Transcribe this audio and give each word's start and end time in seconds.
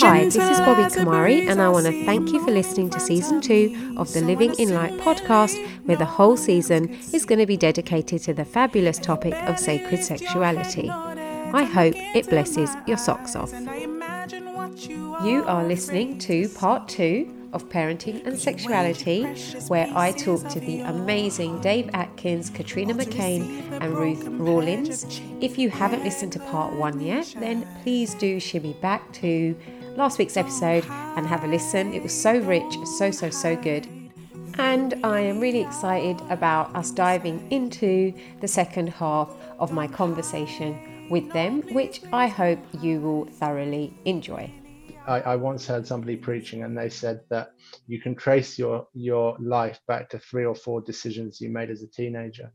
Hi, 0.00 0.24
this 0.24 0.36
is 0.36 0.58
Bobby 0.60 0.82
Kamari, 0.82 1.48
and 1.48 1.60
I 1.60 1.68
want 1.68 1.86
to 1.86 2.04
thank 2.04 2.32
you 2.32 2.44
for 2.44 2.50
listening 2.50 2.90
to 2.90 3.00
season 3.00 3.40
two 3.40 3.94
of 3.96 4.12
the 4.12 4.20
Living 4.20 4.54
in 4.58 4.74
Light 4.74 4.92
podcast, 4.98 5.56
where 5.86 5.96
the 5.96 6.04
whole 6.04 6.36
season 6.36 6.90
is 7.12 7.24
going 7.24 7.38
to 7.38 7.46
be 7.46 7.56
dedicated 7.56 8.22
to 8.22 8.34
the 8.34 8.44
fabulous 8.44 8.98
topic 8.98 9.34
of 9.48 9.58
sacred 9.58 10.02
sexuality. 10.02 10.90
I 10.90 11.64
hope 11.64 11.94
it 11.96 12.28
blesses 12.28 12.70
your 12.86 12.96
socks 12.96 13.36
off. 13.36 13.52
You 15.24 15.44
are 15.46 15.64
listening 15.64 16.18
to 16.20 16.48
part 16.50 16.88
two 16.88 17.32
of 17.52 17.68
Parenting 17.68 18.26
and 18.26 18.36
Sexuality, 18.38 19.24
where 19.68 19.88
I 19.94 20.10
talk 20.10 20.48
to 20.48 20.60
the 20.60 20.80
amazing 20.80 21.60
Dave 21.60 21.88
Adkins, 21.94 22.50
Katrina 22.50 22.92
McCain, 22.94 23.70
and 23.80 23.96
Ruth 23.96 24.26
Rawlins. 24.26 25.20
If 25.40 25.56
you 25.56 25.70
haven't 25.70 26.02
listened 26.02 26.32
to 26.32 26.40
part 26.40 26.74
one 26.74 27.00
yet, 27.00 27.32
then 27.38 27.64
please 27.84 28.14
do 28.14 28.40
shimmy 28.40 28.72
back 28.82 29.12
to 29.14 29.54
last 29.96 30.18
week's 30.18 30.36
episode 30.36 30.84
and 31.16 31.26
have 31.26 31.44
a 31.44 31.46
listen. 31.46 31.92
It 31.92 32.02
was 32.02 32.12
so 32.12 32.38
rich, 32.40 32.76
so, 32.98 33.10
so, 33.10 33.30
so 33.30 33.56
good. 33.56 33.86
And 34.58 34.94
I 35.04 35.20
am 35.20 35.40
really 35.40 35.60
excited 35.60 36.20
about 36.30 36.74
us 36.74 36.90
diving 36.90 37.50
into 37.50 38.12
the 38.40 38.48
second 38.48 38.88
half 38.88 39.34
of 39.58 39.72
my 39.72 39.86
conversation 39.86 41.08
with 41.10 41.32
them, 41.32 41.62
which 41.74 42.02
I 42.12 42.26
hope 42.26 42.58
you 42.80 43.00
will 43.00 43.26
thoroughly 43.26 43.92
enjoy. 44.04 44.52
I, 45.06 45.20
I, 45.20 45.36
once 45.36 45.66
heard 45.66 45.86
somebody 45.86 46.16
preaching 46.16 46.62
and 46.62 46.76
they 46.76 46.88
said 46.88 47.20
that 47.28 47.48
you 47.86 48.00
can 48.00 48.14
trace 48.14 48.58
your 48.58 48.86
your 48.94 49.36
life 49.38 49.78
back 49.86 50.08
to 50.10 50.18
three 50.18 50.46
or 50.46 50.54
four 50.54 50.80
decisions 50.80 51.42
you 51.42 51.50
made 51.50 51.68
as 51.68 51.82
a 51.82 51.88
teenager 51.88 52.50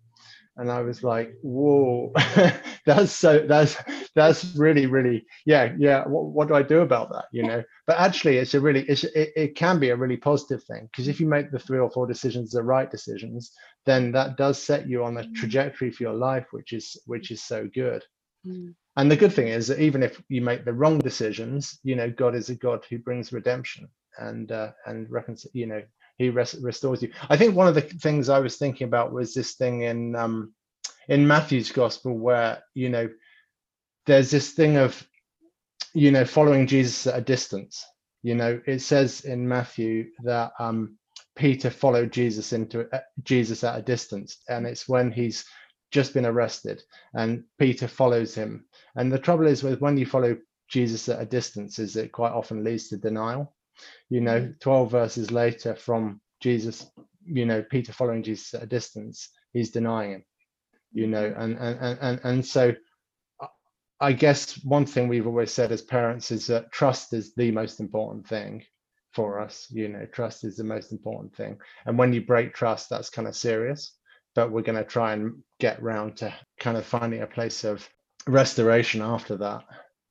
and 0.59 0.71
i 0.71 0.81
was 0.81 1.03
like 1.03 1.33
whoa. 1.41 2.13
That's 2.85 3.11
so 3.11 3.39
that's 3.39 3.75
that's 4.15 4.55
really 4.55 4.85
really 4.85 5.25
yeah 5.45 5.73
yeah 5.77 6.05
what, 6.05 6.25
what 6.25 6.47
do 6.47 6.55
i 6.55 6.63
do 6.63 6.79
about 6.79 7.09
that 7.11 7.25
you 7.31 7.43
know? 7.43 7.63
But 7.85 7.99
actually 7.99 8.38
it's 8.38 8.53
a 8.53 8.59
really 8.59 8.83
it's, 8.88 9.03
it, 9.03 9.31
it 9.35 9.55
can 9.55 9.79
be 9.79 9.89
a 9.89 9.95
really 9.95 10.17
positive 10.17 10.63
thing 10.63 10.89
because 10.91 11.07
if 11.07 11.19
you 11.19 11.27
make 11.27 11.51
the 11.51 11.59
three 11.59 11.77
or 11.77 11.89
four 11.91 12.07
decisions 12.07 12.51
the 12.51 12.63
right 12.63 12.89
decisions 12.89 13.51
then 13.85 14.11
that 14.13 14.38
does 14.38 14.61
set 14.61 14.88
you 14.88 15.03
on 15.03 15.17
a 15.17 15.23
mm. 15.23 15.35
trajectory 15.35 15.91
for 15.91 16.03
your 16.03 16.13
life 16.13 16.47
which 16.51 16.73
is 16.73 16.97
which 17.05 17.31
is 17.31 17.44
so 17.44 17.69
good. 17.73 18.03
Mm. 18.47 18.73
And 18.97 19.11
the 19.11 19.17
good 19.17 19.33
thing 19.33 19.49
is 19.49 19.67
that 19.67 19.79
even 19.79 20.01
if 20.01 20.21
you 20.29 20.41
make 20.41 20.66
the 20.66 20.73
wrong 20.73 20.99
decisions 20.99 21.79
you 21.83 21.95
know 21.95 22.09
god 22.09 22.33
is 22.33 22.49
a 22.49 22.55
god 22.55 22.83
who 22.89 22.97
brings 22.97 23.31
redemption 23.31 23.88
and 24.17 24.51
uh, 24.51 24.71
and 24.88 25.09
reckons 25.11 25.45
you 25.53 25.67
know 25.67 25.81
he 26.20 26.31
res- 26.31 26.58
restores 26.62 27.03
you. 27.03 27.12
I 27.30 27.38
think 27.38 27.56
one 27.56 27.70
of 27.70 27.75
the 27.75 27.81
things 27.84 28.30
i 28.30 28.39
was 28.39 28.58
thinking 28.58 28.88
about 28.88 29.14
was 29.14 29.36
this 29.36 29.56
thing 29.56 29.84
in 29.84 30.16
um 30.16 30.53
in 31.09 31.28
matthew's 31.28 31.72
gospel 31.72 32.17
where 32.17 32.64
you 32.75 32.89
know 32.89 33.09
there's 34.08 34.31
this 34.31 34.52
thing 34.53 34.78
of 34.78 35.08
you 35.95 36.12
know 36.12 36.25
following 36.25 36.67
jesus 36.67 37.08
at 37.08 37.17
a 37.20 37.22
distance. 37.22 37.86
You 38.23 38.36
know 38.36 38.62
it 38.67 38.81
says 38.81 39.22
in 39.22 39.47
matthew 39.47 40.08
that 40.23 40.53
um 40.59 40.97
peter 41.38 41.72
followed 41.72 42.12
jesus 42.14 42.53
into 42.53 42.88
uh, 42.95 43.02
jesus 43.23 43.64
at 43.64 43.80
a 43.80 43.84
distance 43.84 44.40
and 44.50 44.67
it's 44.67 44.90
when 44.90 45.12
he's 45.12 45.45
just 45.92 46.14
been 46.14 46.25
arrested 46.28 46.84
and 47.16 47.44
peter 47.59 47.88
follows 47.90 48.36
him. 48.36 48.66
And 48.95 49.12
the 49.12 49.20
trouble 49.20 49.47
is 49.47 49.64
with 49.64 49.81
when 49.81 49.97
you 49.97 50.06
follow 50.08 50.38
jesus 50.70 51.09
at 51.09 51.22
a 51.22 51.25
distance 51.25 51.80
is 51.80 51.95
it 51.97 52.12
quite 52.14 52.34
often 52.34 52.64
leads 52.64 52.90
to 52.90 52.97
denial 52.97 53.53
you 54.09 54.22
know 54.22 54.41
mm. 54.41 54.59
12 54.59 54.91
verses 54.91 55.31
later 55.31 55.75
from 55.75 56.19
jesus 56.41 56.89
you 57.25 57.45
know 57.45 57.63
peter 57.63 57.94
following 57.94 58.23
jesus 58.23 58.53
at 58.53 58.63
a 58.63 58.67
distance 58.67 59.30
he's 59.53 59.72
denying 59.72 60.11
him 60.11 60.23
you 60.94 61.08
know 61.08 61.30
mm. 61.30 61.39
and 61.39 61.58
and 61.58 62.00
and, 62.02 62.19
and 62.23 62.45
so 62.45 62.73
i 64.00 64.11
guess 64.13 64.63
one 64.63 64.85
thing 64.85 65.07
we've 65.07 65.27
always 65.27 65.52
said 65.52 65.72
as 65.72 65.81
parents 65.81 66.31
is 66.31 66.47
that 66.47 66.72
trust 66.72 67.13
is 67.13 67.34
the 67.35 67.51
most 67.51 67.79
important 67.79 68.28
thing 68.28 68.63
for 69.13 69.40
us 69.40 69.67
you 69.72 69.88
know 69.90 70.06
trust 70.11 70.44
is 70.44 70.56
the 70.57 70.63
most 70.63 70.91
important 70.91 71.35
thing 71.35 71.57
and 71.85 71.97
when 71.97 72.13
you 72.13 72.22
break 72.22 72.53
trust 72.53 72.90
that's 72.90 73.09
kind 73.09 73.28
of 73.28 73.35
serious 73.35 73.94
but 74.35 74.51
we're 74.51 74.61
going 74.61 74.78
to 74.78 74.84
try 74.84 75.13
and 75.13 75.34
get 75.59 75.81
round 75.81 76.16
to 76.16 76.34
kind 76.59 76.78
of 76.78 76.85
finding 76.85 77.22
a 77.22 77.28
place 77.28 77.63
of 77.63 77.88
restoration 78.28 79.01
after 79.01 79.35
that 79.35 79.63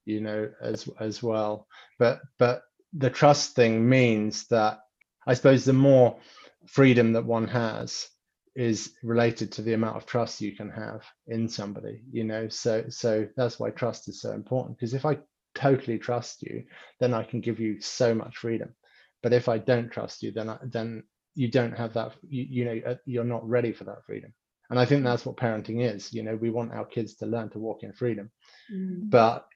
you 0.04 0.20
know 0.20 0.50
as 0.60 0.88
as 1.00 1.22
well 1.22 1.66
but 1.98 2.20
but 2.38 2.62
the 2.96 3.10
trust 3.10 3.54
thing 3.54 3.88
means 3.88 4.46
that 4.48 4.80
i 5.26 5.34
suppose 5.34 5.64
the 5.64 5.72
more 5.72 6.18
freedom 6.66 7.12
that 7.12 7.24
one 7.24 7.46
has 7.46 8.08
is 8.54 8.92
related 9.04 9.52
to 9.52 9.62
the 9.62 9.72
amount 9.72 9.96
of 9.96 10.04
trust 10.04 10.40
you 10.40 10.54
can 10.54 10.68
have 10.68 11.04
in 11.28 11.48
somebody 11.48 12.02
you 12.10 12.24
know? 12.24 12.48
So 12.48 12.84
so 12.88 13.28
that's 13.36 13.60
why 13.60 13.70
trust 13.70 14.08
is 14.08 14.20
so 14.20 14.32
important 14.32 14.76
because 14.76 14.94
if 14.94 15.06
i 15.06 15.18
totally 15.54 15.98
trust 15.98 16.42
you 16.42 16.64
then 17.00 17.14
i 17.14 17.22
can 17.22 17.40
give 17.40 17.60
you 17.60 17.80
so 17.80 18.14
much 18.14 18.36
freedom. 18.36 18.74
But 19.22 19.32
if 19.32 19.48
i 19.48 19.58
don't 19.58 19.90
trust 19.90 20.22
you 20.22 20.32
then 20.32 20.50
I, 20.50 20.58
then 20.62 21.04
you 21.34 21.48
don't 21.48 21.76
have 21.76 21.94
that 21.94 22.12
you, 22.28 22.46
you 22.50 22.64
know 22.64 22.80
uh, 22.84 22.94
you're 23.04 23.24
not 23.24 23.48
ready 23.48 23.72
for 23.72 23.84
that 23.84 24.04
freedom. 24.04 24.32
And 24.70 24.78
i 24.78 24.84
think 24.84 25.04
that's 25.04 25.24
what 25.24 25.36
parenting 25.36 25.80
is 25.82 26.12
you 26.12 26.22
know? 26.22 26.36
We 26.36 26.50
want 26.50 26.72
our 26.72 26.84
kids 26.84 27.14
to 27.16 27.26
learn 27.26 27.50
to 27.50 27.58
walk 27.58 27.82
in 27.82 27.92
freedom. 27.92 28.30
Mm. 28.72 29.08
but 29.08 29.46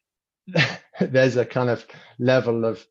there's 1.00 1.37
a 1.37 1.44
kind 1.44 1.70
of 1.70 1.84
level 2.19 2.64
of 2.64 2.84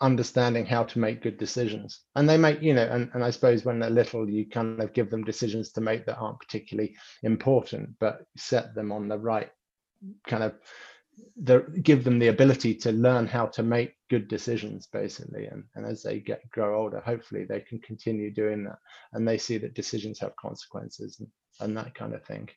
understanding 0.00 0.64
how 0.64 0.84
to 0.84 0.98
make 0.98 1.22
good 1.22 1.38
decisions. 1.38 2.00
And 2.16 2.28
they 2.28 2.36
make 2.36 2.62
you 2.62 2.74
know 2.74 2.88
and, 2.90 3.10
and 3.14 3.24
i 3.24 3.30
suppose 3.30 3.64
when 3.64 3.78
they're 3.78 3.90
little 3.90 4.28
you 4.28 4.48
kind 4.48 4.80
of 4.80 4.92
give 4.92 5.10
them 5.10 5.24
decisions 5.24 5.72
to 5.72 5.80
make 5.80 6.06
that 6.06 6.18
aren't 6.18 6.40
particularly 6.40 6.96
important 7.22 7.90
but 7.98 8.24
set 8.36 8.74
them 8.74 8.92
on 8.92 9.08
the 9.08 9.18
right 9.18 9.50
kind 10.26 10.42
of 10.42 10.54
the, 11.36 11.60
give 11.82 12.04
them 12.04 12.18
the 12.18 12.28
ability 12.28 12.74
to 12.74 12.92
learn 12.92 13.26
how 13.26 13.44
to 13.46 13.62
make 13.62 13.94
good 14.08 14.26
decisions 14.28 14.86
basically. 14.86 15.46
And, 15.46 15.64
and 15.74 15.84
as 15.84 16.02
they 16.02 16.20
get 16.20 16.48
grow 16.50 16.80
older 16.80 17.00
hopefully 17.00 17.44
they 17.44 17.60
can 17.60 17.78
continue 17.80 18.30
doing 18.32 18.64
that 18.64 18.78
and 19.12 19.26
they 19.26 19.38
see 19.38 19.58
that 19.58 19.74
decisions 19.74 20.18
have 20.20 20.34
consequences 20.36 21.20
and, 21.20 21.28
and 21.60 21.76
that 21.76 21.94
kind 21.94 22.14
of 22.14 22.24
thing 22.24 22.48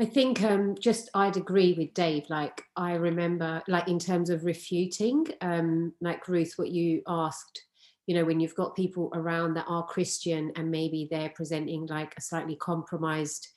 I 0.00 0.04
think 0.04 0.42
um, 0.42 0.74
just 0.78 1.08
I'd 1.14 1.36
agree 1.36 1.74
with 1.74 1.94
Dave. 1.94 2.28
Like 2.28 2.62
I 2.74 2.94
remember, 2.94 3.62
like 3.68 3.86
in 3.86 4.00
terms 4.00 4.28
of 4.28 4.44
refuting, 4.44 5.26
um, 5.40 5.92
like 6.00 6.26
Ruth, 6.26 6.54
what 6.56 6.70
you 6.70 7.02
asked, 7.06 7.62
you 8.06 8.16
know, 8.16 8.24
when 8.24 8.40
you've 8.40 8.56
got 8.56 8.74
people 8.74 9.10
around 9.14 9.54
that 9.54 9.66
are 9.68 9.84
Christian 9.84 10.52
and 10.56 10.70
maybe 10.70 11.06
they're 11.10 11.30
presenting 11.30 11.86
like 11.86 12.12
a 12.16 12.20
slightly 12.20 12.56
compromised 12.56 13.48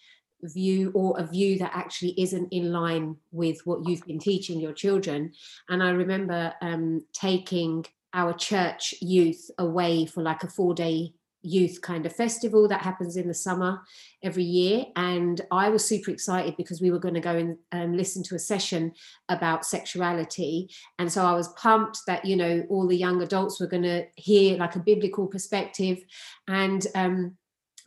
view 0.44 0.92
or 0.94 1.20
a 1.20 1.26
view 1.26 1.58
that 1.58 1.72
actually 1.74 2.14
isn't 2.22 2.50
in 2.54 2.72
line 2.72 3.16
with 3.32 3.60
what 3.66 3.88
you've 3.88 4.06
been 4.06 4.20
teaching 4.20 4.60
your 4.60 4.74
children. 4.74 5.34
And 5.70 5.82
I 5.82 5.90
remember 5.90 6.54
um, 6.62 7.04
taking 7.14 7.84
our 8.14 8.34
church 8.34 8.94
youth 9.02 9.50
away 9.58 10.06
for 10.06 10.22
like 10.22 10.44
a 10.44 10.48
four 10.48 10.76
day 10.76 11.14
youth 11.42 11.82
kind 11.82 12.06
of 12.06 12.16
festival 12.16 12.68
that 12.68 12.82
happens 12.82 13.16
in 13.16 13.28
the 13.28 13.34
summer 13.34 13.82
every 14.24 14.44
year. 14.44 14.86
And 14.96 15.40
i 15.52 15.70
was 15.70 15.86
super 15.86 16.12
excited 16.12 16.56
because 16.58 16.82
we 16.82 16.92
were 16.92 17.00
going 17.00 17.14
to 17.14 17.20
go 17.20 17.36
and 17.36 17.58
um, 17.72 17.96
listen 17.96 18.24
to 18.24 18.36
a 18.36 18.40
session 18.40 18.94
about 19.30 19.66
sexuality. 19.66 20.70
And 21.00 21.12
so 21.12 21.26
i 21.26 21.34
was 21.34 21.50
pumped 21.50 22.00
that 22.08 22.26
you 22.26 22.36
know 22.36 22.66
all 22.70 22.88
the 22.88 22.98
young 22.98 23.22
adults 23.22 23.60
were 23.60 23.68
going 23.68 23.84
to 23.84 24.06
hear 24.16 24.58
like 24.58 24.76
a 24.76 24.80
biblical 24.80 25.28
perspective. 25.28 26.00
And 26.48 26.86
um, 26.96 27.38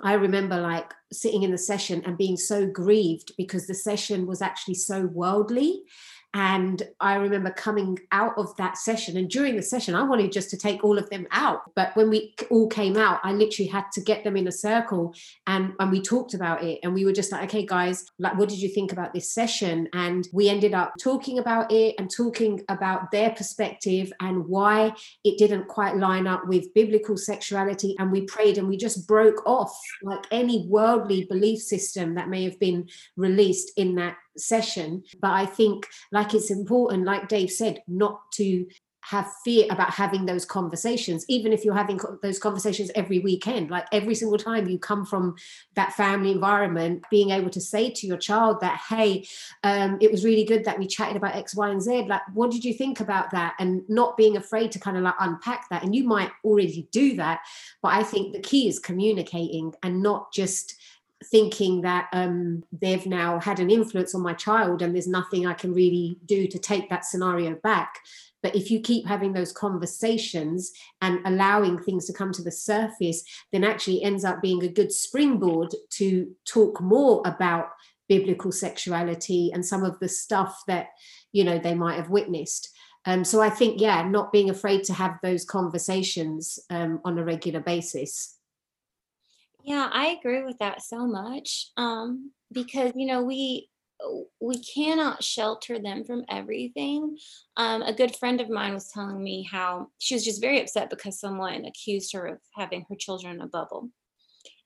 I 0.03 0.15
remember 0.15 0.59
like 0.59 0.95
sitting 1.13 1.43
in 1.43 1.51
the 1.51 1.59
session 1.59 2.03
and 2.07 2.17
being 2.17 2.37
so 2.37 2.67
grieved 2.67 3.33
because 3.37 3.67
the 3.67 3.75
session 3.75 4.27
was 4.27 4.41
actually 4.41 4.75
so 4.75 5.07
worldly 5.07 5.83
and 6.33 6.83
I 7.01 7.17
remember 7.17 7.51
coming 7.51 7.99
out 8.13 8.35
of 8.37 8.57
that 8.57 8.79
session, 8.79 9.17
and 9.17 9.29
during 9.29 9.57
the 9.57 9.63
session, 9.63 9.97
I 9.97 10.05
wanted 10.05 10.31
just 10.31 10.51
to 10.51 10.57
take 10.57 10.85
all 10.85 10.97
of 10.97 11.11
them 11.11 11.27
out. 11.33 11.63
But 11.75 11.95
when 11.97 12.09
we 12.09 12.35
all 12.51 12.69
came 12.69 12.97
out, 12.97 13.21
I 13.25 13.33
literally 13.33 13.69
had 13.69 13.87
to 13.95 14.01
get 14.01 14.23
them 14.23 14.37
in 14.37 14.47
a 14.47 14.53
circle 14.53 15.13
and, 15.47 15.73
and 15.81 15.91
we 15.91 16.01
talked 16.01 16.35
about 16.35 16.63
it. 16.63 16.79
And 16.85 16.95
we 16.95 17.05
were 17.05 17.13
just 17.13 17.33
like, 17.33 17.45
okay, 17.45 17.67
guys, 17.67 18.05
like, 18.19 18.39
what 18.39 18.49
did 18.49 18.63
you 18.63 18.69
think 18.69 18.93
about 18.93 19.13
this 19.13 19.33
session? 19.33 19.89
And 19.93 20.29
we 20.33 20.49
ended 20.49 20.73
up 20.73 20.93
talking 21.01 21.39
about 21.41 21.73
it 21.73 21.97
and 21.99 22.09
talking 22.09 22.63
about 22.69 23.11
their 23.11 23.31
perspective 23.31 24.13
and 24.21 24.47
why 24.47 24.93
it 25.25 25.37
didn't 25.37 25.67
quite 25.67 25.97
line 25.97 26.29
up 26.29 26.47
with 26.47 26.73
biblical 26.75 27.17
sexuality. 27.17 27.97
And 27.99 28.13
we 28.13 28.23
prayed 28.23 28.57
and 28.57 28.69
we 28.69 28.77
just 28.77 29.09
broke 29.09 29.45
off 29.47 29.77
like 30.03 30.27
any 30.31 30.67
worldly 30.69 31.25
belief 31.25 31.61
system 31.61 32.15
that 32.15 32.29
may 32.29 32.45
have 32.45 32.59
been 32.61 32.89
released 33.17 33.73
in 33.77 33.97
that 33.97 34.17
session. 34.37 35.05
But 35.21 35.33
I 35.33 35.47
think, 35.47 35.87
like, 36.13 36.35
it's 36.35 36.51
important, 36.51 37.05
like 37.05 37.29
Dave 37.29 37.51
said, 37.51 37.83
not 37.89 38.21
to 38.35 38.67
have 39.03 39.31
fear 39.45 39.67
about 39.71 39.91
having 39.91 40.27
those 40.27 40.45
conversations 40.45 41.25
even 41.29 41.53
if 41.53 41.65
you're 41.65 41.75
having 41.75 41.99
those 42.23 42.39
conversations 42.39 42.91
every 42.95 43.19
weekend 43.19 43.71
like 43.71 43.87
every 43.93 44.15
single 44.15 44.39
time 44.39 44.69
you 44.69 44.79
come 44.79 45.07
from 45.07 45.35
that 45.75 45.93
family 45.95 46.31
environment 46.31 47.03
being 47.11 47.31
able 47.31 47.49
to 47.49 47.61
say 47.61 47.91
to 47.91 48.07
your 48.07 48.19
child 48.19 48.61
that 48.61 48.79
hey 48.89 49.27
um, 49.65 49.97
it 50.01 50.11
was 50.11 50.25
really 50.25 50.45
good 50.45 50.65
that 50.65 50.79
we 50.79 50.87
chatted 50.87 51.17
about 51.17 51.35
x 51.35 51.55
y 51.55 51.71
and 51.71 51.83
z 51.83 52.05
like 52.09 52.21
what 52.35 52.51
did 52.51 52.65
you 52.65 52.75
think 52.75 53.01
about 53.01 53.31
that 53.31 53.55
and 53.59 53.83
not 53.89 54.17
being 54.17 54.37
afraid 54.37 54.71
to 54.71 54.79
kind 54.79 54.97
of 54.97 55.03
like 55.03 55.15
unpack 55.21 55.69
that 55.71 55.83
and 55.83 55.95
you 55.95 56.05
might 56.05 56.31
already 56.45 56.87
do 56.93 57.17
that 57.17 57.41
but 57.83 57.93
i 57.95 58.03
think 58.03 58.33
the 58.33 58.41
key 58.41 58.69
is 58.69 58.79
communicating 58.79 59.73
and 59.83 60.03
not 60.03 60.31
just 60.33 60.75
thinking 61.31 61.83
that 61.83 62.09
um, 62.13 62.65
they've 62.73 63.07
now 63.07 63.39
had 63.39 63.61
an 63.61 63.71
influence 63.71 64.15
on 64.15 64.23
my 64.23 64.35
child 64.35 64.83
and 64.83 64.95
there's 64.95 65.07
nothing 65.07 65.47
I 65.47 65.55
can 65.55 65.73
really 65.73 66.19
do 66.27 66.47
to 66.49 66.59
take 66.59 66.91
that 66.91 67.05
scenario 67.05 67.55
back. 67.63 67.95
But 68.43 68.57
if 68.57 68.71
you 68.71 68.81
keep 68.81 69.07
having 69.07 69.33
those 69.33 69.53
conversations 69.53 70.73
and 71.03 71.21
allowing 71.27 71.79
things 71.79 72.07
to 72.07 72.13
come 72.13 72.33
to 72.33 72.43
the 72.43 72.51
surface, 72.51 73.23
then 73.53 73.65
actually 73.65 74.03
ends 74.03 74.25
up 74.25 74.41
being 74.41 74.63
a 74.65 74.69
good 74.69 74.93
springboard 74.93 75.75
to 75.91 76.35
talk 76.47 76.81
more 76.81 77.23
about 77.25 77.69
biblical 78.09 78.51
sexuality 78.51 79.51
and 79.53 79.65
some 79.65 79.85
of 79.85 79.99
the 80.01 80.09
stuff 80.09 80.63
that 80.67 80.89
you 81.33 81.45
know 81.45 81.59
they 81.59 81.75
might 81.75 81.97
have 81.97 82.11
witnessed. 82.11 82.71
Um, 83.07 83.25
so 83.25 83.41
I 83.41 83.51
think, 83.51 83.81
yeah, 83.81 84.03
not 84.03 84.33
being 84.33 84.51
afraid 84.51 84.85
to 84.85 84.93
have 84.93 85.19
those 85.23 85.45
conversations 85.45 86.59
um, 86.69 87.01
on 87.05 87.19
a 87.19 87.25
regular 87.25 87.61
basis. 87.61 88.37
Yeah, 89.65 89.89
I 89.93 90.19
agree 90.19 90.43
with 90.43 90.59
that 90.59 90.83
so 90.83 91.07
much. 91.07 91.71
Um, 91.77 92.33
because 92.53 92.93
you 92.95 93.07
know, 93.07 93.23
we 93.23 93.69
we 94.41 94.63
cannot 94.63 95.23
shelter 95.23 95.79
them 95.79 96.05
from 96.05 96.25
everything. 96.29 97.19
Um, 97.57 97.83
a 97.83 97.93
good 97.93 98.17
friend 98.17 98.41
of 98.41 98.49
mine 98.49 98.75
was 98.75 98.89
telling 98.89 99.23
me 99.23 99.47
how 99.51 99.89
she 99.99 100.15
was 100.15 100.25
just 100.25 100.41
very 100.41 100.61
upset 100.61 100.91
because 100.91 101.21
someone 101.21 101.65
accused 101.65 102.13
her 102.13 102.27
of 102.27 102.39
having 102.57 102.85
her 102.89 102.97
children 102.97 103.37
in 103.37 103.41
a 103.43 103.47
bubble. 103.47 103.91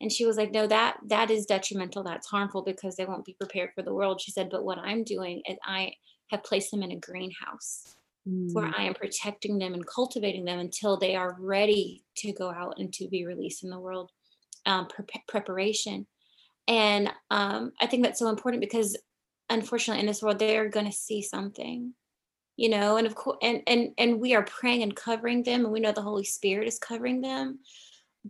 And 0.00 0.12
she 0.12 0.26
was 0.26 0.36
like, 0.36 0.52
no, 0.52 0.66
that 0.66 0.98
that 1.06 1.30
is 1.30 1.46
detrimental. 1.46 2.04
That's 2.04 2.26
harmful 2.26 2.62
because 2.62 2.96
they 2.96 3.04
won't 3.06 3.24
be 3.24 3.36
prepared 3.38 3.70
for 3.74 3.82
the 3.82 3.94
world. 3.94 4.20
She 4.20 4.30
said, 4.30 4.50
but 4.50 4.64
what 4.64 4.78
I'm 4.78 5.04
doing 5.04 5.42
is 5.48 5.56
I 5.64 5.92
have 6.30 6.44
placed 6.44 6.70
them 6.70 6.82
in 6.82 6.92
a 6.92 6.96
greenhouse 6.96 7.96
mm. 8.28 8.52
where 8.52 8.70
I 8.76 8.84
am 8.84 8.94
protecting 8.94 9.58
them 9.58 9.74
and 9.74 9.86
cultivating 9.86 10.44
them 10.44 10.58
until 10.58 10.96
they 10.96 11.16
are 11.16 11.36
ready 11.38 12.04
to 12.18 12.32
go 12.32 12.50
out 12.50 12.74
and 12.78 12.92
to 12.94 13.08
be 13.08 13.24
released 13.24 13.64
in 13.64 13.70
the 13.70 13.80
world 13.80 14.10
um, 14.66 14.86
pre- 14.86 15.04
preparation. 15.28 16.06
And 16.66 17.10
um, 17.30 17.72
I 17.80 17.86
think 17.86 18.04
that's 18.04 18.18
so 18.18 18.28
important 18.28 18.60
because 18.60 18.96
unfortunately 19.50 20.00
in 20.00 20.06
this 20.06 20.22
world, 20.22 20.38
they're 20.38 20.68
going 20.68 20.86
to 20.86 20.92
see 20.92 21.22
something, 21.22 21.92
you 22.56 22.68
know, 22.68 22.96
and 22.96 23.06
of 23.06 23.14
course, 23.14 23.38
and, 23.42 23.62
and, 23.66 23.90
and 23.98 24.20
we 24.20 24.34
are 24.34 24.44
praying 24.44 24.82
and 24.82 24.96
covering 24.96 25.42
them 25.42 25.64
and 25.64 25.72
we 25.72 25.80
know 25.80 25.92
the 25.92 26.02
Holy 26.02 26.24
Spirit 26.24 26.66
is 26.66 26.78
covering 26.78 27.20
them, 27.20 27.58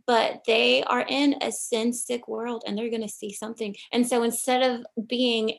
but 0.07 0.43
they 0.47 0.83
are 0.85 1.05
in 1.09 1.37
a 1.41 1.53
sin 1.53 1.93
sick 1.93 2.27
world 2.27 2.65
and 2.67 2.77
they're 2.77 2.91
going 2.91 3.03
to 3.03 3.09
see 3.09 3.33
something. 3.33 3.77
And 3.93 4.07
so 4.07 4.23
instead 4.23 4.63
of 4.63 5.09
being 5.09 5.59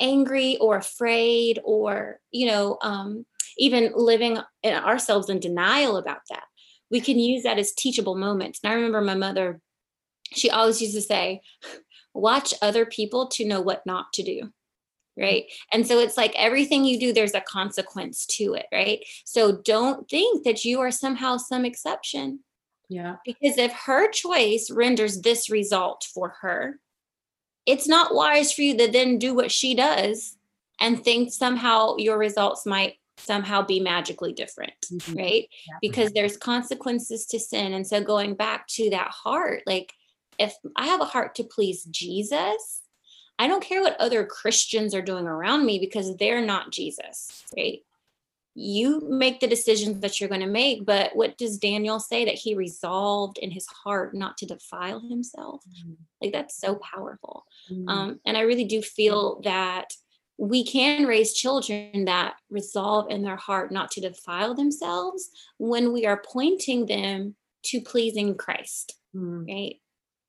angry 0.00 0.56
or 0.58 0.76
afraid 0.76 1.60
or, 1.64 2.20
you 2.32 2.46
know, 2.46 2.78
um, 2.82 3.24
even 3.58 3.92
living 3.94 4.38
in 4.62 4.74
ourselves 4.74 5.30
in 5.30 5.40
denial 5.40 5.96
about 5.96 6.20
that, 6.30 6.44
we 6.90 7.00
can 7.00 7.18
use 7.18 7.44
that 7.44 7.58
as 7.58 7.72
teachable 7.72 8.16
moments. 8.16 8.60
And 8.62 8.72
I 8.72 8.76
remember 8.76 9.00
my 9.00 9.14
mother 9.14 9.60
she 10.32 10.50
always 10.50 10.80
used 10.80 10.94
to 10.94 11.02
say, 11.02 11.40
watch 12.14 12.54
other 12.62 12.86
people 12.86 13.28
to 13.28 13.46
know 13.46 13.60
what 13.60 13.86
not 13.86 14.12
to 14.14 14.22
do. 14.22 14.52
Right. 15.18 15.44
And 15.72 15.86
so 15.86 15.98
it's 15.98 16.18
like 16.18 16.34
everything 16.36 16.84
you 16.84 17.00
do, 17.00 17.12
there's 17.12 17.34
a 17.34 17.40
consequence 17.40 18.26
to 18.32 18.54
it. 18.54 18.66
Right. 18.70 19.00
So 19.24 19.62
don't 19.64 20.08
think 20.10 20.44
that 20.44 20.64
you 20.64 20.80
are 20.80 20.90
somehow 20.90 21.38
some 21.38 21.64
exception. 21.64 22.40
Yeah. 22.88 23.16
Because 23.24 23.56
if 23.56 23.72
her 23.72 24.10
choice 24.10 24.70
renders 24.70 25.22
this 25.22 25.48
result 25.50 26.06
for 26.12 26.34
her, 26.42 26.80
it's 27.64 27.88
not 27.88 28.14
wise 28.14 28.52
for 28.52 28.62
you 28.62 28.76
to 28.76 28.88
then 28.88 29.18
do 29.18 29.34
what 29.34 29.50
she 29.50 29.74
does 29.74 30.36
and 30.80 31.02
think 31.02 31.32
somehow 31.32 31.96
your 31.96 32.18
results 32.18 32.66
might 32.66 32.94
somehow 33.16 33.62
be 33.62 33.80
magically 33.80 34.32
different, 34.32 34.74
mm-hmm. 34.92 35.14
right? 35.14 35.48
Yeah. 35.66 35.78
Because 35.80 36.12
there's 36.12 36.36
consequences 36.36 37.26
to 37.26 37.40
sin. 37.40 37.72
And 37.72 37.86
so 37.86 38.02
going 38.02 38.34
back 38.34 38.66
to 38.68 38.90
that 38.90 39.08
heart, 39.08 39.62
like 39.66 39.94
if 40.38 40.54
I 40.76 40.86
have 40.86 41.00
a 41.00 41.06
heart 41.06 41.34
to 41.36 41.44
please 41.44 41.84
Jesus, 41.84 42.82
I 43.38 43.48
don't 43.48 43.62
care 43.62 43.82
what 43.82 44.00
other 44.00 44.24
Christians 44.24 44.94
are 44.94 45.02
doing 45.02 45.26
around 45.26 45.66
me 45.66 45.78
because 45.78 46.16
they're 46.16 46.44
not 46.44 46.72
Jesus, 46.72 47.44
right? 47.56 47.80
You 48.54 49.06
make 49.06 49.40
the 49.40 49.46
decisions 49.46 50.00
that 50.00 50.18
you're 50.18 50.30
going 50.30 50.40
to 50.40 50.46
make, 50.46 50.86
but 50.86 51.14
what 51.14 51.36
does 51.36 51.58
Daniel 51.58 52.00
say 52.00 52.24
that 52.24 52.36
he 52.36 52.54
resolved 52.54 53.36
in 53.36 53.50
his 53.50 53.66
heart 53.66 54.14
not 54.14 54.38
to 54.38 54.46
defile 54.46 55.00
himself? 55.00 55.62
Mm-hmm. 55.68 55.92
Like 56.22 56.32
that's 56.32 56.56
so 56.58 56.76
powerful. 56.76 57.44
Mm-hmm. 57.70 57.88
Um, 57.88 58.20
and 58.24 58.36
I 58.36 58.42
really 58.42 58.64
do 58.64 58.80
feel 58.80 59.42
that 59.44 59.92
we 60.38 60.64
can 60.64 61.06
raise 61.06 61.34
children 61.34 62.06
that 62.06 62.36
resolve 62.50 63.10
in 63.10 63.22
their 63.22 63.36
heart 63.36 63.72
not 63.72 63.90
to 63.92 64.00
defile 64.00 64.54
themselves 64.54 65.30
when 65.58 65.92
we 65.92 66.06
are 66.06 66.22
pointing 66.26 66.86
them 66.86 67.34
to 67.64 67.80
pleasing 67.80 68.34
Christ, 68.36 68.96
mm-hmm. 69.14 69.44
right? 69.46 69.76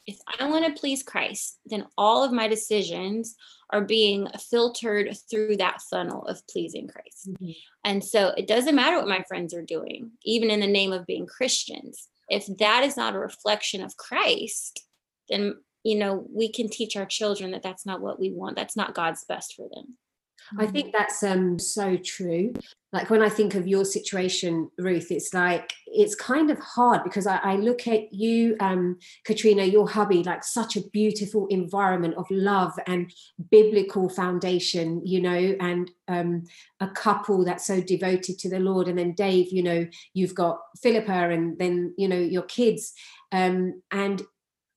If 0.07 0.17
I 0.39 0.49
want 0.49 0.65
to 0.65 0.79
please 0.79 1.03
Christ, 1.03 1.59
then 1.65 1.85
all 1.97 2.23
of 2.23 2.31
my 2.31 2.47
decisions 2.47 3.35
are 3.71 3.83
being 3.83 4.27
filtered 4.49 5.15
through 5.29 5.57
that 5.57 5.81
funnel 5.81 6.25
of 6.25 6.47
pleasing 6.47 6.87
Christ. 6.87 7.29
Mm-hmm. 7.29 7.51
And 7.83 8.03
so 8.03 8.29
it 8.37 8.47
doesn't 8.47 8.75
matter 8.75 8.97
what 8.97 9.09
my 9.09 9.23
friends 9.27 9.53
are 9.53 9.61
doing, 9.61 10.11
even 10.23 10.49
in 10.49 10.61
the 10.61 10.67
name 10.67 10.93
of 10.93 11.05
being 11.05 11.25
Christians. 11.25 12.07
If 12.29 12.47
that 12.57 12.83
is 12.85 12.95
not 12.95 13.15
a 13.15 13.19
reflection 13.19 13.83
of 13.83 13.97
Christ, 13.97 14.81
then 15.29 15.55
you 15.83 15.97
know 15.97 16.25
we 16.33 16.51
can 16.51 16.69
teach 16.69 16.95
our 16.95 17.05
children 17.05 17.51
that 17.51 17.63
that's 17.63 17.85
not 17.85 18.01
what 18.01 18.19
we 18.19 18.31
want. 18.31 18.55
That's 18.55 18.77
not 18.77 18.95
God's 18.95 19.25
best 19.25 19.55
for 19.55 19.67
them. 19.73 19.97
I 20.57 20.65
mm. 20.65 20.71
think 20.71 20.93
that's 20.93 21.23
um 21.23 21.59
so 21.59 21.97
true. 21.97 22.53
Like 22.93 23.09
when 23.09 23.21
I 23.21 23.27
think 23.27 23.53
of 23.53 23.67
your 23.67 23.83
situation, 23.83 24.71
Ruth, 24.77 25.11
it's 25.11 25.33
like 25.33 25.73
it's 25.87 26.15
kind 26.15 26.49
of 26.49 26.57
hard 26.59 27.03
because 27.03 27.27
I, 27.27 27.37
I 27.37 27.55
look 27.57 27.85
at 27.87 28.13
you, 28.13 28.55
um, 28.61 28.97
Katrina, 29.25 29.63
your 29.65 29.89
hubby, 29.89 30.23
like 30.23 30.43
such 30.43 30.77
a 30.77 30.87
beautiful 30.93 31.47
environment 31.47 32.15
of 32.15 32.25
love 32.31 32.73
and 32.87 33.13
biblical 33.51 34.07
foundation, 34.07 35.01
you 35.05 35.21
know, 35.21 35.55
and 35.59 35.91
um, 36.07 36.45
a 36.79 36.87
couple 36.87 37.43
that's 37.43 37.67
so 37.67 37.81
devoted 37.81 38.39
to 38.39 38.49
the 38.49 38.59
Lord. 38.59 38.87
And 38.87 38.97
then 38.97 39.13
Dave, 39.13 39.51
you 39.51 39.63
know, 39.63 39.85
you've 40.13 40.35
got 40.35 40.59
Philippa 40.81 41.29
and 41.29 41.59
then, 41.59 41.93
you 41.97 42.07
know, 42.07 42.17
your 42.17 42.43
kids. 42.43 42.93
Um, 43.33 43.81
and 43.91 44.21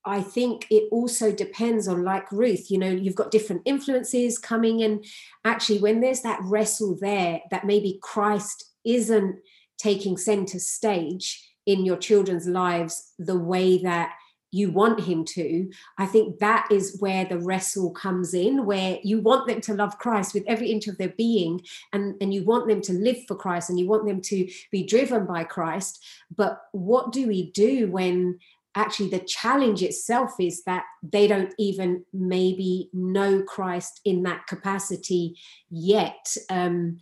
I 0.03 0.21
think 0.21 0.65
it 0.69 0.87
also 0.91 1.31
depends 1.31 1.87
on, 1.87 2.03
like 2.03 2.31
Ruth, 2.31 2.71
you 2.71 2.77
know, 2.77 2.89
you've 2.89 3.15
got 3.15 3.31
different 3.31 3.61
influences 3.65 4.39
coming 4.39 4.79
in. 4.79 5.03
Actually, 5.45 5.79
when 5.79 6.01
there's 6.01 6.21
that 6.21 6.39
wrestle 6.43 6.97
there, 6.99 7.41
that 7.51 7.65
maybe 7.65 7.99
Christ 8.01 8.71
isn't 8.83 9.39
taking 9.77 10.17
center 10.17 10.59
stage 10.59 11.47
in 11.65 11.85
your 11.85 11.97
children's 11.97 12.47
lives 12.47 13.13
the 13.19 13.37
way 13.37 13.81
that 13.81 14.13
you 14.53 14.69
want 14.69 14.99
him 14.99 15.23
to 15.23 15.69
i 15.97 16.05
think 16.05 16.39
that 16.39 16.67
is 16.69 16.97
where 16.99 17.23
the 17.25 17.39
wrestle 17.39 17.91
comes 17.91 18.33
in 18.33 18.65
where 18.65 18.99
you 19.01 19.19
want 19.21 19.47
them 19.47 19.61
to 19.61 19.73
love 19.73 19.97
christ 19.97 20.33
with 20.33 20.43
every 20.47 20.69
inch 20.71 20.87
of 20.87 20.97
their 20.97 21.13
being 21.17 21.61
and 21.93 22.15
and 22.21 22.33
you 22.33 22.43
want 22.43 22.67
them 22.67 22.81
to 22.81 22.93
live 22.93 23.17
for 23.27 23.35
christ 23.35 23.69
and 23.69 23.79
you 23.79 23.87
want 23.87 24.05
them 24.05 24.21
to 24.21 24.47
be 24.71 24.83
driven 24.83 25.25
by 25.25 25.43
christ 25.43 26.03
but 26.35 26.63
what 26.73 27.11
do 27.11 27.27
we 27.27 27.51
do 27.51 27.89
when 27.89 28.37
actually 28.75 29.09
the 29.09 29.19
challenge 29.19 29.83
itself 29.83 30.31
is 30.39 30.63
that 30.63 30.83
they 31.03 31.27
don't 31.27 31.53
even 31.59 32.05
maybe 32.13 32.89
know 32.93 33.41
Christ 33.43 34.01
in 34.05 34.23
that 34.23 34.47
capacity 34.47 35.37
yet. 35.69 36.35
Um, 36.49 36.99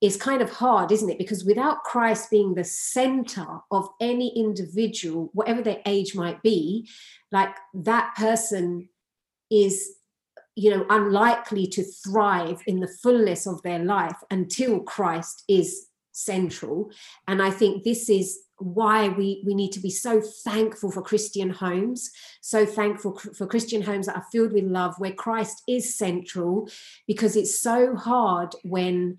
is 0.00 0.16
kind 0.16 0.40
of 0.40 0.50
hard, 0.50 0.92
isn't 0.92 1.10
it? 1.10 1.18
Because 1.18 1.44
without 1.44 1.82
Christ 1.82 2.30
being 2.30 2.54
the 2.54 2.62
center 2.62 3.44
of 3.72 3.88
any 4.00 4.32
individual, 4.36 5.30
whatever 5.32 5.60
their 5.60 5.80
age 5.86 6.14
might 6.14 6.40
be, 6.40 6.88
like 7.32 7.56
that 7.74 8.14
person 8.16 8.88
is 9.50 9.96
you 10.54 10.70
know 10.70 10.84
unlikely 10.90 11.66
to 11.68 11.84
thrive 11.84 12.60
in 12.66 12.80
the 12.80 12.92
fullness 13.02 13.46
of 13.46 13.62
their 13.62 13.78
life 13.78 14.16
until 14.30 14.80
christ 14.80 15.44
is 15.48 15.86
central 16.10 16.90
and 17.28 17.40
i 17.40 17.48
think 17.48 17.84
this 17.84 18.10
is 18.10 18.40
why 18.58 19.08
we 19.08 19.42
we 19.46 19.54
need 19.54 19.70
to 19.70 19.80
be 19.80 19.90
so 19.90 20.20
thankful 20.44 20.90
for 20.90 21.00
christian 21.00 21.50
homes 21.50 22.10
so 22.40 22.66
thankful 22.66 23.16
for 23.16 23.46
christian 23.46 23.82
homes 23.82 24.06
that 24.06 24.16
are 24.16 24.26
filled 24.32 24.52
with 24.52 24.64
love 24.64 24.94
where 24.98 25.12
christ 25.12 25.62
is 25.68 25.96
central 25.96 26.68
because 27.06 27.36
it's 27.36 27.60
so 27.60 27.94
hard 27.94 28.54
when 28.64 29.16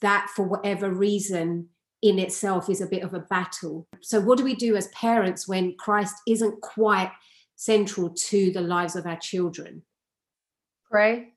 that 0.00 0.28
for 0.34 0.46
whatever 0.46 0.90
reason 0.90 1.68
in 2.02 2.18
itself 2.18 2.68
is 2.68 2.80
a 2.80 2.86
bit 2.86 3.02
of 3.02 3.14
a 3.14 3.20
battle. 3.20 3.86
So 4.00 4.20
what 4.20 4.38
do 4.38 4.44
we 4.44 4.54
do 4.54 4.76
as 4.76 4.88
parents 4.88 5.48
when 5.48 5.76
christ 5.78 6.14
isn't 6.26 6.60
quite 6.60 7.12
central 7.56 8.10
to 8.10 8.52
the 8.52 8.60
lives 8.60 8.96
of 8.96 9.06
our 9.06 9.16
children? 9.16 9.82
Pray. 10.90 11.32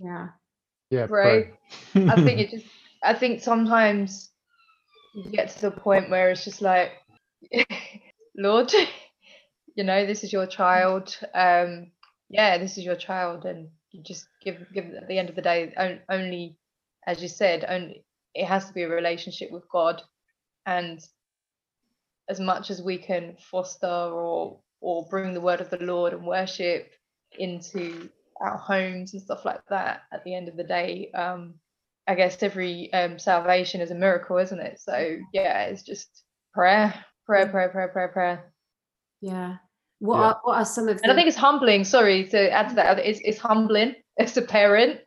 Yeah. 0.00 0.28
Yeah 0.90 1.06
pray, 1.06 1.50
pray. 1.92 2.08
i 2.08 2.14
think 2.14 2.40
it 2.40 2.50
just 2.50 2.66
i 3.02 3.12
think 3.12 3.42
sometimes 3.42 4.30
you 5.16 5.30
get 5.30 5.48
to 5.48 5.62
the 5.62 5.70
point 5.70 6.10
where 6.10 6.30
it's 6.30 6.44
just 6.44 6.60
like, 6.60 6.92
Lord, 8.36 8.70
you 9.74 9.82
know, 9.82 10.06
this 10.06 10.22
is 10.22 10.32
your 10.32 10.46
child. 10.46 11.16
Um, 11.34 11.92
yeah, 12.28 12.58
this 12.58 12.76
is 12.76 12.84
your 12.84 12.96
child, 12.96 13.46
and 13.46 13.68
you 13.92 14.02
just 14.02 14.26
give 14.44 14.58
give 14.74 14.84
at 14.92 15.08
the 15.08 15.18
end 15.18 15.30
of 15.30 15.36
the 15.36 15.42
day 15.42 15.72
only, 16.10 16.58
as 17.06 17.22
you 17.22 17.28
said, 17.28 17.64
only 17.66 18.04
it 18.34 18.44
has 18.44 18.66
to 18.66 18.74
be 18.74 18.82
a 18.82 18.88
relationship 18.88 19.50
with 19.50 19.68
God, 19.70 20.02
and 20.66 21.00
as 22.28 22.38
much 22.38 22.70
as 22.70 22.82
we 22.82 22.98
can 22.98 23.36
foster 23.40 23.86
or 23.86 24.58
or 24.80 25.06
bring 25.08 25.32
the 25.32 25.40
word 25.40 25.62
of 25.62 25.70
the 25.70 25.78
Lord 25.82 26.12
and 26.12 26.26
worship, 26.26 26.92
into 27.38 28.10
our 28.40 28.58
homes 28.58 29.14
and 29.14 29.22
stuff 29.22 29.46
like 29.46 29.60
that 29.70 30.02
at 30.12 30.22
the 30.24 30.34
end 30.34 30.48
of 30.48 30.56
the 30.56 30.64
day 30.64 31.10
um 31.14 31.54
i 32.06 32.14
guess 32.14 32.42
every 32.42 32.92
um 32.92 33.18
salvation 33.18 33.80
is 33.80 33.90
a 33.90 33.94
miracle 33.94 34.38
isn't 34.38 34.60
it 34.60 34.80
so 34.80 35.16
yeah 35.32 35.64
it's 35.64 35.82
just 35.82 36.24
prayer 36.54 36.92
prayer 37.26 37.46
prayer 37.48 37.68
prayer 37.68 37.88
prayer 37.88 38.08
prayer 38.08 38.52
Yeah. 39.20 39.56
What 39.98 40.18
Yeah. 40.18 40.26
are 40.26 40.40
what 40.44 40.58
are 40.58 40.64
some 40.64 40.88
of 40.88 41.00
and 41.02 41.12
i 41.12 41.14
think 41.14 41.28
it's 41.28 41.36
humbling 41.36 41.84
sorry 41.84 42.28
to 42.28 42.50
add 42.50 42.68
to 42.70 42.74
that 42.76 42.98
it's, 42.98 43.20
it's 43.24 43.38
humbling 43.38 43.94
as 44.18 44.36
a 44.36 44.42
parent 44.42 45.00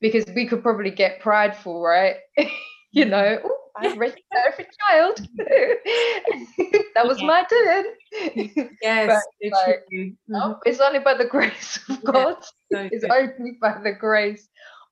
because 0.00 0.24
we 0.34 0.46
could 0.46 0.62
probably 0.62 0.90
get 0.90 1.20
prideful 1.20 1.82
right 1.82 2.16
you 2.92 3.04
know 3.04 3.38
i've 3.76 3.96
raised 3.96 4.16
a 4.16 4.42
perfect 4.44 4.76
child 4.88 5.20
that 6.94 7.06
was 7.06 7.20
Yeah. 7.20 7.26
my 7.26 7.44
turn 7.44 7.84
yes, 8.82 9.06
but, 9.06 9.22
so 9.52 9.66
like, 9.66 9.84
true. 9.90 10.12
No, 10.28 10.58
it's 10.64 10.80
only 10.80 10.98
by 11.00 11.14
the 11.14 11.26
grace 11.26 11.78
of 11.88 12.00
Yeah. 12.02 12.12
God. 12.12 12.36
So 12.72 12.88
It's 12.90 13.04
only 13.04 13.58
by 13.60 13.78
the 13.82 13.92
grace 13.92 14.48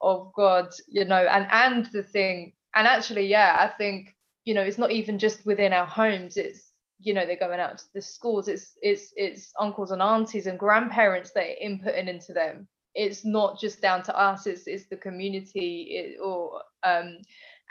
of 0.06 0.32
God, 0.34 0.70
you 0.88 1.04
know, 1.04 1.26
and 1.26 1.46
and 1.50 1.86
the 1.92 2.02
thing, 2.02 2.52
and 2.75 2.86
actually, 2.86 3.26
yeah, 3.26 3.56
I 3.60 3.68
think, 3.76 4.14
you 4.44 4.54
know, 4.54 4.62
it's 4.62 4.78
not 4.78 4.92
even 4.92 5.18
just 5.18 5.46
within 5.46 5.72
our 5.72 5.86
homes, 5.86 6.36
it's 6.36 6.72
you 7.00 7.14
know, 7.14 7.26
they're 7.26 7.36
going 7.36 7.60
out 7.60 7.78
to 7.78 7.84
the 7.94 8.02
schools, 8.02 8.48
it's 8.48 8.78
it's 8.82 9.12
it's 9.16 9.52
uncles 9.60 9.90
and 9.92 10.02
aunties 10.02 10.46
and 10.46 10.58
grandparents 10.58 11.32
that 11.32 11.46
are 11.46 11.64
inputting 11.64 12.08
into 12.08 12.32
them. 12.32 12.68
It's 12.94 13.25
not 13.25 13.60
just 13.60 13.82
down 13.82 14.02
to 14.04 14.18
us, 14.18 14.46
it's 14.46 14.66
it's 14.66 14.86
the 14.88 14.96
community 14.96 15.88
it, 15.90 16.20
or 16.22 16.62
um 16.84 17.18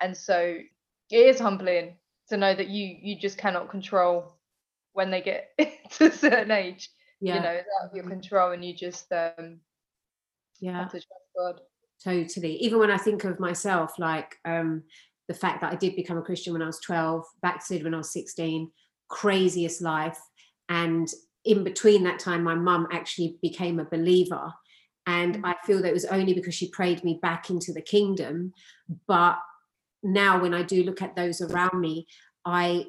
and 0.02 0.16
so 0.18 0.58
it 1.12 1.18
is 1.18 1.40
humbling 1.40 1.98
to 2.30 2.38
know 2.38 2.56
that 2.56 2.70
you 2.70 2.98
you 3.02 3.20
just 3.20 3.38
cannot 3.38 3.70
control 3.70 4.38
when 4.94 5.12
they 5.12 5.22
get 5.22 5.52
to 5.92 6.06
a 6.08 6.12
certain 6.12 6.52
age 6.52 6.90
yeah, 7.20 7.34
you 7.34 7.40
know 7.42 7.50
it's 7.52 7.68
out 7.82 7.90
of 7.90 7.96
your 7.96 8.06
Mhm. 8.06 8.10
control 8.10 8.52
and 8.52 8.64
you 8.66 8.76
just 8.76 9.12
um 9.14 9.62
yeah. 10.60 10.90
have 10.90 10.90
to 10.90 11.00
trust 11.00 11.28
god 11.38 11.62
totally. 12.04 12.54
Even 12.58 12.80
when 12.80 12.92
i 12.92 12.98
think 12.98 13.24
of 13.24 13.40
myself 13.40 13.98
like 14.00 14.36
um 14.46 14.84
the 15.28 15.34
fact 15.34 15.62
that 15.62 15.74
i 15.74 15.76
did 15.76 15.96
become 15.96 16.18
a 16.18 16.22
christian 16.22 16.54
when 16.54 16.62
i 16.62 16.68
was 16.68 16.80
12 16.80 17.26
backslid 17.42 17.84
when 17.84 17.94
i 17.94 17.98
was 17.98 18.14
16 18.14 18.72
craziest 19.08 19.82
life. 19.82 20.20
And 20.70 21.08
in 21.44 21.64
between 21.64 22.04
that 22.04 22.20
time 22.20 22.44
my 22.44 22.56
mum 22.56 22.88
actually 22.92 23.38
became 23.42 23.80
a 23.80 23.86
believer. 23.86 24.54
And 25.08 25.36
Mhm. 25.38 25.46
i 25.46 25.56
feel 25.66 25.82
that 25.82 25.90
it 25.90 25.94
was 25.94 26.06
only 26.06 26.34
because 26.34 26.56
she 26.56 26.70
prayed 26.70 27.04
me 27.04 27.20
back 27.22 27.50
into 27.50 27.72
the 27.74 27.82
kingdom. 27.82 28.54
But 29.08 29.38
now 30.04 30.40
when 30.42 30.54
i 30.54 30.62
do 30.62 30.84
look 30.84 31.02
at 31.02 31.16
those 31.16 31.42
around 31.42 31.80
me 31.82 32.06
i 32.46 32.86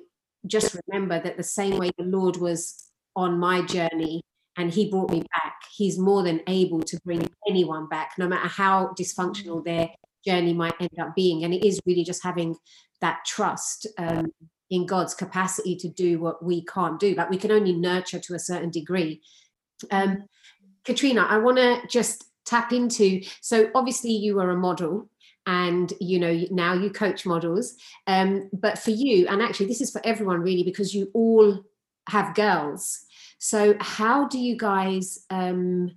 just 0.46 0.76
remember 0.86 1.18
that 1.18 1.36
the 1.38 1.42
same 1.42 1.78
way 1.78 1.90
the 1.96 2.04
lord 2.04 2.36
was 2.36 2.90
on 3.14 3.38
my 3.38 3.62
journey 3.62 4.22
and 4.56 4.72
he 4.72 4.90
brought 4.90 5.10
me 5.10 5.20
back 5.20 5.54
he's 5.74 5.98
more 5.98 6.22
than 6.22 6.40
able 6.46 6.80
to 6.80 6.98
bring 7.04 7.28
anyone 7.48 7.88
back 7.88 8.12
no 8.18 8.26
matter 8.26 8.48
how 8.48 8.88
dysfunctional 8.98 9.64
their 9.64 9.88
journey 10.26 10.52
might 10.52 10.74
end 10.80 10.90
up 11.00 11.14
being. 11.14 11.44
And 11.44 11.54
it 11.54 11.64
is 11.66 11.80
really 11.86 12.04
just 12.04 12.22
having 12.22 12.56
that 13.00 13.20
trust 13.24 13.86
um, 13.98 14.26
in 14.68 14.84
god's 14.84 15.14
capacity 15.14 15.76
to 15.76 15.88
do 15.88 16.18
what 16.18 16.44
we 16.44 16.64
can't 16.64 16.98
do 16.98 17.14
like 17.14 17.30
we 17.30 17.36
can 17.36 17.52
only 17.52 17.72
nurture 17.72 18.18
to 18.18 18.34
a 18.34 18.38
certain 18.38 18.70
degree. 18.70 19.20
Um, 19.90 20.24
katrina 20.84 21.26
i 21.28 21.36
want 21.36 21.58
to 21.58 21.80
just 21.88 22.24
tap 22.46 22.72
into 22.72 23.20
so 23.42 23.70
obviously 23.74 24.10
you 24.10 24.40
are 24.40 24.50
a 24.50 24.56
model 24.56 25.08
and 25.46 25.92
you 26.00 26.18
know 26.18 26.46
now 26.50 26.72
you 26.72 26.90
coach 26.90 27.26
models 27.26 27.74
um, 28.06 28.48
but 28.52 28.78
for 28.78 28.92
you 28.92 29.28
and 29.28 29.42
actually 29.42 29.66
this 29.66 29.80
is 29.80 29.90
for 29.90 30.00
everyone 30.04 30.40
really 30.40 30.62
because 30.62 30.94
you 30.94 31.10
all 31.12 31.62
have 32.08 32.34
girls 32.34 33.05
so 33.38 33.76
how 33.80 34.26
do 34.28 34.38
you 34.38 34.56
guys 34.56 35.24
um, 35.30 35.90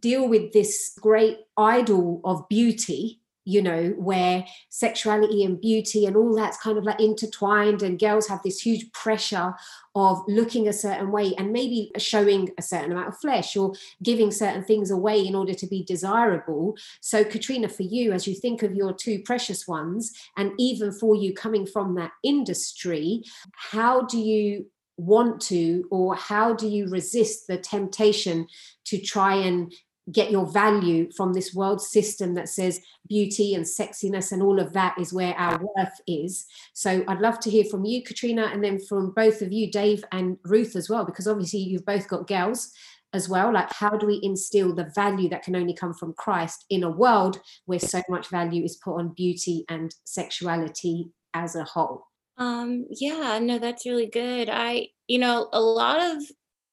deal 0.00 0.28
with 0.28 0.52
this 0.52 0.96
great 1.00 1.38
idol 1.56 2.20
of 2.24 2.48
beauty 2.48 3.20
you 3.46 3.62
know 3.62 3.94
where 3.96 4.44
sexuality 4.68 5.44
and 5.44 5.60
beauty 5.60 6.04
and 6.04 6.16
all 6.16 6.34
that's 6.34 6.58
kind 6.58 6.76
of 6.76 6.84
like 6.84 7.00
intertwined 7.00 7.80
and 7.80 7.98
girls 7.98 8.26
have 8.26 8.42
this 8.42 8.60
huge 8.60 8.90
pressure 8.92 9.54
of 9.94 10.20
looking 10.26 10.68
a 10.68 10.72
certain 10.72 11.12
way 11.12 11.32
and 11.38 11.52
maybe 11.52 11.90
showing 11.96 12.50
a 12.58 12.62
certain 12.62 12.90
amount 12.90 13.08
of 13.08 13.18
flesh 13.18 13.56
or 13.56 13.72
giving 14.02 14.32
certain 14.32 14.64
things 14.64 14.90
away 14.90 15.24
in 15.24 15.34
order 15.34 15.54
to 15.54 15.66
be 15.66 15.84
desirable? 15.84 16.76
So 17.00 17.24
katrina 17.24 17.68
for 17.68 17.84
you 17.84 18.12
as 18.12 18.26
you 18.26 18.34
think 18.34 18.64
of 18.64 18.74
your 18.74 18.92
two 18.92 19.22
precious 19.24 19.66
ones 19.66 20.12
and 20.36 20.50
even 20.58 20.92
for 20.92 21.14
you 21.14 21.32
coming 21.32 21.66
from 21.66 21.94
that 21.94 22.10
industry 22.24 23.22
how 23.54 24.02
do 24.02 24.18
you 24.18 24.66
want 24.96 25.40
to 25.40 25.84
or 25.90 26.14
how 26.14 26.54
do 26.54 26.66
you 26.68 26.88
resist 26.88 27.46
the 27.46 27.58
temptation 27.58 28.46
to 28.84 28.98
try 28.98 29.34
and 29.34 29.72
get 30.12 30.30
your 30.30 30.46
value 30.46 31.10
from 31.16 31.32
this 31.32 31.52
world 31.52 31.82
system 31.82 32.34
that 32.34 32.48
says 32.48 32.80
beauty 33.08 33.54
and 33.54 33.64
sexiness 33.64 34.30
and 34.30 34.40
all 34.40 34.60
of 34.60 34.72
that 34.72 34.96
is 34.98 35.12
where 35.12 35.34
our 35.34 35.58
worth 35.58 36.00
is? 36.06 36.46
So 36.72 37.04
i'd 37.08 37.20
love 37.20 37.40
to 37.40 37.50
hear 37.50 37.64
from 37.64 37.84
you 37.84 38.02
katrina 38.02 38.50
and 38.52 38.62
then 38.62 38.78
from 38.78 39.10
both 39.10 39.42
of 39.42 39.52
you 39.52 39.70
dave 39.70 40.04
and 40.12 40.38
ruth 40.44 40.76
as 40.76 40.88
well 40.88 41.04
because 41.04 41.26
obviously 41.26 41.60
you've 41.60 41.84
both 41.84 42.08
got 42.08 42.28
girls 42.28 42.72
as 43.12 43.28
well. 43.28 43.52
Like 43.52 43.72
how 43.72 43.90
do 43.90 44.06
we 44.06 44.20
instill 44.22 44.74
the 44.74 44.92
value 44.94 45.28
that 45.30 45.42
can 45.42 45.56
only 45.56 45.74
come 45.74 45.94
from 45.94 46.12
christ 46.14 46.64
in 46.70 46.84
a 46.84 46.90
world 46.90 47.40
where 47.64 47.78
so 47.78 48.02
much 48.08 48.28
value 48.28 48.62
is 48.64 48.76
put 48.76 48.98
on 48.98 49.14
beauty 49.14 49.64
and 49.68 49.94
sexuality 50.04 51.10
as 51.34 51.56
a 51.56 51.64
whole 51.64 52.06
Um, 52.38 52.86
yeah, 52.90 53.38
no, 53.38 53.58
that's 53.58 53.86
really 53.86 54.06
good. 54.08 54.48
I, 54.50 54.88
you 55.08 55.18
know, 55.18 55.48
a 55.52 55.60
lot 55.60 56.00
of 56.16 56.22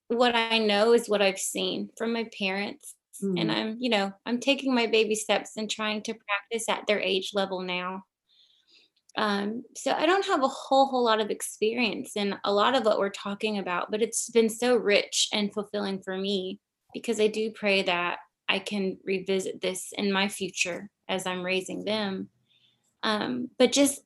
what 0.09 0.35
I 0.35 0.57
know 0.59 0.93
is 0.93 1.07
what 1.09 1.21
I've 1.21 1.39
seen 1.39 1.89
from 1.97 2.13
my 2.13 2.29
parents. 2.37 2.95
And 3.35 3.51
Mm. 3.51 3.51
I'm, 3.51 3.77
you 3.79 3.89
know, 3.89 4.13
I'm 4.25 4.39
taking 4.39 4.75
my 4.75 4.85
baby 4.87 5.15
steps 5.15 5.51
and 5.57 5.69
trying 5.69 6.03
to 6.03 6.13
practice 6.13 6.69
at 6.69 6.85
their 6.87 6.99
age 6.99 7.31
level 7.33 7.61
now. 7.61 8.03
Um, 9.15 9.63
so 9.75 9.91
I 9.91 10.07
don't 10.07 10.25
have 10.25 10.41
a 10.43 10.47
whole 10.47 10.87
whole 10.87 11.03
lot 11.03 11.19
of 11.21 11.29
experience 11.29 12.13
in 12.15 12.35
a 12.43 12.51
lot 12.51 12.75
of 12.75 12.83
what 12.83 12.97
we're 12.97 13.11
talking 13.11 13.59
about, 13.59 13.91
but 13.91 14.01
it's 14.01 14.29
been 14.31 14.49
so 14.49 14.75
rich 14.75 15.29
and 15.31 15.53
fulfilling 15.53 16.01
for 16.01 16.17
me 16.17 16.59
because 16.93 17.19
I 17.19 17.27
do 17.27 17.51
pray 17.51 17.83
that 17.83 18.19
I 18.49 18.57
can 18.59 18.97
revisit 19.03 19.61
this 19.61 19.91
in 19.97 20.11
my 20.11 20.27
future 20.29 20.89
as 21.07 21.27
I'm 21.27 21.43
raising 21.43 21.85
them. 21.85 22.29
Um, 23.03 23.49
but 23.59 23.71
just 23.73 24.01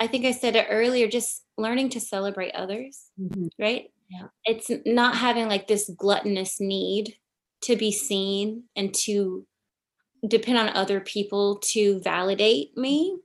I 0.00 0.06
think 0.06 0.24
I 0.24 0.32
said 0.32 0.56
it 0.56 0.66
earlier, 0.70 1.06
just 1.08 1.44
learning 1.58 1.90
to 1.90 2.00
celebrate 2.00 2.52
others, 2.52 3.10
Mhm. 3.20 3.50
right? 3.58 3.92
Yeah. 4.08 4.28
It's 4.44 4.70
not 4.86 5.16
having 5.16 5.46
like 5.48 5.68
this 5.68 5.90
gluttonous 5.96 6.58
need 6.60 7.16
to 7.62 7.76
be 7.76 7.92
seen 7.92 8.64
and 8.74 8.94
to 8.94 9.46
depend 10.26 10.58
on 10.58 10.70
other 10.70 11.00
people 11.00 11.58
to 11.58 12.00
validate 12.00 12.76
me, 12.76 13.18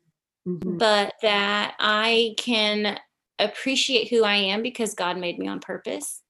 Mhm. 0.48 0.78
but 0.78 1.14
that 1.22 1.76
I 1.80 2.36
can 2.38 3.00
appreciate 3.40 4.10
who 4.10 4.24
I 4.24 4.36
am 4.36 4.62
because 4.62 4.94
God 4.94 5.18
made 5.18 5.40
me 5.40 5.48
on 5.48 5.60
purpose. 5.60 6.22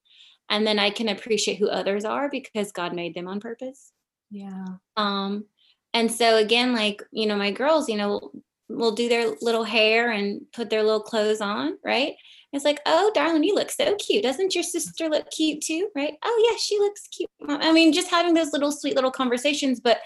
And 0.48 0.66
then 0.66 0.78
I 0.78 0.90
can 0.90 1.08
appreciate 1.08 1.58
who 1.58 1.68
others 1.68 2.04
are 2.04 2.30
because 2.30 2.70
God 2.72 2.94
made 2.94 3.14
them 3.14 3.28
on 3.28 3.40
purpose. 3.40 3.92
yeah 4.30 4.64
Um, 4.96 5.46
and 5.94 6.10
so 6.10 6.36
again, 6.36 6.72
like, 6.74 7.02
you 7.12 7.26
know, 7.26 7.36
my 7.36 7.50
girls, 7.52 7.88
you 7.88 7.96
know, 7.96 8.32
will 8.68 8.92
do 8.92 9.08
their 9.08 9.34
little 9.40 9.64
hair 9.64 10.10
and 10.10 10.40
put 10.52 10.70
their 10.70 10.82
little 10.82 11.00
clothes 11.00 11.40
on, 11.40 11.78
right? 11.84 12.14
It's 12.52 12.64
like, 12.64 12.80
oh, 12.86 13.10
darling, 13.14 13.44
you 13.44 13.54
look 13.54 13.70
so 13.70 13.94
cute. 13.96 14.22
Doesn't 14.22 14.54
your 14.54 14.64
sister 14.64 15.08
look 15.08 15.30
cute 15.30 15.60
too? 15.62 15.88
Right? 15.94 16.14
Oh, 16.24 16.48
yeah, 16.50 16.56
she 16.58 16.78
looks 16.78 17.06
cute. 17.08 17.28
I 17.48 17.72
mean, 17.72 17.92
just 17.92 18.10
having 18.10 18.34
those 18.34 18.52
little 18.52 18.72
sweet 18.72 18.94
little 18.94 19.10
conversations. 19.10 19.80
But 19.80 20.00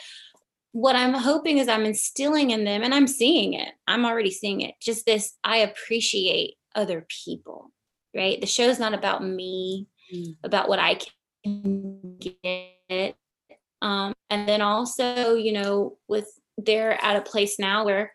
what 0.72 0.96
I'm 0.96 1.14
hoping 1.14 1.58
is 1.58 1.68
I'm 1.68 1.84
instilling 1.84 2.50
in 2.50 2.64
them, 2.64 2.82
and 2.82 2.94
I'm 2.94 3.06
seeing 3.06 3.54
it. 3.54 3.72
I'm 3.86 4.04
already 4.04 4.30
seeing 4.30 4.60
it. 4.60 4.74
Just 4.80 5.06
this, 5.06 5.36
I 5.44 5.58
appreciate 5.58 6.54
other 6.74 7.06
people, 7.24 7.72
right? 8.14 8.40
The 8.40 8.46
show's 8.46 8.78
not 8.78 8.94
about 8.94 9.24
me, 9.24 9.86
Mm. 10.12 10.36
about 10.42 10.68
what 10.68 10.80
I 10.80 10.98
can 11.44 12.18
get. 12.18 13.14
Um, 13.80 14.12
and 14.28 14.48
then 14.48 14.60
also, 14.60 15.34
you 15.34 15.52
know, 15.52 15.98
with 16.08 16.28
they're 16.58 17.02
at 17.02 17.16
a 17.16 17.22
place 17.22 17.58
now 17.58 17.84
where 17.84 18.12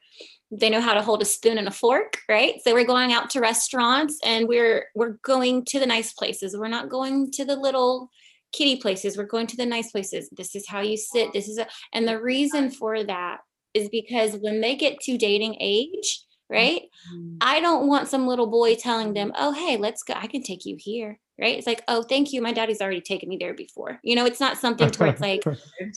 they 0.52 0.70
know 0.70 0.82
how 0.82 0.94
to 0.94 1.02
hold 1.02 1.22
a 1.22 1.26
spoon 1.26 1.58
and 1.58 1.68
a 1.68 1.72
fork, 1.72 2.20
right? 2.30 2.56
So 2.64 2.74
we're 2.74 2.86
going 2.86 3.14
out 3.14 3.30
to 3.32 3.40
restaurants 3.40 4.20
and 4.24 4.48
we're 4.48 4.88
we're 4.96 5.18
going 5.24 5.66
to 5.66 5.80
the 5.80 5.86
nice 5.86 6.14
places. 6.14 6.56
We're 6.56 6.68
not 6.68 6.90
going 6.90 7.32
to 7.32 7.46
the 7.46 7.56
little 7.56 8.10
kitty 8.52 8.78
places. 8.78 9.18
We're 9.18 9.26
going 9.26 9.48
to 9.48 9.58
the 9.58 9.66
nice 9.66 9.92
places. 9.92 10.30
This 10.32 10.56
is 10.56 10.68
how 10.68 10.82
you 10.82 10.98
sit. 10.98 11.34
This 11.34 11.48
is 11.48 11.58
a 11.58 11.68
and 11.94 12.08
the 12.08 12.22
reason 12.22 12.70
for 12.70 13.04
that 13.04 13.40
is 13.74 13.90
because 13.90 14.38
when 14.38 14.62
they 14.62 14.76
get 14.76 15.00
to 15.02 15.18
dating 15.18 15.58
age, 15.60 16.24
right? 16.50 16.84
Mm. 17.14 17.38
I 17.42 17.60
don't 17.60 17.88
want 17.88 18.08
some 18.08 18.28
little 18.28 18.48
boy 18.48 18.76
telling 18.76 19.14
them, 19.14 19.34
"Oh, 19.36 19.52
hey, 19.52 19.78
let's 19.78 20.04
go. 20.04 20.14
I 20.16 20.28
can 20.28 20.44
take 20.44 20.66
you 20.66 20.78
here." 20.80 21.20
Right? 21.40 21.58
It's 21.58 21.68
like, 21.68 21.84
"Oh, 21.88 22.04
thank 22.04 22.32
you. 22.34 22.42
My 22.42 22.54
daddy's 22.54 22.82
already 22.82 23.02
taken 23.02 23.28
me 23.30 23.38
there 23.38 23.54
before." 23.54 24.00
You 24.04 24.16
know, 24.16 24.26
it's 24.26 24.40
not 24.40 24.58
something 24.58 24.90
to 24.92 25.00
where 25.00 25.10
it's 25.10 25.22
like, 25.22 25.44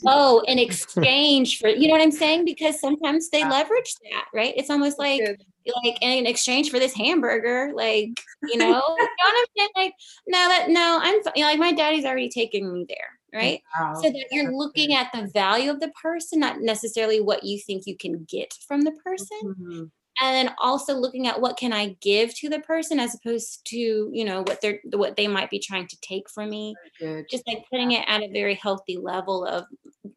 "Oh, 0.07 0.43
in 0.49 0.59
exchange 0.59 1.59
for," 1.61 1.69
you 1.69 1.87
know 1.89 1.93
what 1.95 2.03
I'm 2.03 2.11
saying? 2.13 2.45
Because 2.45 2.81
sometimes 2.81 3.31
they 3.31 3.45
leverage 3.45 3.95
that, 4.11 4.27
right? 4.35 4.55
It's 4.57 4.71
almost 4.71 4.99
like 4.99 5.21
like 5.85 5.99
in 6.03 6.27
exchange 6.27 6.71
for 6.71 6.79
this 6.79 6.95
hamburger, 6.95 7.73
like, 7.75 8.11
you 8.43 8.57
know, 8.59 8.65
you 8.67 8.73
know 8.73 8.75
what 9.25 9.35
I'm 9.39 9.47
saying? 9.57 9.69
Like, 9.77 9.93
no, 10.27 10.39
that 10.49 10.67
no, 10.71 10.99
I'm 11.03 11.15
you 11.37 11.43
know, 11.45 11.49
like 11.51 11.59
my 11.59 11.73
daddy's 11.73 12.05
already 12.05 12.31
taken 12.31 12.73
me 12.73 12.87
there. 12.89 13.19
right? 13.35 13.61
Wow. 13.79 13.95
So 14.03 14.09
that 14.11 14.27
you're 14.33 14.53
looking 14.57 14.95
at 14.95 15.11
the 15.13 15.27
value 15.35 15.71
of 15.71 15.81
the 15.81 15.93
person, 16.03 16.41
not 16.41 16.61
necessarily 16.61 17.21
what 17.21 17.45
you 17.45 17.59
think 17.61 17.87
you 17.87 17.97
can 17.97 18.25
get 18.25 18.55
from 18.67 18.83
the 18.83 18.93
person. 18.93 19.55
Mhm. 19.61 19.91
And 20.21 20.35
then 20.49 20.55
also 20.59 20.95
looking 20.95 21.27
at 21.29 21.41
what 21.41 21.57
can 21.57 21.73
I 21.73 21.97
give 22.01 22.35
to 22.37 22.49
the 22.49 22.61
person 22.61 22.99
as 22.99 23.15
opposed 23.15 23.65
to, 23.69 23.77
you 24.13 24.25
know, 24.25 24.41
what 24.43 24.61
they're 24.61 24.81
what 24.93 25.17
they 25.17 25.29
might 25.29 25.51
be 25.51 25.59
trying 25.61 25.87
to 25.89 25.97
take 26.01 26.29
from 26.31 26.51
me. 26.51 26.75
Just 27.31 27.47
like 27.47 27.59
putting 27.71 27.93
it 27.93 28.05
at 28.09 28.23
a 28.23 28.33
very 28.33 28.55
healthy 28.55 28.97
level 28.97 29.45
of, 29.45 29.67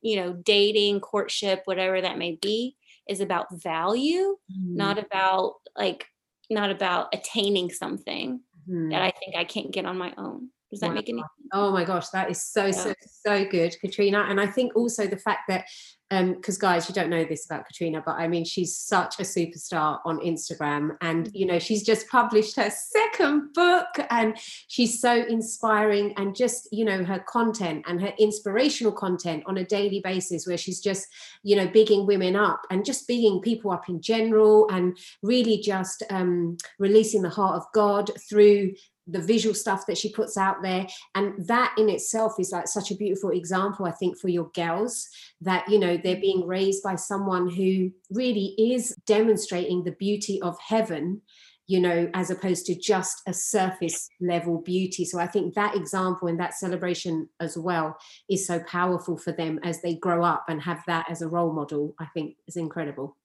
you 0.01 0.15
know, 0.15 0.33
dating, 0.33 1.01
courtship, 1.01 1.61
whatever 1.65 2.01
that 2.01 2.17
may 2.17 2.37
be, 2.41 2.77
is 3.07 3.19
about 3.19 3.47
value, 3.61 4.37
not 4.75 4.97
about 4.97 5.55
like 5.77 6.07
not 6.49 6.69
about 6.71 7.09
attaining 7.13 7.69
something 7.69 8.41
Mhm. 8.67 8.91
that 8.91 9.01
I 9.01 9.11
think 9.11 9.35
I 9.35 9.43
can't 9.43 9.71
get 9.71 9.85
on 9.85 9.97
my 9.97 10.13
own. 10.17 10.49
Does 10.71 10.79
that 10.81 10.89
Wow. 10.89 10.95
make 10.95 11.09
any 11.09 11.23
Oh 11.53 11.71
my 11.71 11.83
gosh, 11.83 12.09
that 12.09 12.29
is 12.31 12.41
so 12.41 12.71
so 12.71 12.93
so 13.23 13.45
good, 13.45 13.75
Katrina. 13.81 14.25
And 14.29 14.39
I 14.39 14.47
think 14.47 14.75
also 14.75 15.05
the 15.05 15.17
fact 15.17 15.41
that 15.49 15.65
um 16.11 16.33
because 16.33 16.57
guys, 16.57 16.87
you 16.87 16.95
don't 16.95 17.09
know 17.09 17.23
this 17.23 17.45
about 17.45 17.65
Katrina, 17.65 18.03
but 18.05 18.15
I 18.15 18.27
mean 18.27 18.45
she's 18.45 18.77
such 18.77 19.19
a 19.19 19.23
superstar 19.23 19.99
on 20.05 20.19
Instagram 20.19 20.97
and 21.01 21.29
you 21.33 21.45
know 21.45 21.59
she's 21.59 21.83
just 21.83 22.07
published 22.09 22.55
her 22.57 22.69
second 22.69 23.53
book 23.53 23.87
and 24.09 24.37
she's 24.67 24.99
so 24.99 25.13
inspiring 25.13 26.13
and 26.17 26.35
just 26.35 26.67
you 26.71 26.85
know 26.85 27.03
her 27.03 27.19
content 27.19 27.85
and 27.87 28.01
her 28.01 28.13
inspirational 28.19 28.91
content 28.91 29.43
on 29.45 29.57
a 29.57 29.65
daily 29.65 30.01
basis 30.01 30.45
where 30.45 30.57
she's 30.57 30.79
just 30.79 31.07
you 31.43 31.55
know 31.55 31.67
bigging 31.67 32.05
women 32.05 32.35
up 32.35 32.61
and 32.69 32.85
just 32.85 33.07
bigging 33.07 33.41
people 33.41 33.71
up 33.71 33.89
in 33.89 34.01
general 34.01 34.69
and 34.69 34.97
really 35.23 35.57
just 35.57 36.03
um 36.09 36.57
releasing 36.79 37.21
the 37.21 37.29
heart 37.29 37.55
of 37.55 37.65
God 37.73 38.11
through 38.29 38.73
the 39.11 39.21
visual 39.21 39.53
stuff 39.53 39.85
that 39.87 39.97
she 39.97 40.11
puts 40.11 40.37
out 40.37 40.61
there. 40.61 40.87
And 41.15 41.45
that 41.47 41.73
in 41.77 41.89
itself 41.89 42.39
is 42.39 42.51
like 42.51 42.67
such 42.67 42.91
a 42.91 42.95
beautiful 42.95 43.31
example 43.31 43.85
i 43.85 43.91
think 43.91 44.17
for 44.17 44.29
your 44.29 44.49
girls 44.53 45.09
that 45.41 45.67
you 45.69 45.79
know 45.79 45.97
they're 45.97 46.15
being 46.15 46.47
raised 46.47 46.83
by 46.83 46.95
someone 46.95 47.49
who 47.49 47.91
really 48.09 48.55
is 48.57 48.95
demonstrating 49.05 49.83
the 49.83 49.91
beauty 49.93 50.41
of 50.41 50.57
heaven 50.59 51.21
you 51.67 51.79
know 51.79 52.09
as 52.13 52.29
opposed 52.29 52.65
to 52.65 52.75
just 52.75 53.21
a 53.27 53.33
surface 53.33 54.09
level 54.19 54.61
beauty. 54.61 55.05
So 55.05 55.19
i 55.19 55.27
think 55.27 55.53
that 55.53 55.75
example 55.75 56.27
and 56.27 56.39
that 56.39 56.53
celebration 56.53 57.29
as 57.39 57.57
well 57.57 57.97
is 58.29 58.45
so 58.47 58.59
powerful 58.61 59.17
for 59.17 59.31
them 59.31 59.59
as 59.63 59.81
they 59.81 59.95
grow 59.95 60.23
up 60.23 60.45
and 60.49 60.61
have 60.61 60.81
that 60.87 61.09
as 61.09 61.21
a 61.21 61.27
role 61.27 61.53
model 61.53 61.95
i 61.99 62.05
think 62.13 62.35
is 62.47 62.57
incredible 62.57 63.17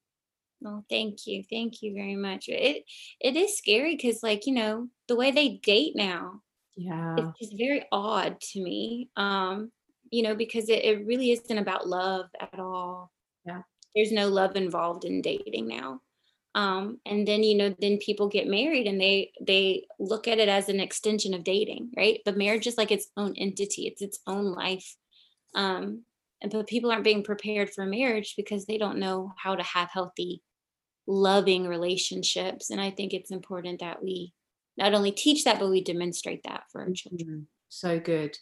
Oh, 0.67 0.83
thank 0.91 1.29
you. 1.29 1.45
Thank 1.49 1.81
you 1.81 1.95
very 1.95 2.17
much. 2.17 2.49
It 2.49 2.85
it 3.21 3.37
is 3.37 3.57
scary 3.57 3.95
because 3.95 4.23
like, 4.23 4.47
you 4.47 4.53
know, 4.53 4.89
the 5.07 5.15
way 5.15 5.31
they 5.31 5.61
date 5.63 5.95
now, 5.95 6.43
yeah 6.77 7.15
it's 7.17 7.39
just 7.41 7.57
very 7.57 7.87
odd 7.93 8.41
to 8.41 8.61
me. 8.61 9.11
Um, 9.17 9.71
you 10.11 10.23
know, 10.23 10.35
because 10.35 10.69
it, 10.69 10.85
it 10.85 11.07
really 11.07 11.31
isn't 11.31 11.59
about 11.59 11.87
love 11.87 12.27
at 12.41 12.59
all. 12.59 13.13
Yeah. 13.45 13.63
There's 13.95 14.13
no 14.13 14.29
love 14.29 14.57
involved 14.57 15.05
in 15.05 15.23
dating 15.23 15.69
now. 15.69 16.01
Um, 16.57 17.01
and 17.07 17.29
then, 17.29 17.43
you 17.43 17.57
know, 17.57 17.75
then 17.79 17.99
people 17.99 18.29
get 18.29 18.49
married 18.49 18.87
and 18.87 19.01
they 19.01 19.31
they 19.41 19.87
look 20.01 20.27
at 20.27 20.39
it 20.39 20.49
as 20.49 20.69
an 20.69 20.81
extension 20.81 21.35
of 21.35 21.45
dating, 21.45 21.93
right? 21.97 22.21
But 22.25 22.39
marriage 22.39 22.67
is 22.67 22.79
like 22.79 22.91
its 22.91 23.09
own 23.17 23.35
entity, 23.37 23.87
it's 23.87 24.03
its 24.03 24.19
own 24.27 24.47
life. 24.47 24.97
Um, 25.55 26.05
and 26.43 26.51
but 26.51 26.67
people 26.67 26.91
aren't 26.91 27.05
being 27.05 27.23
prepared 27.23 27.71
for 27.71 27.87
marriage 27.87 28.35
because 28.37 28.67
they 28.67 28.79
don't 28.79 28.99
know 28.99 29.33
how 29.37 29.55
to 29.55 29.63
have 29.63 29.91
healthy 29.93 30.43
loving 31.07 31.67
relationships 31.67 32.71
and 32.71 32.81
i 32.81 32.91
think 32.91 33.13
it's 33.13 33.31
important 33.31 33.81
that 33.81 34.03
we 34.03 34.33
not 34.77 34.95
only 34.95 35.13
teach 35.13 35.45
that 35.45 35.59
but 35.59 35.71
we 35.71 35.83
demonstrate 35.83 36.43
that 36.45 36.65
for 36.71 36.83
our 36.83 36.91
children 36.91 37.29
Mhm. 37.29 37.47
So 37.69 37.99
good. 37.99 38.39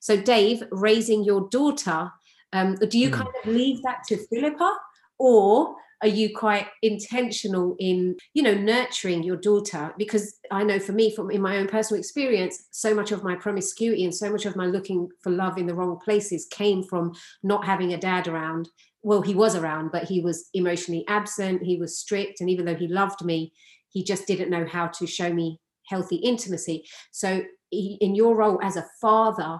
So, 0.00 0.16
Dave, 0.20 0.64
raising 0.72 1.22
your 1.24 1.48
daughter, 1.48 2.10
um, 2.52 2.74
do 2.74 2.98
you 2.98 3.08
Hmm. 3.08 3.14
kind 3.14 3.28
of 3.44 3.52
leave 3.54 3.82
that 3.82 4.02
to 4.08 4.16
Philippa, 4.26 4.76
or 5.18 5.76
are 6.02 6.08
you 6.08 6.36
quite 6.36 6.66
intentional 6.82 7.76
in, 7.78 8.16
you 8.34 8.42
know, 8.42 8.52
nurturing 8.54 9.22
your 9.22 9.36
daughter? 9.36 9.94
Because 9.96 10.38
I 10.50 10.64
know 10.64 10.78
for 10.78 10.92
me, 10.92 11.14
from 11.14 11.30
in 11.30 11.40
my 11.40 11.56
own 11.58 11.68
personal 11.68 11.98
experience, 12.00 12.66
so 12.72 12.94
much 12.94 13.12
of 13.12 13.22
my 13.22 13.36
promiscuity 13.36 14.04
and 14.04 14.14
so 14.14 14.30
much 14.30 14.44
of 14.44 14.56
my 14.56 14.66
looking 14.66 15.08
for 15.22 15.30
love 15.30 15.56
in 15.56 15.66
the 15.66 15.74
wrong 15.74 15.98
places 16.04 16.46
came 16.50 16.82
from 16.82 17.12
not 17.42 17.64
having 17.64 17.92
a 17.94 17.96
dad 17.98 18.26
around. 18.28 18.68
Well, 19.04 19.20
he 19.20 19.34
was 19.34 19.54
around, 19.54 19.92
but 19.92 20.04
he 20.04 20.20
was 20.20 20.48
emotionally 20.54 21.04
absent. 21.08 21.62
He 21.62 21.76
was 21.76 21.98
strict, 21.98 22.40
and 22.40 22.48
even 22.48 22.64
though 22.64 22.74
he 22.74 22.88
loved 22.88 23.22
me, 23.22 23.52
he 23.90 24.02
just 24.02 24.26
didn't 24.26 24.50
know 24.50 24.66
how 24.66 24.86
to 24.88 25.06
show 25.06 25.32
me 25.32 25.60
healthy 25.86 26.16
intimacy. 26.16 26.84
So, 27.12 27.44
in 27.70 28.14
your 28.14 28.34
role 28.34 28.58
as 28.62 28.76
a 28.76 28.86
father, 29.00 29.58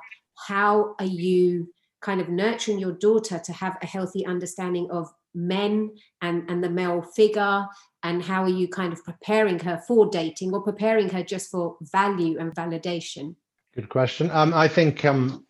how 0.48 0.94
are 0.98 1.04
you 1.04 1.68
kind 2.00 2.20
of 2.20 2.28
nurturing 2.28 2.78
your 2.78 2.92
daughter 2.92 3.38
to 3.44 3.52
have 3.52 3.76
a 3.82 3.86
healthy 3.86 4.24
understanding 4.24 4.88
of 4.90 5.08
men 5.34 5.90
and, 6.22 6.48
and 6.48 6.64
the 6.64 6.70
male 6.70 7.02
figure? 7.02 7.66
And 8.02 8.22
how 8.22 8.44
are 8.44 8.48
you 8.48 8.68
kind 8.68 8.92
of 8.92 9.04
preparing 9.04 9.58
her 9.60 9.82
for 9.86 10.08
dating 10.08 10.54
or 10.54 10.62
preparing 10.62 11.08
her 11.10 11.22
just 11.22 11.50
for 11.50 11.76
value 11.80 12.38
and 12.38 12.54
validation? 12.54 13.34
Good 13.74 13.88
question. 13.88 14.30
Um, 14.30 14.54
I 14.54 14.68
think 14.68 15.04
um, 15.04 15.43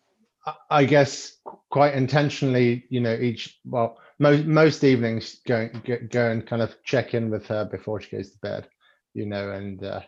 I- 0.69 0.85
guess 0.85 1.37
quite 1.69 1.95
intentionally, 1.95 2.85
you 2.89 2.99
know, 2.99 3.15
each 3.15 3.59
well, 3.65 3.99
most 4.19 4.45
most 4.45 4.83
evenings 4.83 5.39
go, 5.45 5.69
go 6.09 6.31
and 6.31 6.45
kind 6.45 6.61
of 6.61 6.75
check 6.83 7.13
in 7.13 7.29
with 7.29 7.45
her 7.47 7.65
before 7.65 7.99
she 8.01 8.15
goes 8.15 8.31
to 8.31 8.37
bed, 8.39 8.69
you 9.13 9.25
know, 9.25 9.51
and 9.51 9.83
uh, 9.83 10.01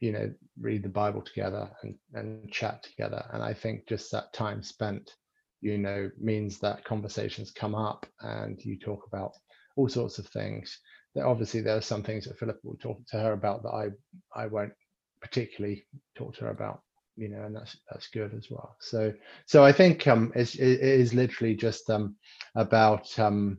you 0.00 0.12
know, 0.12 0.32
read 0.58 0.82
the 0.82 0.88
Bible 0.88 1.22
together 1.22 1.70
and 1.82 1.94
and 2.14 2.50
chat 2.50 2.82
together. 2.82 3.24
And 3.32 3.42
I 3.42 3.52
think 3.54 3.86
just 3.86 4.10
that 4.12 4.32
time 4.32 4.62
spent, 4.62 5.14
you 5.60 5.78
know, 5.78 6.10
means 6.18 6.58
that 6.60 6.84
conversations 6.84 7.50
come 7.52 7.74
up 7.74 8.06
and 8.20 8.58
you 8.64 8.78
talk 8.78 9.06
about 9.06 9.32
all 9.76 9.88
sorts 9.88 10.18
of 10.18 10.26
things. 10.28 10.78
That 11.14 11.24
obviously 11.24 11.60
there 11.60 11.76
are 11.76 11.82
some 11.82 12.02
things 12.02 12.24
that 12.24 12.38
Philip 12.38 12.60
will 12.62 12.76
talk 12.76 13.04
to 13.08 13.18
her 13.18 13.32
about 13.32 13.62
that 13.64 13.70
I 13.70 13.88
I 14.34 14.46
won't 14.46 14.72
particularly 15.20 15.86
talk 16.16 16.34
to 16.36 16.44
her 16.44 16.50
about 16.50 16.80
you 17.16 17.28
know 17.28 17.42
and 17.44 17.54
that's 17.56 17.76
that's 17.90 18.08
good 18.08 18.34
as 18.34 18.48
well. 18.50 18.76
So 18.80 19.12
so 19.46 19.64
i 19.64 19.72
think 19.72 20.06
um 20.06 20.32
it's, 20.34 20.54
it 20.56 20.80
is 20.80 21.14
literally 21.14 21.54
just 21.54 21.88
um 21.90 22.16
about 22.56 23.18
um 23.18 23.58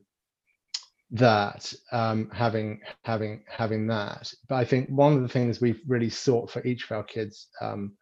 that 1.11 1.73
um 1.91 2.29
having 2.33 2.81
having 3.03 3.43
having 3.49 3.87
that. 3.87 4.33
But 4.49 4.55
i 4.55 4.65
think 4.65 4.89
one 4.89 5.13
of 5.13 5.21
the 5.21 5.29
things 5.29 5.61
we've 5.61 5.81
really 5.87 6.09
sought 6.09 6.51
for 6.51 6.65
each 6.65 6.85
of 6.85 6.91
our 6.91 7.03
kids 7.03 7.47
um 7.61 7.93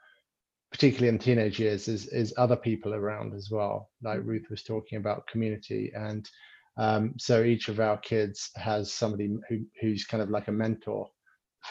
particularly 0.71 1.09
in 1.09 1.19
teenage 1.19 1.59
years 1.59 1.87
is 1.87 2.07
is 2.07 2.33
other 2.37 2.55
people 2.55 2.93
around 2.93 3.33
as 3.33 3.49
well 3.51 3.89
like 4.03 4.19
ruth 4.23 4.47
was 4.49 4.63
talking 4.63 4.97
about 4.99 5.27
community. 5.27 5.91
And 5.95 6.29
um 6.77 7.13
so 7.17 7.43
each 7.43 7.69
of 7.69 7.79
our 7.79 7.97
kids 7.97 8.51
has 8.55 8.93
somebody 8.93 9.35
who 9.49 9.65
who's 9.81 10.05
kind 10.05 10.23
of 10.23 10.29
like 10.29 10.47
a 10.47 10.51
mentor 10.53 11.09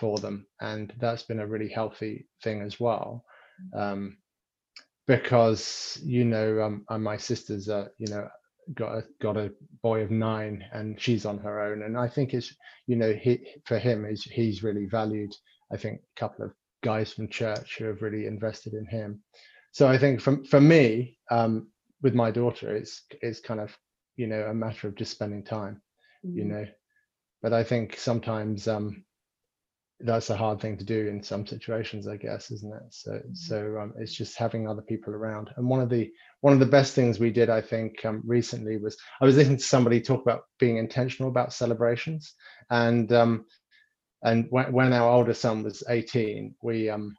for 0.01 0.19
them. 0.19 0.47
And 0.61 0.93
that's 1.01 1.23
been 1.23 1.41
a 1.41 1.47
really 1.47 1.69
healthy 1.69 2.29
thing 2.43 2.63
as 2.63 2.81
well 2.81 3.25
um, 3.75 4.19
because 5.07 5.99
you 6.05 6.25
know 6.25 6.63
um, 6.63 7.03
my 7.03 7.17
sister's 7.17 7.69
uh, 7.69 7.89
you 7.99 8.09
know 8.09 8.29
got 8.75 8.95
a 8.97 9.05
got 9.21 9.37
a 9.37 9.53
boy 9.83 10.01
of 10.03 10.11
nine 10.11 10.65
and 10.73 11.01
she's 11.01 11.25
on 11.27 11.39
her 11.39 11.61
own. 11.61 11.83
And 11.83 11.97
I 11.99 12.09
think 12.09 12.35
it's 12.35 12.55
you 12.87 12.97
know 12.97 13.13
he, 13.13 13.41
for 13.67 13.79
him 13.79 14.05
is 14.05 14.25
he's 14.25 14.63
really 14.63 14.87
valued. 14.87 15.35
I 15.73 15.77
think 15.77 16.01
a 16.01 16.21
couple 16.21 16.45
of 16.47 16.53
guys 16.85 17.13
from 17.13 17.29
church 17.29 17.77
who 17.79 17.85
have 17.87 18.03
really 18.03 18.27
invested 18.27 18.75
in 18.75 18.87
him. 18.87 19.23
So 19.73 19.89
I 19.89 19.99
think 19.99 20.21
from 20.21 20.45
for 20.45 20.61
me 20.61 21.19
um, 21.31 21.69
with 22.03 22.15
my 22.15 22.31
daughter 22.31 22.75
it's 22.77 23.03
it's 23.23 23.41
kind 23.41 23.61
of 23.61 23.77
you 24.17 24.27
know 24.27 24.45
a 24.47 24.55
matter 24.55 24.89
of 24.89 24.97
just 24.97 25.13
spending 25.13 25.45
time 25.45 25.81
you 26.35 26.45
Mm. 26.45 26.51
know. 26.53 26.67
But 27.43 27.53
I 27.53 27.65
think 27.65 27.97
sometimes 27.99 28.69
um, 28.69 29.05
that's 30.01 30.31
a 30.31 30.37
hard 30.37 30.61
thing 30.61 30.77
to 30.77 30.85
do 30.85 31.09
in 31.09 31.23
some 31.23 31.45
situations 31.45 32.07
i 32.07 32.17
guess 32.17 32.51
isn't 32.53 32.73
it? 32.73 32.83
So 32.91 33.21
so 33.33 33.79
um, 33.81 33.95
it's 33.99 34.15
just 34.15 34.37
having 34.37 34.69
other 34.69 34.83
people 34.83 35.13
around. 35.13 35.51
And 35.57 35.69
one 35.69 35.81
of 35.81 35.91
the 35.91 36.11
one 36.41 36.53
of 36.53 36.61
the 36.61 36.67
best 36.67 36.95
things 36.95 37.19
we 37.19 37.31
did 37.31 37.51
i 37.51 37.61
think 37.61 38.05
um, 38.05 38.23
recently 38.25 38.77
was 38.77 38.97
i 39.21 39.25
was 39.25 39.37
listening 39.37 39.59
to 39.59 39.65
somebody 39.65 40.01
talk 40.01 40.23
about 40.23 40.43
being 40.59 40.77
intentional 40.77 41.31
about 41.31 41.53
celebrations. 41.53 42.35
And 42.71 43.13
um 43.13 43.47
and 44.23 44.47
when, 44.51 44.73
when 44.73 44.93
our 44.93 45.11
older 45.11 45.35
son 45.35 45.63
was 45.65 45.83
18 45.89 46.55
we 46.63 46.89
um 46.89 47.17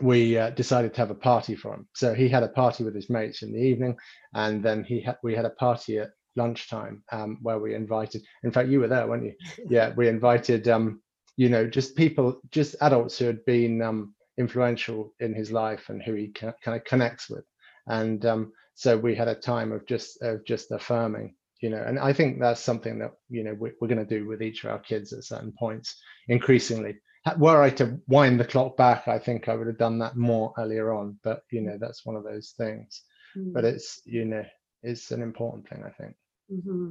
we 0.00 0.38
uh, 0.38 0.50
decided 0.50 0.94
to 0.94 1.00
have 1.00 1.10
a 1.10 1.14
party 1.14 1.56
for 1.56 1.74
him. 1.74 1.88
So 1.94 2.14
he 2.14 2.28
had 2.28 2.44
a 2.44 2.48
party 2.48 2.84
with 2.84 2.94
his 2.94 3.10
mates 3.10 3.42
in 3.42 3.52
the 3.52 3.60
evening 3.60 3.96
and 4.34 4.62
then 4.62 4.84
he 4.84 5.00
had 5.00 5.16
we 5.22 5.34
had 5.34 5.46
a 5.46 5.50
party 5.50 5.98
at 5.98 6.10
lunchtime 6.36 7.02
um, 7.10 7.38
where 7.42 7.58
we 7.58 7.74
invited 7.74 8.22
in 8.44 8.52
fact 8.52 8.68
you 8.68 8.80
were 8.80 8.88
there 8.88 9.06
weren't 9.08 9.24
you? 9.24 9.34
Yeah 9.70 9.92
we 9.96 10.06
invited 10.08 10.68
um 10.68 11.00
you 11.38 11.48
know 11.48 11.66
just 11.66 11.96
people 11.96 12.40
just 12.50 12.74
adults 12.82 13.16
who 13.18 13.26
had 13.26 13.42
been 13.46 13.80
um 13.80 14.12
influential 14.38 15.14
in 15.20 15.32
his 15.32 15.50
life 15.50 15.88
and 15.88 16.02
who 16.02 16.14
he 16.14 16.28
kind 16.28 16.54
of 16.66 16.84
connects 16.84 17.30
with. 17.30 17.44
And 17.86 18.26
um 18.26 18.52
so 18.74 18.98
we 18.98 19.14
had 19.14 19.28
a 19.28 19.34
time 19.34 19.72
of 19.72 19.86
just 19.86 20.20
of 20.20 20.44
just 20.44 20.70
affirming 20.72 21.34
you 21.62 21.70
know. 21.70 21.82
And 21.86 21.98
i 21.98 22.12
think 22.12 22.40
that's 22.40 22.60
something 22.60 22.98
that 22.98 23.12
you 23.30 23.44
know 23.44 23.54
we, 23.58 23.70
we're 23.80 23.88
going 23.88 24.06
to 24.06 24.18
do 24.18 24.26
with 24.26 24.42
each 24.42 24.64
of 24.64 24.70
our 24.70 24.80
kids 24.80 25.12
at 25.12 25.24
certain 25.24 25.52
points 25.58 25.96
increasingly. 26.26 26.96
Were 27.38 27.62
i 27.62 27.70
to 27.70 28.00
wind 28.08 28.40
the 28.40 28.44
clock 28.44 28.76
back 28.76 29.06
i 29.06 29.18
think 29.18 29.48
i 29.48 29.54
would 29.54 29.66
have 29.66 29.78
done 29.78 29.98
that 29.98 30.16
more 30.16 30.52
earlier 30.58 30.92
on 30.92 31.18
but 31.22 31.42
you 31.52 31.60
know 31.60 31.76
that's 31.80 32.04
one 32.04 32.16
of 32.16 32.24
those 32.24 32.54
things. 32.58 33.02
But 33.36 33.64
it's 33.64 34.00
you 34.04 34.24
know 34.24 34.44
it's 34.82 35.12
an 35.12 35.22
important 35.22 35.68
thing 35.68 35.84
i 35.86 35.90
think. 35.90 36.14
Mm-hmm. 36.52 36.90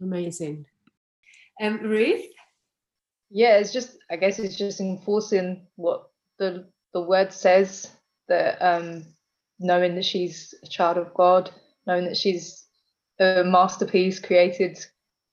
amazing. 0.00 0.66
Um 1.60 1.78
ruth 1.82 2.26
yeah 3.34 3.58
it's 3.58 3.72
just 3.72 3.98
i 4.10 4.16
guess 4.16 4.38
it's 4.38 4.56
just 4.56 4.80
enforcing 4.80 5.66
what 5.76 6.08
the 6.38 6.64
the 6.94 7.00
word 7.00 7.32
says 7.32 7.90
that 8.28 8.56
um 8.62 9.04
knowing 9.58 9.94
that 9.96 10.04
she's 10.04 10.54
a 10.62 10.66
child 10.66 10.96
of 10.96 11.12
god 11.14 11.50
knowing 11.86 12.04
that 12.04 12.16
she's 12.16 12.64
a 13.20 13.44
masterpiece 13.44 14.18
created 14.20 14.78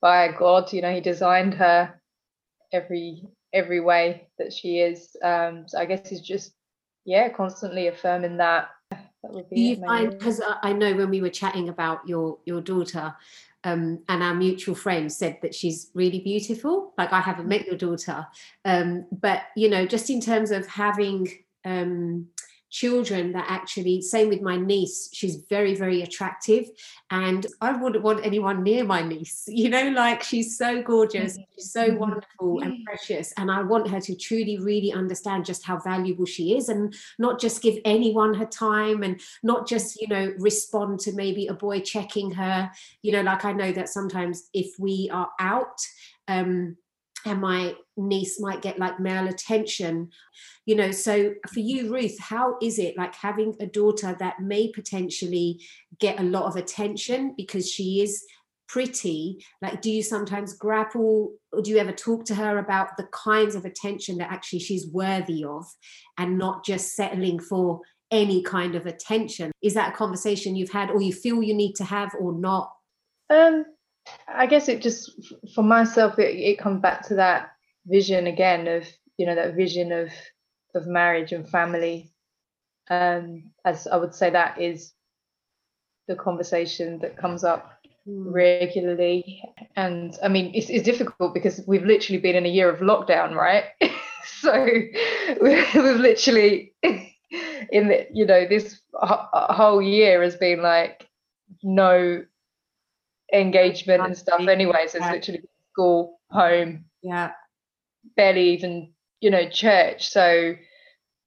by 0.01 0.29
god 0.37 0.73
you 0.73 0.81
know 0.81 0.93
he 0.93 0.99
designed 0.99 1.53
her 1.53 2.01
every 2.73 3.23
every 3.53 3.79
way 3.79 4.27
that 4.37 4.53
she 4.53 4.79
is. 4.79 5.15
Um 5.23 5.65
so 5.67 5.77
i 5.77 5.85
guess 5.85 6.11
it's 6.11 6.21
just 6.21 6.53
yeah 7.05 7.29
constantly 7.29 7.87
affirming 7.87 8.37
that. 8.37 8.69
That 8.89 9.33
would 9.33 9.49
be 9.49 9.55
Do 9.55 9.61
you 9.61 9.75
find 9.75 10.11
because 10.11 10.41
I 10.63 10.73
know 10.73 10.95
when 10.95 11.09
we 11.09 11.21
were 11.21 11.29
chatting 11.29 11.69
about 11.69 12.07
your 12.07 12.39
your 12.45 12.61
daughter, 12.61 13.15
um, 13.63 14.03
and 14.09 14.23
our 14.23 14.33
mutual 14.33 14.75
friend 14.75 15.11
said 15.11 15.37
that 15.41 15.53
she's 15.53 15.91
really 15.93 16.19
beautiful. 16.19 16.93
Like 16.97 17.13
I 17.13 17.21
haven't 17.21 17.47
met 17.47 17.65
your 17.65 17.77
daughter, 17.77 18.27
um, 18.65 19.05
but 19.11 19.43
you 19.55 19.69
know, 19.69 19.85
just 19.85 20.09
in 20.09 20.21
terms 20.21 20.51
of 20.51 20.67
having 20.67 21.27
um, 21.63 22.27
children 22.71 23.33
that 23.33 23.45
actually 23.49 24.01
same 24.01 24.29
with 24.29 24.41
my 24.41 24.55
niece 24.55 25.09
she's 25.13 25.43
very 25.49 25.75
very 25.75 26.01
attractive 26.01 26.65
and 27.11 27.45
i 27.59 27.71
wouldn't 27.71 28.03
want 28.03 28.25
anyone 28.25 28.63
near 28.63 28.83
my 28.83 29.01
niece 29.01 29.43
you 29.47 29.69
know 29.69 29.89
like 29.89 30.23
she's 30.23 30.57
so 30.57 30.81
gorgeous 30.81 31.33
mm-hmm. 31.33 31.43
she's 31.53 31.71
so 31.71 31.89
mm-hmm. 31.89 31.99
wonderful 31.99 32.61
and 32.61 32.83
precious 32.85 33.33
and 33.37 33.51
i 33.51 33.61
want 33.61 33.89
her 33.89 33.99
to 33.99 34.15
truly 34.15 34.57
really 34.57 34.91
understand 34.93 35.45
just 35.45 35.65
how 35.65 35.77
valuable 35.77 36.25
she 36.25 36.55
is 36.55 36.69
and 36.69 36.95
not 37.19 37.39
just 37.39 37.61
give 37.61 37.77
anyone 37.83 38.33
her 38.33 38.45
time 38.45 39.03
and 39.03 39.19
not 39.43 39.67
just 39.67 40.01
you 40.01 40.07
know 40.07 40.33
respond 40.39 40.99
to 40.99 41.11
maybe 41.11 41.47
a 41.47 41.53
boy 41.53 41.79
checking 41.81 42.31
her 42.31 42.71
you 43.01 43.11
know 43.11 43.21
like 43.21 43.43
i 43.43 43.51
know 43.51 43.71
that 43.71 43.89
sometimes 43.89 44.49
if 44.53 44.73
we 44.79 45.09
are 45.11 45.29
out 45.39 45.77
um 46.29 46.77
and 47.25 47.41
my 47.41 47.75
niece 47.97 48.39
might 48.39 48.61
get 48.61 48.79
like 48.79 48.99
male 48.99 49.27
attention. 49.27 50.09
You 50.65 50.75
know 50.75 50.91
so 50.91 51.33
for 51.53 51.59
you 51.59 51.93
ruth 51.93 52.17
how 52.19 52.57
is 52.61 52.79
it 52.79 52.97
like 52.97 53.15
having 53.15 53.55
a 53.59 53.65
daughter 53.65 54.15
that 54.19 54.39
may 54.39 54.71
potentially 54.71 55.61
get 55.99 56.19
a 56.19 56.23
lot 56.23 56.45
of 56.45 56.55
attention 56.55 57.33
because 57.37 57.69
she 57.69 58.01
is 58.01 58.23
pretty? 58.67 59.43
Like 59.61 59.81
do 59.81 59.91
you 59.91 60.03
sometimes 60.03 60.53
grapple 60.53 61.33
or 61.51 61.61
do 61.61 61.71
you 61.71 61.77
ever 61.77 61.91
talk 61.91 62.25
to 62.25 62.35
her 62.35 62.57
about 62.57 62.97
the 62.97 63.07
kinds 63.11 63.55
of 63.55 63.65
attention 63.65 64.17
that 64.17 64.31
actually 64.31 64.59
she's 64.59 64.87
worthy 64.87 65.43
of 65.43 65.65
and 66.17 66.37
not 66.37 66.65
just 66.65 66.95
settling 66.95 67.39
for 67.39 67.81
any 68.11 68.41
kind 68.43 68.75
of 68.75 68.85
attention? 68.85 69.51
Is 69.61 69.73
that 69.73 69.93
a 69.93 69.97
conversation 69.97 70.55
you've 70.55 70.71
had 70.71 70.89
or 70.89 71.01
you 71.01 71.13
feel 71.13 71.43
you 71.43 71.53
need 71.53 71.73
to 71.75 71.83
have 71.83 72.13
or 72.19 72.33
not? 72.33 72.71
Um 73.29 73.65
I 74.27 74.45
guess 74.45 74.67
it 74.67 74.81
just 74.81 75.11
for 75.53 75.63
myself 75.63 76.17
it, 76.19 76.35
it 76.35 76.59
comes 76.59 76.81
back 76.81 77.07
to 77.07 77.15
that 77.15 77.51
vision 77.85 78.27
again 78.27 78.67
of 78.67 78.87
you 79.17 79.25
know 79.25 79.35
that 79.35 79.55
vision 79.55 79.91
of 79.91 80.09
of 80.75 80.87
marriage 80.87 81.31
and 81.31 81.47
family. 81.47 82.11
Um 82.89 83.51
as 83.65 83.87
I 83.87 83.97
would 83.97 84.15
say 84.15 84.29
that 84.29 84.61
is 84.61 84.93
the 86.07 86.15
conversation 86.15 86.99
that 86.99 87.17
comes 87.17 87.43
up 87.43 87.71
mm. 88.07 88.23
regularly. 88.33 89.43
And 89.75 90.17
I 90.23 90.27
mean 90.27 90.51
it's, 90.55 90.69
it's 90.69 90.85
difficult 90.85 91.33
because 91.33 91.61
we've 91.67 91.85
literally 91.85 92.19
been 92.19 92.35
in 92.35 92.45
a 92.45 92.49
year 92.49 92.69
of 92.69 92.79
lockdown 92.79 93.35
right? 93.35 93.65
So 94.23 94.53
we've 95.41 95.75
literally 95.75 96.73
in 97.71 97.87
the, 97.87 98.07
you 98.13 98.25
know 98.25 98.47
this 98.47 98.79
whole 98.93 99.81
year 99.81 100.21
has 100.21 100.35
been 100.35 100.61
like 100.61 101.07
no 101.63 102.23
engagement 103.33 104.03
and 104.03 104.17
stuff 104.17 104.47
anyway 104.47 104.85
so 104.87 104.97
it's 104.97 105.11
literally 105.11 105.41
school 105.71 106.19
home 106.29 106.85
yeah. 107.01 107.31
barely 108.15 108.49
even 108.49 108.91
you 109.21 109.29
know 109.29 109.47
church 109.49 110.09
so 110.09 110.53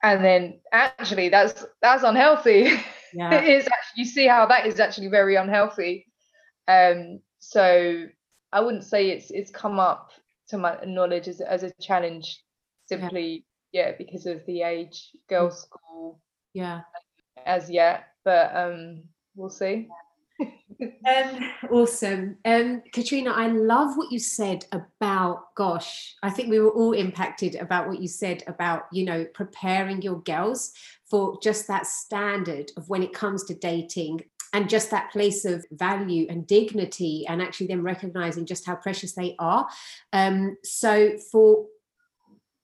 and 0.02 0.22
then 0.22 0.60
actually 0.70 1.30
that's 1.30 1.64
that's 1.82 2.04
unhealthy. 2.04 2.70
Yeah. 3.16 3.32
it 3.32 3.44
is 3.44 3.64
actually 3.68 4.02
you 4.02 4.04
see 4.06 4.26
how 4.26 4.44
that 4.46 4.66
is 4.66 4.80
actually 4.80 5.06
very 5.06 5.36
unhealthy. 5.36 6.08
Um 6.66 7.20
so 7.44 8.06
i 8.52 8.60
wouldn't 8.60 8.84
say 8.84 9.10
it's 9.10 9.30
it's 9.30 9.50
come 9.50 9.78
up 9.78 10.10
to 10.48 10.56
my 10.58 10.78
knowledge 10.86 11.28
as, 11.28 11.40
as 11.40 11.62
a 11.62 11.72
challenge 11.80 12.42
simply 12.86 13.44
yeah. 13.72 13.88
yeah 13.88 13.92
because 13.98 14.26
of 14.26 14.44
the 14.46 14.62
age 14.62 15.10
girls 15.28 15.62
school 15.62 16.20
yeah. 16.54 16.80
as 17.44 17.70
yet 17.70 18.06
but 18.24 18.54
um 18.56 19.02
we'll 19.36 19.50
see 19.50 19.88
um, 20.80 21.50
awesome. 21.70 22.36
Um, 22.44 22.82
Katrina, 22.92 23.30
I 23.30 23.48
love 23.48 23.96
what 23.96 24.12
you 24.12 24.18
said 24.18 24.64
about, 24.72 25.54
gosh, 25.54 26.14
I 26.22 26.30
think 26.30 26.50
we 26.50 26.60
were 26.60 26.70
all 26.70 26.92
impacted 26.92 27.56
about 27.56 27.88
what 27.88 28.00
you 28.00 28.08
said 28.08 28.42
about, 28.46 28.84
you 28.92 29.04
know, 29.04 29.24
preparing 29.34 30.02
your 30.02 30.20
girls 30.22 30.72
for 31.10 31.38
just 31.42 31.66
that 31.68 31.86
standard 31.86 32.70
of 32.76 32.88
when 32.88 33.02
it 33.02 33.12
comes 33.12 33.44
to 33.44 33.54
dating 33.54 34.22
and 34.52 34.68
just 34.68 34.90
that 34.90 35.10
place 35.10 35.44
of 35.44 35.64
value 35.72 36.26
and 36.30 36.46
dignity 36.46 37.24
and 37.28 37.42
actually 37.42 37.66
them 37.66 37.82
recognizing 37.82 38.46
just 38.46 38.64
how 38.64 38.76
precious 38.76 39.12
they 39.12 39.34
are. 39.38 39.68
Um, 40.12 40.56
so 40.62 41.18
for 41.32 41.66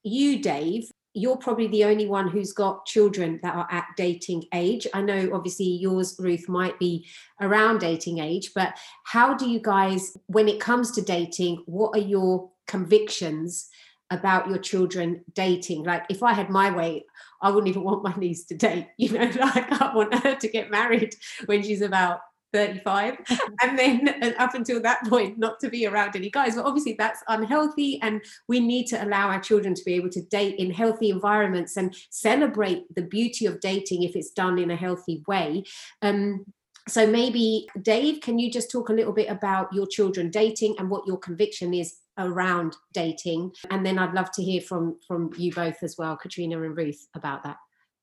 you, 0.03 0.41
Dave, 0.41 0.91
you're 1.15 1.37
probably 1.37 1.67
the 1.67 1.85
only 1.85 2.07
one 2.07 2.29
who's 2.29 2.53
got 2.53 2.87
children 2.87 3.41
that 3.43 3.55
are 3.55 3.67
at 3.71 3.87
dating 3.97 4.45
age. 4.55 4.87
I 4.95 5.03
know 5.03 5.31
obviously 5.33 5.67
yours, 5.67 6.17
Ruth, 6.19 6.49
might 6.49 6.79
be 6.79 7.07
around 7.41 7.81
dating 7.81 8.19
age, 8.19 8.53
but 8.55 8.75
how 9.05 9.35
do 9.35 9.49
you 9.49 9.61
guys, 9.61 10.17
when 10.27 10.49
it 10.49 10.61
comes 10.61 10.93
to 10.93 11.03
dating, 11.03 11.63
what 11.67 11.97
are 11.97 12.03
your 12.03 12.51
convictions 12.69 13.69
about 14.11 14.49
your 14.49 14.59
children 14.59 15.25
dating? 15.35 15.83
Like, 15.83 16.05
if 16.09 16.23
I 16.23 16.33
had 16.33 16.49
my 16.49 16.71
way, 16.71 17.05
I 17.43 17.51
wouldn't 17.51 17.69
even 17.69 17.83
want 17.85 18.05
my 18.05 18.15
niece 18.17 18.45
to 18.47 18.57
date, 18.57 18.87
you 18.97 19.11
know, 19.11 19.25
like 19.41 19.83
I 19.83 19.93
want 19.95 20.15
her 20.23 20.37
to 20.37 20.49
get 20.49 20.71
married 20.71 21.15
when 21.47 21.63
she's 21.63 21.83
about 21.83 22.21
35 22.53 23.17
and 23.63 23.79
then 23.79 24.35
up 24.39 24.55
until 24.55 24.81
that 24.83 25.05
point 25.07 25.39
not 25.39 25.61
to 25.61 25.69
be 25.69 25.87
around 25.87 26.17
any 26.17 26.31
guys. 26.31 26.57
But 26.57 26.67
obviously 26.67 26.95
that's 26.99 27.23
unhealthy 27.29 28.01
and 28.03 28.23
we 28.49 28.61
need 28.61 28.87
to 28.89 29.03
allow 29.03 29.29
our 29.29 29.41
children 29.41 29.75
to 29.75 29.85
be 29.85 29.95
able 29.95 30.11
to 30.11 30.23
date 30.23 30.59
in 30.59 30.71
healthy 30.71 31.11
environments 31.11 31.77
and 31.77 31.95
celebrate 32.11 32.93
the 32.95 33.03
beauty 33.03 33.47
of 33.47 33.61
dating 33.61 34.03
if 34.03 34.17
it's 34.17 34.31
done 34.31 34.59
in 34.59 34.71
a 34.71 34.77
healthy 34.77 35.23
way. 35.27 35.65
Um, 36.03 36.45
so 36.89 37.07
maybe 37.07 37.69
dave 37.83 38.21
can 38.21 38.39
you 38.39 38.51
just 38.51 38.71
talk 38.71 38.89
a 38.89 38.93
little 38.93 39.13
bit 39.13 39.31
about 39.31 39.73
your 39.73 39.87
children 39.87 40.31
dating 40.31 40.75
and 40.79 40.91
what 40.91 41.07
your 41.07 41.19
conviction 41.19 41.75
is 41.75 41.99
around 42.19 42.75
dating? 42.95 43.53
And 43.71 43.85
then 43.85 43.99
i'd 43.99 44.15
love 44.15 44.33
to 44.33 44.43
hear 44.43 44.61
from 44.61 44.97
from 45.07 45.31
you 45.37 45.53
both 45.53 45.83
as 45.83 45.97
well 45.99 46.17
katrina 46.17 46.61
and 46.63 46.77
ruth 46.77 47.07
about 47.15 47.45
that. 47.45 47.59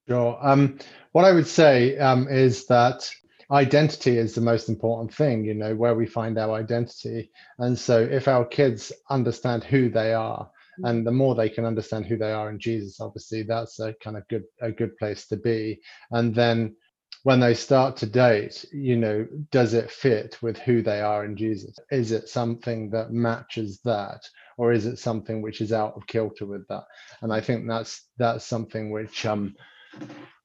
Sure. 0.08 0.38
Um, 0.42 0.80
what 1.12 1.26
I 1.26 1.34
would 1.34 1.48
say 1.48 1.98
um, 1.98 2.30
is 2.30 2.66
that 2.68 3.10
identity 3.52 4.18
is 4.18 4.36
the 4.36 4.42
most 4.42 4.70
important 4.70 5.14
thing, 5.14 5.46
you 5.46 5.54
know, 5.54 5.76
where 5.76 5.96
we 5.96 6.06
find 6.06 6.38
our 6.38 6.56
identity. 6.56 7.32
And 7.60 7.78
so 7.78 8.00
if 8.00 8.28
our 8.28 8.46
kids 8.46 8.92
understand 9.10 9.64
who 9.64 9.90
they 9.90 10.14
are, 10.14 10.50
and 10.84 11.06
the 11.06 11.12
more 11.12 11.36
they 11.36 11.50
can 11.50 11.66
understand 11.66 12.06
who 12.06 12.18
they 12.18 12.32
are 12.32 12.50
in 12.50 12.60
Jesus, 12.60 13.00
obviously 13.02 13.44
that's 13.44 13.80
a 13.80 13.94
kind 14.04 14.18
of 14.18 14.28
good 14.28 14.44
a 14.62 14.72
good 14.72 14.96
place 14.98 15.28
to 15.28 15.38
be. 15.38 15.80
And 16.12 16.36
then 16.36 16.76
when 17.24 17.40
they 17.40 17.54
start 17.56 17.98
to 17.98 18.06
date, 18.06 18.64
you 18.72 18.96
know, 18.96 19.28
does 19.52 19.74
it 19.74 19.92
fit 19.92 20.38
with 20.42 20.58
who 20.60 20.82
they 20.82 21.02
are 21.02 21.26
in 21.26 21.36
Jesus? 21.36 21.78
Is 21.92 22.12
it 22.12 22.30
something 22.30 22.92
that 22.92 23.12
matches 23.12 23.80
that? 23.86 24.22
Or 24.58 24.72
is 24.72 24.86
it 24.86 25.00
something 25.00 25.42
which 25.42 25.62
is 25.62 25.74
out 25.74 25.96
of 25.96 26.08
kilter 26.08 26.46
with 26.46 26.68
that? 26.70 26.84
And 27.22 27.34
I 27.34 27.42
think 27.42 27.68
that's 27.68 28.04
that's 28.18 28.46
something 28.46 28.92
which 28.92 29.26
um 29.26 29.56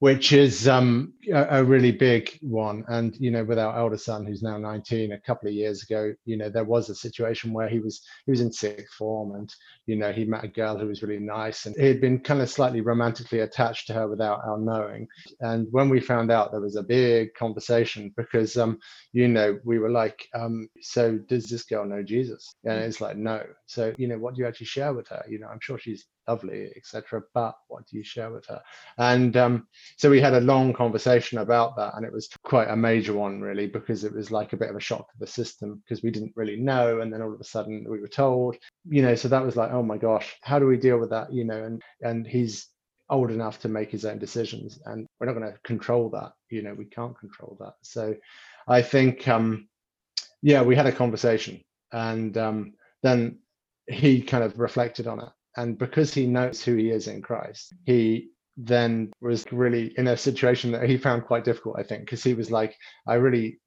which 0.03 0.33
is 0.33 0.67
um, 0.67 1.13
a, 1.33 1.61
a, 1.61 1.65
really 1.65 1.93
big 1.93 2.37
one. 2.43 2.85
And 2.89 3.17
you 3.21 3.31
know, 3.31 3.45
with 3.45 3.61
our 3.61 3.79
elder 3.79 3.97
son, 3.97 4.27
who's 4.27 4.43
now 4.43 4.59
19, 4.59 5.13
a 5.13 5.21
couple 5.21 5.49
of 5.49 5.55
years 5.55 5.85
ago, 5.85 6.13
you 6.25 6.37
know, 6.37 6.51
there 6.51 6.65
was 6.65 6.91
a 6.91 6.95
situation 6.97 7.53
where 7.53 7.69
he 7.69 7.79
was 7.79 8.03
he 8.27 8.33
was 8.33 8.41
in 8.41 8.53
sixth 8.53 8.93
form, 8.95 9.37
and 9.37 9.55
you 9.87 9.95
know, 9.95 10.11
he 10.11 10.25
met 10.25 10.43
a 10.43 10.49
girl 10.49 10.77
who 10.77 10.89
was 10.89 11.05
really 11.05 11.21
nice, 11.21 11.67
and 11.67 11.77
he 11.79 11.87
had 11.87 12.01
been 12.01 12.19
kind 12.19 12.41
of 12.41 12.51
slightly 12.51 12.81
romantically 12.81 13.39
attached 13.39 13.87
to 13.87 13.93
her 13.93 14.09
without 14.09 14.41
our 14.45 14.59
knowing. 14.59 15.07
And 15.39 15.69
when 15.71 15.89
we 15.89 16.01
found 16.01 16.33
out, 16.33 16.51
there 16.51 16.61
was 16.61 16.75
a 16.75 16.83
big 16.83 17.33
conversation 17.35 18.13
because, 18.17 18.57
um, 18.57 18.81
you 19.13 19.29
know, 19.29 19.61
we 19.65 19.79
were 19.79 19.91
like, 19.91 20.27
um, 20.35 20.69
so 20.81 21.17
does 21.29 21.45
this 21.45 21.63
girl 21.63 21.85
know 21.85 22.03
Jesus? 22.03 22.57
And 22.65 22.81
it's 22.81 23.01
like, 23.01 23.17
no. 23.17 23.45
So 23.67 23.95
you 23.99 24.09
know, 24.09 24.19
what 24.19 24.35
do 24.35 24.41
you 24.41 24.49
actually 24.49 24.67
share 24.67 24.95
with 24.95 25.07
her? 25.11 25.25
You 25.29 25.39
know, 25.39 25.47
I'm 25.47 25.61
sure 25.63 25.79
she's 25.79 26.07
lovely, 26.29 26.71
etc. 26.77 27.23
But 27.35 27.55
what 27.69 27.87
do 27.87 27.97
you 27.97 28.05
share 28.05 28.31
with 28.31 28.47
her? 28.47 28.63
And 28.99 29.37
um, 29.37 29.67
so 29.97 30.11
we 30.11 30.21
had 30.21 30.35
a 30.35 30.41
long 30.41 30.73
conversation 30.73 31.39
about 31.39 31.77
that, 31.77 31.95
and 31.95 32.05
it 32.05 32.13
was 32.13 32.29
quite 32.45 32.69
a 32.69 32.77
major 32.77 33.15
one, 33.15 33.41
really, 33.41 33.67
because 33.67 34.05
it 34.05 34.15
was 34.15 34.31
like 34.31 34.53
a 34.53 34.57
bit 34.57 34.71
of 34.71 34.77
a 34.77 34.81
shock 34.81 35.11
to 35.13 35.19
the 35.19 35.27
system 35.27 35.83
because 35.85 36.03
we 36.03 36.11
didn't 36.11 36.33
really 36.37 36.57
know, 36.57 37.01
and 37.01 37.13
then 37.13 37.23
all 37.23 37.33
of 37.35 37.41
a 37.41 37.45
sudden 37.45 37.85
we 37.89 38.01
were 38.01 38.09
told, 38.09 38.57
you 38.89 39.03
know. 39.03 39.15
So 39.15 39.29
that 39.29 39.45
was 39.45 39.57
like, 39.57 39.73
oh 39.73 39.83
my 39.83 39.99
gosh, 39.99 40.37
how 40.43 40.59
do 40.59 40.67
we 40.67 40.77
deal 40.77 40.99
with 40.99 41.11
that, 41.11 41.33
you 41.33 41.45
know? 41.45 41.65
And 41.65 41.83
and 42.03 42.27
he's 42.27 42.69
old 43.13 43.31
enough 43.31 43.61
to 43.61 43.69
make 43.69 43.91
his 43.91 44.07
own 44.07 44.19
decisions 44.19 44.81
and 44.87 45.07
we're 45.21 45.27
not 45.27 45.39
going 45.39 45.53
to 45.53 45.59
control 45.65 46.09
that 46.09 46.33
you 46.49 46.63
know 46.63 46.73
we 46.73 46.87
can't 46.87 47.19
control 47.19 47.57
that 47.61 47.75
so 47.83 48.15
i 48.69 48.81
think 48.81 49.29
um 49.29 49.69
yeah 50.41 50.63
we 50.63 50.75
had 50.75 50.87
a 50.87 50.93
conversation 50.93 51.61
and 51.93 52.39
um 52.39 52.73
then 53.03 53.39
he 53.87 54.23
kind 54.23 54.43
of 54.43 54.59
reflected 54.59 55.07
on 55.07 55.21
it 55.21 55.29
and 55.57 55.79
because 55.79 56.13
he 56.15 56.27
knows 56.27 56.63
who 56.63 56.77
he 56.77 56.91
is 56.91 57.09
in 57.09 57.23
christ 57.23 57.75
he 57.85 58.29
then 58.57 59.11
was 59.21 59.45
really 59.51 59.95
in 59.97 60.09
a 60.09 60.17
situation 60.17 60.73
that 60.73 60.89
he 60.89 60.97
found 60.97 61.25
quite 61.25 61.45
difficult 61.45 61.77
i 61.79 61.83
think 61.83 62.03
because 62.05 62.23
he 62.23 62.35
was 62.35 62.51
like 62.51 62.77
i 63.07 63.15
really 63.15 63.59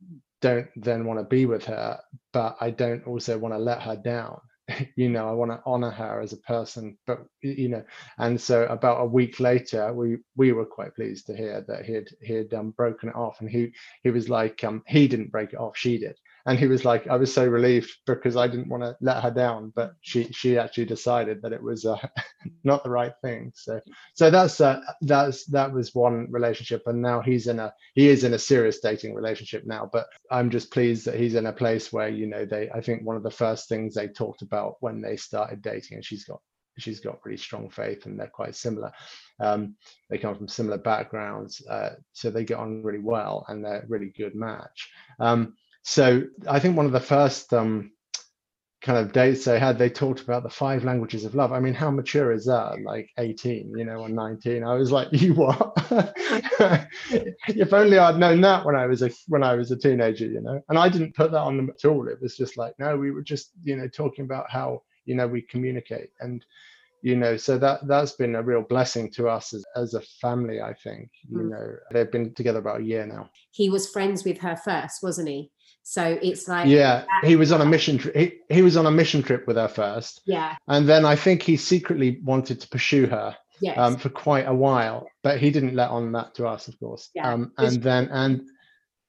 don't 0.41 0.67
then 0.75 1.05
want 1.05 1.19
to 1.19 1.25
be 1.25 1.45
with 1.45 1.65
her 1.65 1.99
but 2.33 2.55
i 2.61 2.69
don't 2.69 3.05
also 3.07 3.37
want 3.37 3.53
to 3.53 3.57
let 3.57 3.81
her 3.81 3.95
down. 3.95 4.39
You 4.95 5.09
know 5.09 5.29
i 5.29 5.31
want 5.31 5.51
to 5.51 5.61
honor 5.65 5.91
her 5.91 6.21
as 6.21 6.33
a 6.33 6.37
person 6.37 6.97
but 7.05 7.19
you 7.41 7.69
know 7.69 7.83
and 8.17 8.39
so 8.39 8.65
about 8.65 9.01
a 9.01 9.05
week 9.05 9.39
later 9.39 9.93
we 9.93 10.17
we 10.35 10.53
were 10.53 10.65
quite 10.65 10.95
pleased 10.95 11.27
to 11.27 11.37
hear 11.37 11.63
that 11.67 11.85
he 11.85 11.93
had 11.93 12.07
he 12.21 12.33
had 12.33 12.53
um, 12.53 12.71
broken 12.71 13.09
it 13.09 13.15
off 13.15 13.41
and 13.41 13.49
he 13.49 13.71
he 14.03 14.09
was 14.09 14.27
like 14.27 14.63
um 14.63 14.81
he 14.87 15.07
didn't 15.07 15.31
break 15.31 15.53
it 15.53 15.59
off 15.59 15.77
she 15.77 15.99
did 15.99 16.17
and 16.45 16.59
he 16.59 16.67
was 16.67 16.85
like 16.85 17.07
i 17.07 17.15
was 17.15 17.33
so 17.33 17.45
relieved 17.45 17.91
because 18.05 18.35
i 18.35 18.47
didn't 18.47 18.69
want 18.69 18.83
to 18.83 18.95
let 19.01 19.23
her 19.23 19.31
down 19.31 19.71
but 19.75 19.93
she 20.01 20.25
she 20.31 20.57
actually 20.57 20.85
decided 20.85 21.41
that 21.41 21.53
it 21.53 21.61
was 21.61 21.85
uh, 21.85 21.97
not 22.63 22.83
the 22.83 22.89
right 22.89 23.13
thing. 23.21 23.51
So 23.55 23.79
so 24.13 24.29
that's 24.29 24.61
uh, 24.61 24.81
that's 25.01 25.45
that 25.45 25.71
was 25.71 25.93
one 25.93 26.27
relationship. 26.31 26.83
And 26.87 27.01
now 27.01 27.21
he's 27.21 27.47
in 27.47 27.59
a 27.59 27.73
he 27.93 28.09
is 28.09 28.23
in 28.23 28.33
a 28.33 28.39
serious 28.39 28.79
dating 28.79 29.13
relationship 29.13 29.65
now 29.65 29.89
but 29.91 30.07
i'm 30.31 30.49
just 30.49 30.71
pleased 30.71 31.05
that 31.05 31.15
he's 31.15 31.35
in 31.35 31.47
a 31.47 31.53
place 31.53 31.91
where 31.91 32.09
you 32.09 32.27
know 32.27 32.45
they 32.45 32.69
i 32.71 32.81
think 32.81 33.03
one 33.03 33.15
of 33.15 33.23
the 33.23 33.31
first 33.31 33.67
things 33.67 33.93
they 33.93 34.07
talked 34.07 34.41
about 34.41 34.75
when 34.81 35.01
they 35.01 35.15
started 35.15 35.61
dating 35.61 35.95
and 35.95 36.05
she's 36.05 36.25
got 36.25 36.39
she's 36.77 36.99
got 36.99 37.21
pretty 37.21 37.37
strong 37.37 37.69
faith 37.69 38.05
and 38.05 38.19
they're 38.19 38.27
quite 38.27 38.55
similar. 38.55 38.91
Um, 39.39 39.75
they 40.09 40.17
come 40.17 40.35
from 40.35 40.47
similar 40.47 40.77
backgrounds 40.77 41.65
uh, 41.67 41.91
so 42.13 42.29
they 42.29 42.43
get 42.43 42.57
on 42.57 42.83
really 42.83 42.99
well 42.99 43.45
and 43.47 43.63
they're 43.63 43.83
a 43.83 43.87
really 43.87 44.13
good 44.17 44.35
match. 44.35 44.89
Um, 45.19 45.55
so 45.87 46.23
I 46.49 46.59
think 46.59 46.75
one 46.75 46.87
of 46.87 46.91
the 46.91 46.99
first 46.99 47.53
um, 47.53 47.91
kind 48.81 48.97
of 48.97 49.13
dates 49.13 49.45
they 49.45 49.59
had, 49.59 49.77
they 49.77 49.89
talked 49.89 50.19
about 50.19 50.41
the 50.41 50.49
five 50.49 50.83
languages 50.83 51.25
of 51.25 51.35
love. 51.35 51.51
I 51.51 51.59
mean, 51.59 51.75
how 51.75 51.91
mature 51.91 52.31
is 52.31 52.45
that? 52.45 52.81
Like 52.83 53.07
18, 53.19 53.71
you 53.77 53.85
know, 53.85 53.97
or 53.97 54.09
19. 54.09 54.63
I 54.63 54.73
was 54.73 54.91
like, 54.91 55.09
you 55.11 55.35
what? 55.35 55.73
if 57.11 57.71
only 57.71 57.99
I'd 57.99 58.17
known 58.17 58.41
that 58.41 58.65
when 58.65 58.75
I 58.75 58.87
was 58.87 59.03
a 59.03 59.11
when 59.27 59.43
I 59.43 59.53
was 59.53 59.69
a 59.69 59.77
teenager, 59.77 60.25
you 60.25 60.41
know. 60.41 60.59
And 60.69 60.79
I 60.79 60.89
didn't 60.89 61.15
put 61.15 61.31
that 61.31 61.37
on 61.37 61.55
them 61.55 61.69
at 61.69 61.85
all. 61.87 62.07
It 62.07 62.19
was 62.19 62.35
just 62.35 62.57
like, 62.57 62.73
no, 62.79 62.97
we 62.97 63.11
were 63.11 63.21
just, 63.21 63.51
you 63.63 63.75
know, 63.75 63.87
talking 63.87 64.25
about 64.25 64.49
how, 64.49 64.81
you 65.05 65.13
know, 65.13 65.27
we 65.27 65.43
communicate. 65.43 66.09
And 66.19 66.43
you 67.03 67.15
know 67.15 67.37
so 67.37 67.59
that 67.59 67.87
that's 67.87 68.13
been 68.13 68.33
a 68.33 68.41
real 68.41 68.63
blessing 68.63 69.11
to 69.11 69.29
us 69.29 69.53
as, 69.53 69.63
as 69.75 69.93
a 69.93 70.01
family 70.21 70.59
i 70.59 70.73
think 70.73 71.07
you 71.29 71.37
mm. 71.37 71.49
know 71.51 71.75
they've 71.91 72.11
been 72.11 72.33
together 72.33 72.57
about 72.57 72.81
a 72.81 72.83
year 72.83 73.05
now 73.05 73.29
he 73.51 73.69
was 73.69 73.87
friends 73.87 74.23
with 74.23 74.39
her 74.39 74.55
first 74.55 75.03
wasn't 75.03 75.27
he 75.27 75.51
so 75.87 76.17
it's 76.19 76.47
like 76.47 76.67
yeah, 76.67 77.05
he 77.23 77.35
was 77.35 77.51
on 77.51 77.61
a 77.61 77.65
mission 77.65 77.99
trip. 77.99 78.15
He, 78.15 78.33
he 78.49 78.63
was 78.63 78.75
on 78.75 78.87
a 78.87 78.91
mission 78.91 79.21
trip 79.21 79.45
with 79.45 79.55
her 79.55 79.67
first. 79.67 80.19
Yeah. 80.25 80.55
And 80.67 80.89
then 80.89 81.05
I 81.05 81.15
think 81.15 81.43
he 81.43 81.57
secretly 81.57 82.19
wanted 82.23 82.59
to 82.61 82.67
pursue 82.67 83.05
her. 83.05 83.37
Yes. 83.61 83.77
Um, 83.77 83.95
for 83.95 84.09
quite 84.09 84.47
a 84.47 84.53
while, 84.53 85.07
but 85.23 85.39
he 85.39 85.49
didn't 85.49 85.75
let 85.75 85.89
on 85.89 86.11
that 86.11 86.35
to 86.35 86.45
us, 86.45 86.67
of 86.67 86.77
course. 86.77 87.09
Yeah. 87.15 87.31
Um, 87.31 87.53
and 87.57 87.81
then 87.81 88.09
and 88.11 88.49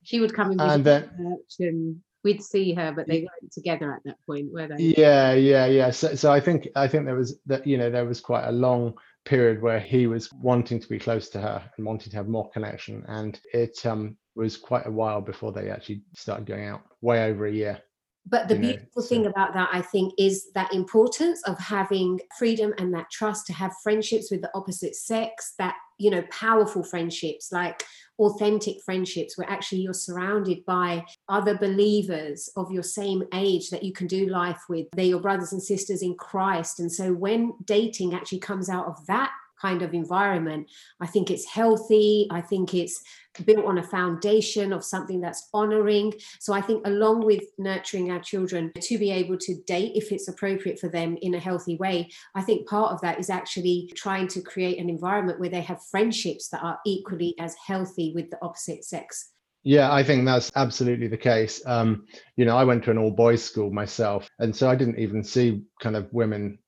she 0.04 0.20
would 0.20 0.34
come 0.34 0.52
and, 0.52 0.60
and 0.60 0.84
then 0.84 1.10
and 1.58 2.00
we'd 2.22 2.44
see 2.44 2.72
her, 2.74 2.92
but 2.92 3.08
they 3.08 3.20
weren't 3.20 3.52
together 3.52 3.92
at 3.92 4.04
that 4.04 4.18
point, 4.24 4.52
were 4.52 4.68
they? 4.68 4.94
Yeah, 4.96 5.32
yeah, 5.32 5.66
yeah. 5.66 5.90
So, 5.90 6.14
so 6.14 6.30
I 6.30 6.38
think 6.38 6.68
I 6.76 6.86
think 6.86 7.06
there 7.06 7.16
was 7.16 7.40
that 7.46 7.66
you 7.66 7.76
know 7.76 7.90
there 7.90 8.04
was 8.04 8.20
quite 8.20 8.46
a 8.46 8.52
long 8.52 8.94
period 9.24 9.60
where 9.60 9.80
he 9.80 10.06
was 10.06 10.32
wanting 10.32 10.78
to 10.78 10.88
be 10.88 11.00
close 11.00 11.28
to 11.30 11.40
her 11.40 11.68
and 11.76 11.84
wanting 11.84 12.10
to 12.10 12.16
have 12.16 12.28
more 12.28 12.48
connection, 12.50 13.04
and 13.08 13.40
it 13.52 13.84
um 13.84 14.16
was 14.36 14.56
quite 14.56 14.86
a 14.86 14.90
while 14.90 15.20
before 15.20 15.52
they 15.52 15.70
actually 15.70 16.02
started 16.14 16.46
going 16.46 16.66
out, 16.66 16.82
way 17.00 17.24
over 17.24 17.46
a 17.46 17.52
year. 17.52 17.80
But 18.28 18.48
the 18.48 18.56
beautiful 18.56 19.02
know, 19.02 19.02
thing 19.02 19.22
so. 19.22 19.30
about 19.30 19.54
that, 19.54 19.68
I 19.72 19.80
think, 19.80 20.12
is 20.18 20.50
that 20.54 20.74
importance 20.74 21.40
of 21.44 21.58
having 21.60 22.18
freedom 22.36 22.74
and 22.76 22.92
that 22.92 23.08
trust 23.10 23.46
to 23.46 23.52
have 23.52 23.72
friendships 23.84 24.32
with 24.32 24.42
the 24.42 24.50
opposite 24.52 24.96
sex, 24.96 25.54
that, 25.58 25.76
you 25.98 26.10
know, 26.10 26.24
powerful 26.30 26.82
friendships, 26.82 27.52
like 27.52 27.84
authentic 28.18 28.78
friendships 28.84 29.38
where 29.38 29.48
actually 29.48 29.78
you're 29.78 29.94
surrounded 29.94 30.64
by 30.64 31.04
other 31.28 31.56
believers 31.56 32.50
of 32.56 32.72
your 32.72 32.82
same 32.82 33.22
age 33.32 33.70
that 33.70 33.84
you 33.84 33.92
can 33.92 34.08
do 34.08 34.26
life 34.26 34.62
with. 34.68 34.88
They're 34.92 35.04
your 35.04 35.20
brothers 35.20 35.52
and 35.52 35.62
sisters 35.62 36.02
in 36.02 36.16
Christ. 36.16 36.80
And 36.80 36.90
so 36.90 37.12
when 37.12 37.52
dating 37.64 38.12
actually 38.12 38.40
comes 38.40 38.68
out 38.68 38.86
of 38.86 39.06
that 39.06 39.30
kind 39.66 39.82
of 39.82 39.94
environment, 39.94 40.70
I 41.00 41.06
think 41.06 41.30
it's 41.30 41.46
healthy. 41.46 42.28
I 42.30 42.40
think 42.40 42.74
it's 42.74 43.00
built 43.44 43.66
on 43.66 43.78
a 43.78 43.82
foundation 43.82 44.72
of 44.72 44.84
something 44.84 45.20
that's 45.20 45.48
honoring. 45.52 46.14
So 46.40 46.52
I 46.54 46.60
think, 46.60 46.86
along 46.86 47.24
with 47.24 47.44
nurturing 47.58 48.10
our 48.10 48.20
children 48.20 48.72
to 48.80 48.98
be 48.98 49.10
able 49.10 49.38
to 49.38 49.54
date 49.66 49.92
if 49.94 50.12
it's 50.12 50.28
appropriate 50.28 50.78
for 50.78 50.88
them 50.88 51.18
in 51.20 51.34
a 51.34 51.44
healthy 51.48 51.76
way, 51.76 52.08
I 52.34 52.42
think 52.42 52.68
part 52.68 52.92
of 52.92 53.00
that 53.02 53.18
is 53.18 53.30
actually 53.30 53.90
trying 53.94 54.28
to 54.28 54.40
create 54.40 54.78
an 54.78 54.88
environment 54.88 55.40
where 55.40 55.50
they 55.50 55.62
have 55.62 55.90
friendships 55.90 56.48
that 56.50 56.62
are 56.62 56.78
equally 56.86 57.34
as 57.38 57.54
healthy 57.66 58.12
with 58.14 58.30
the 58.30 58.38
opposite 58.42 58.84
sex. 58.84 59.32
Yeah, 59.64 59.92
I 59.92 60.04
think 60.04 60.24
that's 60.24 60.52
absolutely 60.54 61.08
the 61.08 61.16
case. 61.16 61.60
Um, 61.66 62.06
you 62.36 62.44
know, 62.44 62.56
I 62.56 62.62
went 62.62 62.84
to 62.84 62.92
an 62.92 62.98
all 62.98 63.10
boys 63.10 63.42
school 63.42 63.72
myself, 63.72 64.28
and 64.38 64.54
so 64.54 64.70
I 64.70 64.76
didn't 64.76 65.00
even 65.00 65.24
see 65.24 65.62
kind 65.80 65.96
of 65.96 66.06
women 66.12 66.58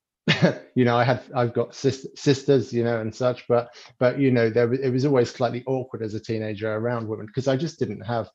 you 0.75 0.85
know, 0.85 0.97
I 0.97 1.03
had 1.03 1.21
I've 1.35 1.53
got 1.53 1.75
sis- 1.75 2.07
sisters, 2.15 2.73
you 2.73 2.83
know, 2.83 3.01
and 3.01 3.13
such, 3.13 3.47
but 3.47 3.73
but 3.99 4.19
you 4.19 4.31
know, 4.31 4.49
there 4.49 4.71
it 4.73 4.91
was 4.91 5.05
always 5.05 5.29
slightly 5.29 5.63
awkward 5.65 6.01
as 6.03 6.13
a 6.13 6.19
teenager 6.19 6.73
around 6.73 7.07
women 7.07 7.25
because 7.25 7.47
I 7.47 7.57
just 7.57 7.79
didn't 7.79 8.01
have 8.01 8.29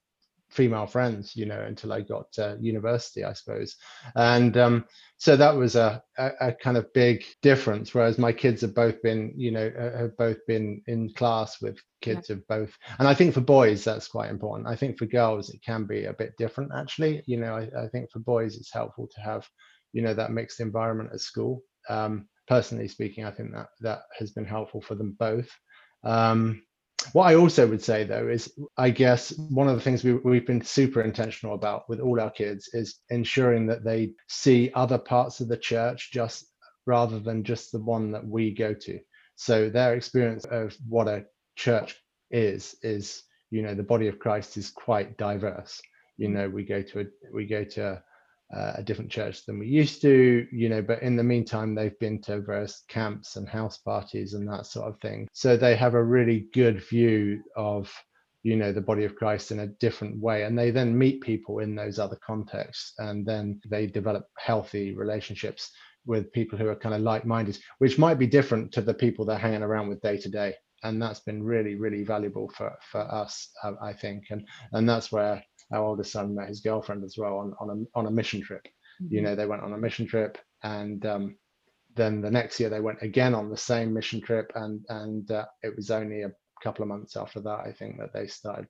female 0.51 0.87
friends, 0.87 1.35
you 1.35 1.47
know, 1.47 1.61
until 1.61 1.93
I 1.93 2.01
got 2.01 2.31
to 2.33 2.57
university, 2.61 3.25
I 3.25 3.33
suppose, 3.33 3.77
and 4.15 4.57
um, 4.57 4.85
so 5.17 5.37
that 5.37 5.57
was 5.57 5.75
a, 5.75 6.03
a, 6.19 6.31
a 6.41 6.53
kind 6.53 6.77
of 6.77 6.93
big 6.93 7.25
difference. 7.43 7.95
Whereas 7.95 8.19
my 8.19 8.33
kids 8.33 8.61
have 8.61 8.75
both 8.75 9.01
been, 9.03 9.33
you 9.37 9.51
know, 9.51 9.71
uh, 9.79 9.99
have 9.99 10.17
both 10.17 10.39
been 10.47 10.83
in 10.87 11.13
class 11.15 11.61
with 11.61 11.79
kids 12.03 12.29
yeah. 12.29 12.37
of 12.37 12.47
both, 12.47 12.77
and 12.99 13.09
I 13.09 13.15
think 13.15 13.35
for 13.35 13.41
boys 13.41 13.85
that's 13.85 14.09
quite 14.09 14.31
important. 14.31 14.69
I 14.69 14.77
think 14.77 14.99
for 14.99 15.07
girls 15.07 15.51
it 15.51 15.63
can 15.63 15.85
be 15.85 16.05
a 16.05 16.13
bit 16.13 16.37
different, 16.39 16.73
actually. 16.77 17.23
You 17.27 17.39
know, 17.39 17.57
I, 17.57 17.85
I 17.85 17.89
think 17.89 18.11
for 18.11 18.21
boys 18.21 18.57
it's 18.57 18.73
helpful 18.73 19.09
to 19.15 19.21
have 19.21 19.47
you 19.93 20.03
know 20.03 20.15
that 20.15 20.33
mixed 20.33 20.61
environment 20.61 21.11
at 21.13 21.21
school 21.21 21.63
um, 21.89 22.29
personally 22.49 22.89
speaking, 22.89 23.25
I 23.25 23.31
think 23.31 23.53
that 23.53 23.69
that 23.81 24.03
has 24.19 24.31
been 24.33 24.45
helpful 24.45 24.81
for 24.81 24.95
them 24.95 25.17
both. 25.19 25.49
Um, 26.05 26.63
what 27.13 27.25
I 27.25 27.35
also 27.35 27.67
would 27.67 27.83
say 27.83 28.05
though 28.05 28.29
is, 28.29 28.53
I 28.79 28.91
guess 28.91 29.37
one 29.37 29.69
of 29.69 29.75
the 29.77 29.83
things 29.83 30.05
we, 30.05 30.15
we've 30.15 30.47
been 30.47 30.63
super 30.63 31.03
intentional 31.03 31.55
about 31.55 31.89
with 31.89 32.01
all 32.01 32.21
our 32.21 32.31
kids 32.31 32.71
is 32.73 33.01
ensuring 33.11 33.67
that 33.67 33.85
they 33.85 34.13
see 34.29 34.71
other 34.75 34.99
parts 34.99 35.41
of 35.41 35.49
the 35.49 35.57
church 35.57 36.11
just 36.13 36.47
rather 36.87 37.19
than 37.19 37.45
just 37.45 37.73
the 37.73 37.81
one 37.81 38.11
that 38.13 38.27
we 38.27 38.53
go 38.55 38.75
to. 38.75 38.99
So 39.37 39.69
their 39.69 39.95
experience 39.95 40.45
of 40.45 40.77
what 40.89 41.09
a 41.09 41.25
church 41.57 41.97
is 42.31 42.77
is, 42.83 43.23
you 43.51 43.63
know, 43.63 43.75
the 43.75 43.83
body 43.83 44.09
of 44.09 44.19
Christ 44.19 44.57
is 44.57 44.71
quite 44.71 45.17
diverse. 45.17 45.81
You 46.17 46.29
know, 46.29 46.49
we 46.49 46.65
go 46.65 46.83
to 46.83 47.01
a 47.01 47.05
we 47.33 47.47
go 47.47 47.65
to 47.65 48.03
uh, 48.55 48.75
a 48.77 48.83
different 48.83 49.11
church 49.11 49.45
than 49.47 49.59
we 49.59 49.67
used 49.67 50.01
to, 50.03 50.47
you 50.53 50.69
know, 50.69 50.83
but 50.83 51.03
in 51.03 51.17
the 51.17 51.25
meantime, 51.25 51.75
they've 51.75 51.99
been 51.99 52.21
to 52.23 52.41
various 52.41 52.85
camps 52.89 53.37
and 53.37 53.49
house 53.49 53.79
parties 53.79 54.35
and 54.35 54.49
that 54.49 54.67
sort 54.67 54.89
of 54.89 55.01
thing. 55.01 55.29
So 55.33 55.57
they 55.57 55.75
have 55.77 55.95
a 55.95 56.05
really 56.05 56.47
good 56.53 56.83
view 56.85 57.43
of, 57.57 57.93
you 58.43 58.57
know, 58.57 58.73
the 58.73 58.81
body 58.81 59.05
of 59.05 59.17
Christ 59.17 59.51
in 59.51 59.61
a 59.61 59.67
different 59.67 60.21
way. 60.21 60.45
And 60.45 60.57
they 60.57 60.71
then 60.71 60.97
meet 60.97 61.23
people 61.23 61.59
in 61.59 61.75
those 61.75 61.99
other 61.99 62.19
contexts 62.25 62.95
and 62.99 63.27
then 63.27 63.61
they 63.69 63.87
develop 63.87 64.27
healthy 64.39 64.95
relationships 64.95 65.71
with 66.07 66.33
people 66.33 66.59
who 66.59 66.69
are 66.69 66.77
kind 66.77 66.95
of 66.95 67.01
like 67.01 67.25
minded, 67.25 67.59
which 67.79 67.99
might 67.99 68.19
be 68.19 68.27
different 68.27 68.71
to 68.73 68.83
the 68.83 68.95
people 68.95 69.25
they're 69.25 69.39
hanging 69.39 69.63
around 69.63 69.89
with 69.89 70.03
day 70.03 70.19
to 70.19 70.29
day. 70.29 70.55
And 70.83 71.01
that's 71.01 71.21
been 71.21 71.43
really, 71.43 71.77
really 71.77 72.05
valuable 72.05 72.51
for, 72.55 72.77
for 72.93 73.01
us, 73.01 73.49
I 73.83 73.95
think. 73.95 74.25
And, 74.31 74.47
and 74.73 74.87
that's 74.87 75.11
where 75.11 75.43
our 75.75 75.85
oldest 75.85 76.13
son 76.13 76.35
met 76.35 76.49
his 76.49 76.61
girlfriend 76.61 77.05
as 77.05 77.19
well 77.19 77.39
on, 77.39 77.55
on 77.61 77.71
a 77.71 77.99
on 77.99 78.07
a 78.07 78.11
mission 78.11 78.41
trip. 78.41 78.67
Mm-hmm. 79.03 79.15
You 79.15 79.23
know, 79.23 79.35
they 79.35 79.47
went 79.47 79.63
on 79.63 79.73
a 79.73 79.79
mission 79.79 80.07
trip, 80.07 80.39
and 80.63 81.05
um, 81.05 81.37
then 81.95 82.21
the 82.21 82.31
next 82.31 82.61
year 82.61 82.71
they 82.71 82.81
went 82.81 83.03
again 83.03 83.35
on 83.35 83.51
the 83.51 83.57
same 83.57 83.93
mission 83.93 84.21
trip, 84.21 84.53
and 84.55 84.85
and 84.89 85.31
uh, 85.31 85.47
it 85.63 85.75
was 85.77 85.91
only 85.91 86.23
a 86.23 86.33
couple 86.63 86.83
of 86.83 86.89
months 86.89 87.17
after 87.17 87.41
that 87.41 87.61
I 87.61 87.73
think 87.73 87.99
that 87.99 88.13
they 88.13 88.27
started 88.27 88.69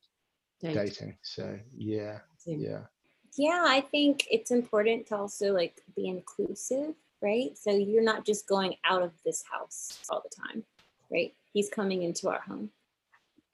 Date. 0.60 0.74
dating. 0.74 1.18
So 1.22 1.58
yeah, 1.76 2.18
yeah, 2.46 2.80
yeah. 3.36 3.64
I 3.66 3.80
think 3.80 4.26
it's 4.30 4.50
important 4.50 5.06
to 5.08 5.16
also 5.16 5.52
like 5.52 5.80
be 5.94 6.08
inclusive, 6.08 6.94
right? 7.22 7.56
So 7.56 7.70
you're 7.70 8.02
not 8.02 8.24
just 8.24 8.48
going 8.48 8.76
out 8.84 9.02
of 9.02 9.12
this 9.24 9.44
house 9.50 9.98
all 10.08 10.22
the 10.22 10.34
time, 10.34 10.64
right? 11.12 11.34
He's 11.52 11.68
coming 11.68 12.02
into 12.02 12.28
our 12.28 12.40
home. 12.40 12.70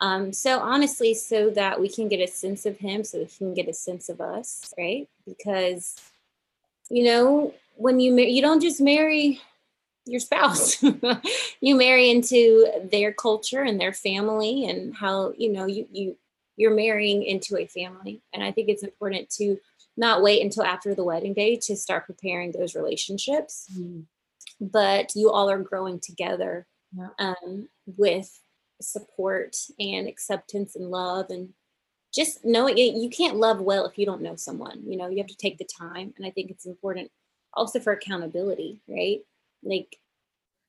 Um, 0.01 0.33
so 0.33 0.61
honestly, 0.61 1.15
so 1.15 1.51
that 1.51 1.81
we 1.81 1.89
can 1.89 2.09
get 2.09 2.21
a 2.21 2.27
sense 2.27 2.65
of 2.65 2.79
him, 2.79 3.05
so 3.05 3.19
that 3.19 3.31
he 3.31 3.39
can 3.39 3.55
get 3.55 3.69
a 3.69 3.75
sense 3.75 4.09
of 4.09 4.21
us, 4.21 4.73
right? 4.79 5.09
Because, 5.27 6.01
you 6.89 7.05
know, 7.05 7.55
when 7.77 8.01
you 8.01 8.13
marry, 8.13 8.31
you 8.31 8.41
don't 8.41 8.63
just 8.63 8.81
marry 8.81 9.41
your 10.07 10.21
spouse. 10.21 10.83
you 11.61 11.77
marry 11.77 12.11
into 12.11 12.71
their 12.91 13.13
culture 13.13 13.63
and 13.63 13.79
their 13.79 13.93
family 13.93 14.69
and 14.69 14.95
how, 14.95 15.33
you 15.37 15.53
know, 15.53 15.67
you 15.67 15.87
you 15.93 16.17
you're 16.57 16.75
marrying 16.75 17.23
into 17.23 17.57
a 17.57 17.67
family. 17.67 18.21
And 18.33 18.43
I 18.43 18.53
think 18.53 18.69
it's 18.69 18.83
important 18.83 19.31
to 19.37 19.59
not 19.97 20.23
wait 20.23 20.43
until 20.43 20.65
after 20.65 20.95
the 20.95 21.05
wedding 21.05 21.35
day 21.35 21.57
to 21.57 21.77
start 21.77 22.07
preparing 22.07 22.53
those 22.53 22.75
relationships. 22.75 23.67
Mm. 23.75 24.05
But 24.61 25.13
you 25.15 25.31
all 25.31 25.49
are 25.49 25.59
growing 25.59 26.01
together 26.01 26.67
yeah. 26.93 27.09
um, 27.19 27.69
with 27.97 28.41
support 28.81 29.57
and 29.79 30.09
acceptance 30.09 30.77
and 30.77 30.91
love 30.91 31.27
and 31.31 31.51
just 32.13 32.45
knowing 32.45 32.77
you 32.77 33.09
can't 33.09 33.37
love 33.37 33.61
well 33.61 33.87
if 33.87 33.97
you 33.97 34.05
don't 34.05 34.23
know 34.23 34.35
someone 34.35 34.83
you 34.85 34.97
know 34.97 35.09
you 35.09 35.19
have 35.19 35.27
to 35.27 35.37
take 35.37 35.59
the 35.59 35.69
time 35.79 36.13
and 36.17 36.27
i 36.27 36.31
think 36.31 36.51
it's 36.51 36.67
important 36.67 37.11
also 37.55 37.79
for 37.81 37.93
accountability 37.93 38.81
right? 38.89 39.21
Like 39.63 39.99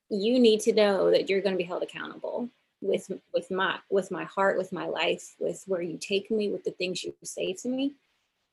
you 0.09 0.39
need 0.39 0.59
to 0.61 0.73
know 0.73 1.11
that 1.11 1.29
you're 1.29 1.41
going 1.41 1.53
to 1.53 1.57
be 1.57 1.63
held 1.63 1.83
accountable 1.83 2.49
with 2.81 3.11
with 3.33 3.49
my 3.51 3.77
with 3.89 4.11
my 4.11 4.25
heart 4.25 4.57
with 4.57 4.73
my 4.73 4.85
life 4.85 5.35
with 5.39 5.63
where 5.67 5.81
you 5.81 5.97
take 5.97 6.31
me 6.31 6.49
with 6.49 6.63
the 6.63 6.71
things 6.71 7.03
you 7.03 7.13
say 7.23 7.53
to 7.53 7.69
me. 7.69 7.93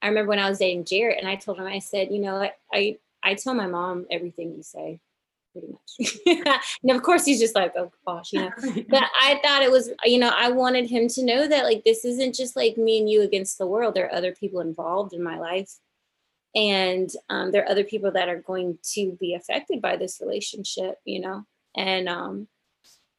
I 0.00 0.08
remember 0.08 0.28
when 0.28 0.38
i 0.38 0.48
was 0.48 0.58
dating 0.58 0.84
jared 0.84 1.18
and 1.18 1.26
i 1.26 1.34
told 1.34 1.58
him 1.58 1.66
i 1.66 1.80
said 1.80 2.12
you 2.12 2.20
know 2.20 2.36
i 2.36 2.52
i, 2.72 2.96
I 3.24 3.34
tell 3.34 3.54
my 3.54 3.66
mom 3.66 4.06
everything 4.12 4.54
you 4.54 4.62
say 4.62 5.00
pretty 5.52 5.68
much. 5.68 6.60
And 6.82 6.90
of 6.90 7.02
course 7.02 7.24
he's 7.24 7.40
just 7.40 7.54
like 7.54 7.72
oh 7.76 7.90
gosh 8.06 8.32
you 8.32 8.40
know? 8.40 8.50
But 8.88 9.04
i 9.20 9.40
thought 9.42 9.62
it 9.62 9.70
was 9.70 9.90
you 10.04 10.18
know 10.18 10.32
i 10.34 10.50
wanted 10.50 10.88
him 10.88 11.08
to 11.08 11.24
know 11.24 11.46
that 11.48 11.64
like 11.64 11.84
this 11.84 12.04
isn't 12.04 12.34
just 12.34 12.56
like 12.56 12.76
me 12.76 12.98
and 12.98 13.10
you 13.10 13.22
against 13.22 13.58
the 13.58 13.66
world. 13.66 13.94
There 13.94 14.06
are 14.06 14.14
other 14.14 14.34
people 14.34 14.60
involved 14.60 15.12
in 15.12 15.22
my 15.22 15.38
life. 15.38 15.72
And 16.54 17.10
um, 17.28 17.52
there 17.52 17.62
are 17.62 17.70
other 17.70 17.84
people 17.84 18.10
that 18.12 18.30
are 18.30 18.40
going 18.40 18.78
to 18.94 19.16
be 19.20 19.34
affected 19.34 19.82
by 19.82 19.96
this 19.96 20.20
relationship 20.20 20.96
you 21.04 21.20
know? 21.20 21.44
And 21.76 22.08
um 22.08 22.48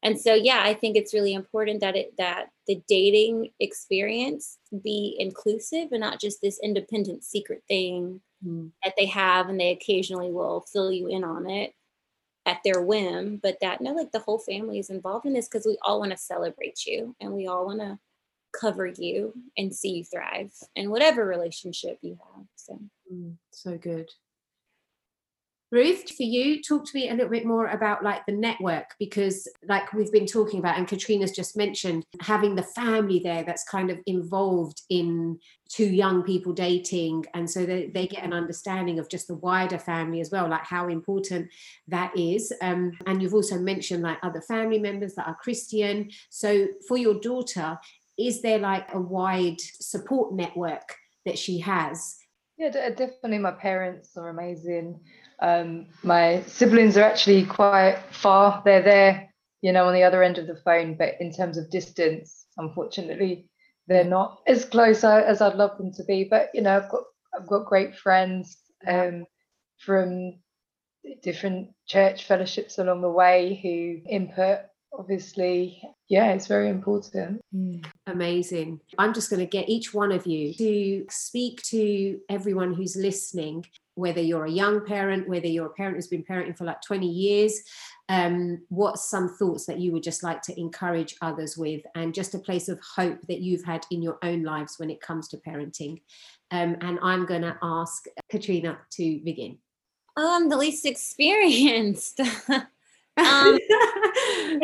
and 0.02 0.20
so 0.20 0.34
yeah 0.34 0.62
i 0.62 0.74
think 0.74 0.96
it's 0.96 1.14
really 1.14 1.34
important 1.34 1.80
that 1.80 1.96
it 1.96 2.16
that 2.18 2.46
the 2.66 2.82
dating 2.88 3.50
experience 3.60 4.58
be 4.82 5.16
inclusive 5.18 5.88
and 5.92 6.00
not 6.00 6.20
just 6.20 6.40
this 6.40 6.60
independent 6.62 7.24
secret 7.24 7.62
thing 7.68 8.20
mm. 8.44 8.70
that 8.84 8.94
they 8.96 9.06
have 9.06 9.48
and 9.48 9.58
they 9.58 9.70
occasionally 9.70 10.30
will 10.30 10.64
fill 10.72 10.92
you 10.92 11.08
in 11.08 11.24
on 11.24 11.48
it 11.48 11.72
at 12.46 12.58
their 12.64 12.82
whim 12.82 13.38
but 13.42 13.58
that 13.60 13.80
no 13.80 13.92
like 13.92 14.12
the 14.12 14.18
whole 14.18 14.38
family 14.38 14.78
is 14.78 14.90
involved 14.90 15.26
in 15.26 15.32
this 15.32 15.48
because 15.48 15.66
we 15.66 15.76
all 15.82 16.00
want 16.00 16.10
to 16.10 16.16
celebrate 16.16 16.86
you 16.86 17.14
and 17.20 17.32
we 17.32 17.46
all 17.46 17.66
want 17.66 17.80
to 17.80 17.98
cover 18.58 18.86
you 18.86 19.32
and 19.56 19.74
see 19.74 19.98
you 19.98 20.04
thrive 20.04 20.52
in 20.74 20.90
whatever 20.90 21.24
relationship 21.24 21.98
you 22.02 22.18
have 22.34 22.46
so. 22.56 22.80
Mm, 23.12 23.36
so 23.52 23.78
good 23.78 24.10
Ruth, 25.72 26.10
for 26.16 26.24
you, 26.24 26.60
talk 26.62 26.84
to 26.84 26.90
me 26.94 27.08
a 27.08 27.14
little 27.14 27.30
bit 27.30 27.46
more 27.46 27.68
about 27.68 28.02
like 28.02 28.26
the 28.26 28.32
network 28.32 28.96
because, 28.98 29.46
like 29.68 29.92
we've 29.92 30.10
been 30.10 30.26
talking 30.26 30.58
about, 30.58 30.76
and 30.76 30.88
Katrina's 30.88 31.30
just 31.30 31.56
mentioned, 31.56 32.04
having 32.20 32.56
the 32.56 32.64
family 32.64 33.20
there 33.20 33.44
that's 33.44 33.62
kind 33.62 33.88
of 33.88 33.98
involved 34.06 34.82
in 34.90 35.38
two 35.68 35.86
young 35.86 36.24
people 36.24 36.52
dating. 36.52 37.24
And 37.34 37.48
so 37.48 37.64
they, 37.64 37.86
they 37.94 38.08
get 38.08 38.24
an 38.24 38.32
understanding 38.32 38.98
of 38.98 39.08
just 39.08 39.28
the 39.28 39.36
wider 39.36 39.78
family 39.78 40.20
as 40.20 40.32
well, 40.32 40.48
like 40.48 40.64
how 40.64 40.88
important 40.88 41.48
that 41.86 42.18
is. 42.18 42.52
Um, 42.60 42.98
and 43.06 43.22
you've 43.22 43.34
also 43.34 43.56
mentioned 43.56 44.02
like 44.02 44.18
other 44.24 44.40
family 44.40 44.80
members 44.80 45.14
that 45.14 45.28
are 45.28 45.36
Christian. 45.36 46.10
So 46.30 46.66
for 46.88 46.96
your 46.96 47.20
daughter, 47.20 47.78
is 48.18 48.42
there 48.42 48.58
like 48.58 48.92
a 48.92 49.00
wide 49.00 49.60
support 49.60 50.34
network 50.34 50.96
that 51.24 51.38
she 51.38 51.60
has? 51.60 52.16
Yeah, 52.58 52.90
definitely. 52.90 53.38
My 53.38 53.52
parents 53.52 54.16
are 54.18 54.28
amazing. 54.28 55.00
Um, 55.40 55.86
my 56.02 56.42
siblings 56.46 56.96
are 56.96 57.02
actually 57.02 57.44
quite 57.46 57.98
far. 58.10 58.62
They're 58.64 58.82
there, 58.82 59.32
you 59.62 59.72
know, 59.72 59.86
on 59.86 59.94
the 59.94 60.02
other 60.02 60.22
end 60.22 60.38
of 60.38 60.46
the 60.46 60.60
phone, 60.64 60.94
but 60.94 61.14
in 61.20 61.32
terms 61.32 61.56
of 61.56 61.70
distance, 61.70 62.46
unfortunately, 62.56 63.48
they're 63.86 64.04
not 64.04 64.40
as 64.46 64.64
close 64.64 65.02
as 65.02 65.40
I'd 65.40 65.56
love 65.56 65.76
them 65.78 65.92
to 65.94 66.04
be. 66.04 66.24
But 66.24 66.50
you 66.54 66.62
know, 66.62 66.76
I've 66.76 66.90
got 66.90 67.02
I've 67.34 67.46
got 67.46 67.66
great 67.66 67.96
friends 67.96 68.58
um, 68.86 69.24
from 69.78 70.40
different 71.22 71.70
church 71.86 72.24
fellowships 72.24 72.78
along 72.78 73.00
the 73.00 73.10
way 73.10 73.58
who 73.62 74.08
input 74.08 74.60
obviously 74.92 75.82
yeah 76.08 76.32
it's 76.32 76.46
very 76.46 76.68
important 76.68 77.40
mm, 77.54 77.84
amazing 78.06 78.80
i'm 78.98 79.14
just 79.14 79.30
going 79.30 79.40
to 79.40 79.46
get 79.46 79.68
each 79.68 79.94
one 79.94 80.12
of 80.12 80.26
you 80.26 80.52
to 80.54 81.06
speak 81.10 81.62
to 81.62 82.18
everyone 82.28 82.74
who's 82.74 82.96
listening 82.96 83.64
whether 84.00 84.20
you're 84.20 84.46
a 84.46 84.50
young 84.50 84.84
parent, 84.84 85.28
whether 85.28 85.46
you're 85.46 85.66
a 85.66 85.74
parent 85.74 85.96
who's 85.96 86.08
been 86.08 86.24
parenting 86.24 86.56
for 86.56 86.64
like 86.64 86.80
20 86.80 87.06
years, 87.06 87.60
um, 88.08 88.62
what's 88.68 89.08
some 89.08 89.28
thoughts 89.28 89.66
that 89.66 89.78
you 89.78 89.92
would 89.92 90.02
just 90.02 90.22
like 90.22 90.42
to 90.42 90.58
encourage 90.58 91.14
others 91.20 91.56
with, 91.56 91.82
and 91.94 92.14
just 92.14 92.34
a 92.34 92.38
place 92.38 92.68
of 92.68 92.80
hope 92.80 93.20
that 93.28 93.40
you've 93.40 93.64
had 93.64 93.86
in 93.90 94.02
your 94.02 94.18
own 94.22 94.42
lives 94.42 94.76
when 94.78 94.90
it 94.90 95.00
comes 95.00 95.28
to 95.28 95.36
parenting? 95.36 96.00
Um, 96.50 96.76
and 96.80 96.98
I'm 97.02 97.26
going 97.26 97.42
to 97.42 97.56
ask 97.62 98.06
Katrina 98.28 98.78
to 98.92 99.20
begin. 99.20 99.58
Oh, 100.16 100.36
I'm 100.36 100.48
the 100.48 100.56
least 100.56 100.86
experienced. 100.86 102.20
Um, 103.16 103.58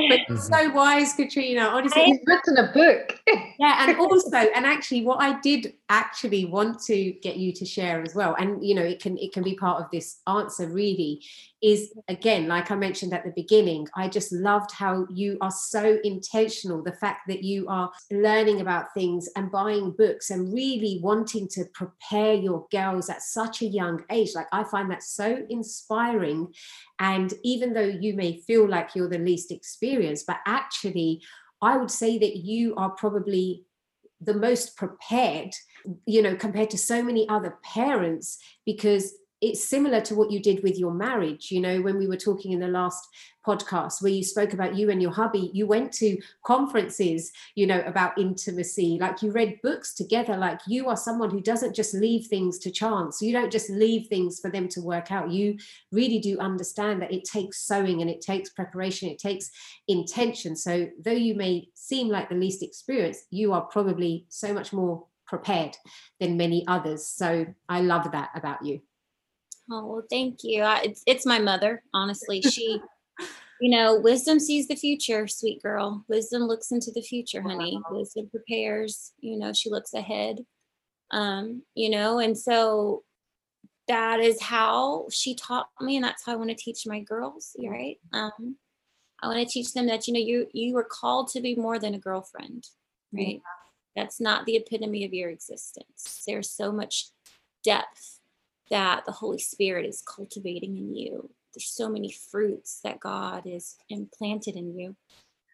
but 0.08 0.20
mm-hmm. 0.20 0.36
so 0.36 0.70
wise, 0.70 1.12
Katrina. 1.12 1.62
Honestly, 1.62 2.04
he's 2.04 2.20
written 2.26 2.56
a 2.58 2.72
book. 2.72 3.20
yeah, 3.58 3.88
and 3.88 3.98
also, 3.98 4.36
and 4.36 4.64
actually, 4.64 5.04
what 5.04 5.20
I 5.20 5.40
did 5.40 5.74
actually 5.88 6.44
want 6.44 6.80
to 6.84 7.12
get 7.22 7.36
you 7.36 7.52
to 7.52 7.64
share 7.64 8.02
as 8.02 8.14
well, 8.14 8.34
and 8.38 8.64
you 8.64 8.74
know, 8.74 8.82
it 8.82 9.00
can 9.00 9.18
it 9.18 9.32
can 9.32 9.42
be 9.42 9.54
part 9.54 9.82
of 9.82 9.90
this 9.90 10.20
answer 10.26 10.68
really, 10.68 11.22
is 11.66 11.92
again, 12.06 12.46
like 12.46 12.70
I 12.70 12.76
mentioned 12.76 13.12
at 13.12 13.24
the 13.24 13.32
beginning, 13.32 13.88
I 13.96 14.08
just 14.08 14.30
loved 14.30 14.70
how 14.70 15.04
you 15.12 15.36
are 15.40 15.50
so 15.50 15.98
intentional. 16.04 16.80
The 16.80 16.92
fact 16.92 17.22
that 17.26 17.42
you 17.42 17.66
are 17.66 17.90
learning 18.08 18.60
about 18.60 18.94
things 18.94 19.28
and 19.34 19.50
buying 19.50 19.90
books 19.90 20.30
and 20.30 20.54
really 20.54 21.00
wanting 21.02 21.48
to 21.48 21.64
prepare 21.74 22.34
your 22.34 22.68
girls 22.70 23.10
at 23.10 23.20
such 23.20 23.62
a 23.62 23.66
young 23.66 24.04
age. 24.12 24.30
Like, 24.32 24.46
I 24.52 24.62
find 24.62 24.88
that 24.92 25.02
so 25.02 25.44
inspiring. 25.50 26.54
And 27.00 27.34
even 27.42 27.72
though 27.72 27.80
you 27.80 28.14
may 28.14 28.42
feel 28.42 28.68
like 28.68 28.94
you're 28.94 29.08
the 29.08 29.18
least 29.18 29.50
experienced, 29.50 30.24
but 30.28 30.38
actually, 30.46 31.20
I 31.60 31.78
would 31.78 31.90
say 31.90 32.16
that 32.16 32.36
you 32.36 32.76
are 32.76 32.90
probably 32.90 33.64
the 34.20 34.34
most 34.34 34.76
prepared, 34.76 35.50
you 36.06 36.22
know, 36.22 36.36
compared 36.36 36.70
to 36.70 36.78
so 36.78 37.02
many 37.02 37.28
other 37.28 37.58
parents 37.64 38.38
because 38.64 39.14
it's 39.40 39.68
similar 39.68 40.00
to 40.00 40.14
what 40.14 40.30
you 40.30 40.40
did 40.40 40.62
with 40.62 40.78
your 40.78 40.92
marriage 40.92 41.50
you 41.50 41.60
know 41.60 41.80
when 41.80 41.98
we 41.98 42.06
were 42.06 42.16
talking 42.16 42.52
in 42.52 42.60
the 42.60 42.68
last 42.68 43.08
podcast 43.46 44.02
where 44.02 44.12
you 44.12 44.24
spoke 44.24 44.52
about 44.52 44.74
you 44.74 44.90
and 44.90 45.00
your 45.00 45.12
hubby 45.12 45.50
you 45.52 45.66
went 45.66 45.92
to 45.92 46.18
conferences 46.44 47.30
you 47.54 47.66
know 47.66 47.80
about 47.86 48.18
intimacy. 48.18 48.98
Like 49.00 49.22
you 49.22 49.32
read 49.32 49.60
books 49.62 49.94
together. 49.94 50.36
Like 50.36 50.60
you 50.66 50.88
are 50.88 50.96
someone 50.96 51.30
who 51.30 51.40
doesn't 51.40 51.74
just 51.74 51.94
leave 51.94 52.26
things 52.26 52.58
to 52.60 52.70
chance. 52.70 53.22
You 53.22 53.32
don't 53.32 53.52
just 53.52 53.70
leave 53.70 54.08
things 54.08 54.40
for 54.40 54.50
them 54.50 54.68
to 54.68 54.80
work 54.80 55.12
out. 55.12 55.30
You 55.30 55.56
really 55.92 56.18
do 56.18 56.38
understand 56.38 57.02
that 57.02 57.12
it 57.12 57.24
takes 57.24 57.62
sowing 57.62 58.00
and 58.00 58.10
it 58.10 58.20
takes 58.20 58.50
preparation. 58.50 59.08
It 59.08 59.18
takes 59.18 59.50
intention. 59.88 60.56
So 60.56 60.88
though 61.02 61.12
you 61.12 61.34
may 61.34 61.68
seem 61.74 62.08
like 62.08 62.28
the 62.28 62.34
least 62.34 62.62
experienced 62.62 63.26
you 63.30 63.52
are 63.52 63.62
probably 63.62 64.26
so 64.28 64.52
much 64.52 64.72
more 64.72 65.04
prepared 65.26 65.76
than 66.20 66.36
many 66.36 66.64
others. 66.68 67.06
So 67.06 67.46
i 67.68 67.80
love 67.80 68.10
that 68.12 68.30
about 68.34 68.64
you 68.64 68.80
Oh, 69.70 69.86
well, 69.86 70.02
thank 70.08 70.38
you. 70.42 70.62
I, 70.62 70.82
it's, 70.84 71.02
it's 71.06 71.26
my 71.26 71.38
mother, 71.38 71.82
honestly. 71.92 72.40
She, 72.40 72.80
you 73.60 73.70
know, 73.70 73.98
wisdom 73.98 74.38
sees 74.38 74.68
the 74.68 74.76
future, 74.76 75.26
sweet 75.26 75.62
girl. 75.62 76.04
Wisdom 76.08 76.42
looks 76.42 76.70
into 76.70 76.92
the 76.92 77.02
future, 77.02 77.42
honey. 77.42 77.80
Wow. 77.90 77.98
Wisdom 77.98 78.28
prepares, 78.30 79.12
you 79.20 79.38
know, 79.38 79.52
she 79.52 79.70
looks 79.70 79.94
ahead. 79.94 80.44
Um, 81.10 81.62
you 81.74 81.90
know, 81.90 82.18
and 82.18 82.36
so 82.36 83.02
that 83.88 84.20
is 84.20 84.40
how 84.42 85.06
she 85.10 85.34
taught 85.34 85.68
me, 85.80 85.96
and 85.96 86.04
that's 86.04 86.24
how 86.24 86.32
I 86.32 86.36
want 86.36 86.50
to 86.50 86.56
teach 86.56 86.86
my 86.86 87.00
girls, 87.00 87.54
right? 87.64 87.98
Um, 88.12 88.56
I 89.22 89.28
want 89.28 89.38
to 89.38 89.46
teach 89.46 89.72
them 89.72 89.86
that, 89.86 90.06
you 90.06 90.14
know, 90.14 90.20
you 90.20 90.48
you 90.52 90.74
were 90.74 90.86
called 90.88 91.28
to 91.28 91.40
be 91.40 91.54
more 91.54 91.78
than 91.78 91.94
a 91.94 91.98
girlfriend, 91.98 92.66
right? 93.12 93.40
Yeah. 93.40 94.02
That's 94.02 94.20
not 94.20 94.44
the 94.44 94.56
epitome 94.56 95.04
of 95.04 95.14
your 95.14 95.30
existence. 95.30 96.22
There's 96.26 96.50
so 96.50 96.70
much 96.70 97.10
depth 97.64 98.15
that 98.70 99.04
the 99.06 99.12
Holy 99.12 99.38
Spirit 99.38 99.86
is 99.86 100.02
cultivating 100.02 100.76
in 100.76 100.94
you. 100.94 101.30
There's 101.54 101.68
so 101.68 101.88
many 101.88 102.12
fruits 102.12 102.80
that 102.84 103.00
God 103.00 103.42
is 103.46 103.76
implanted 103.88 104.56
in 104.56 104.78
you. 104.78 104.96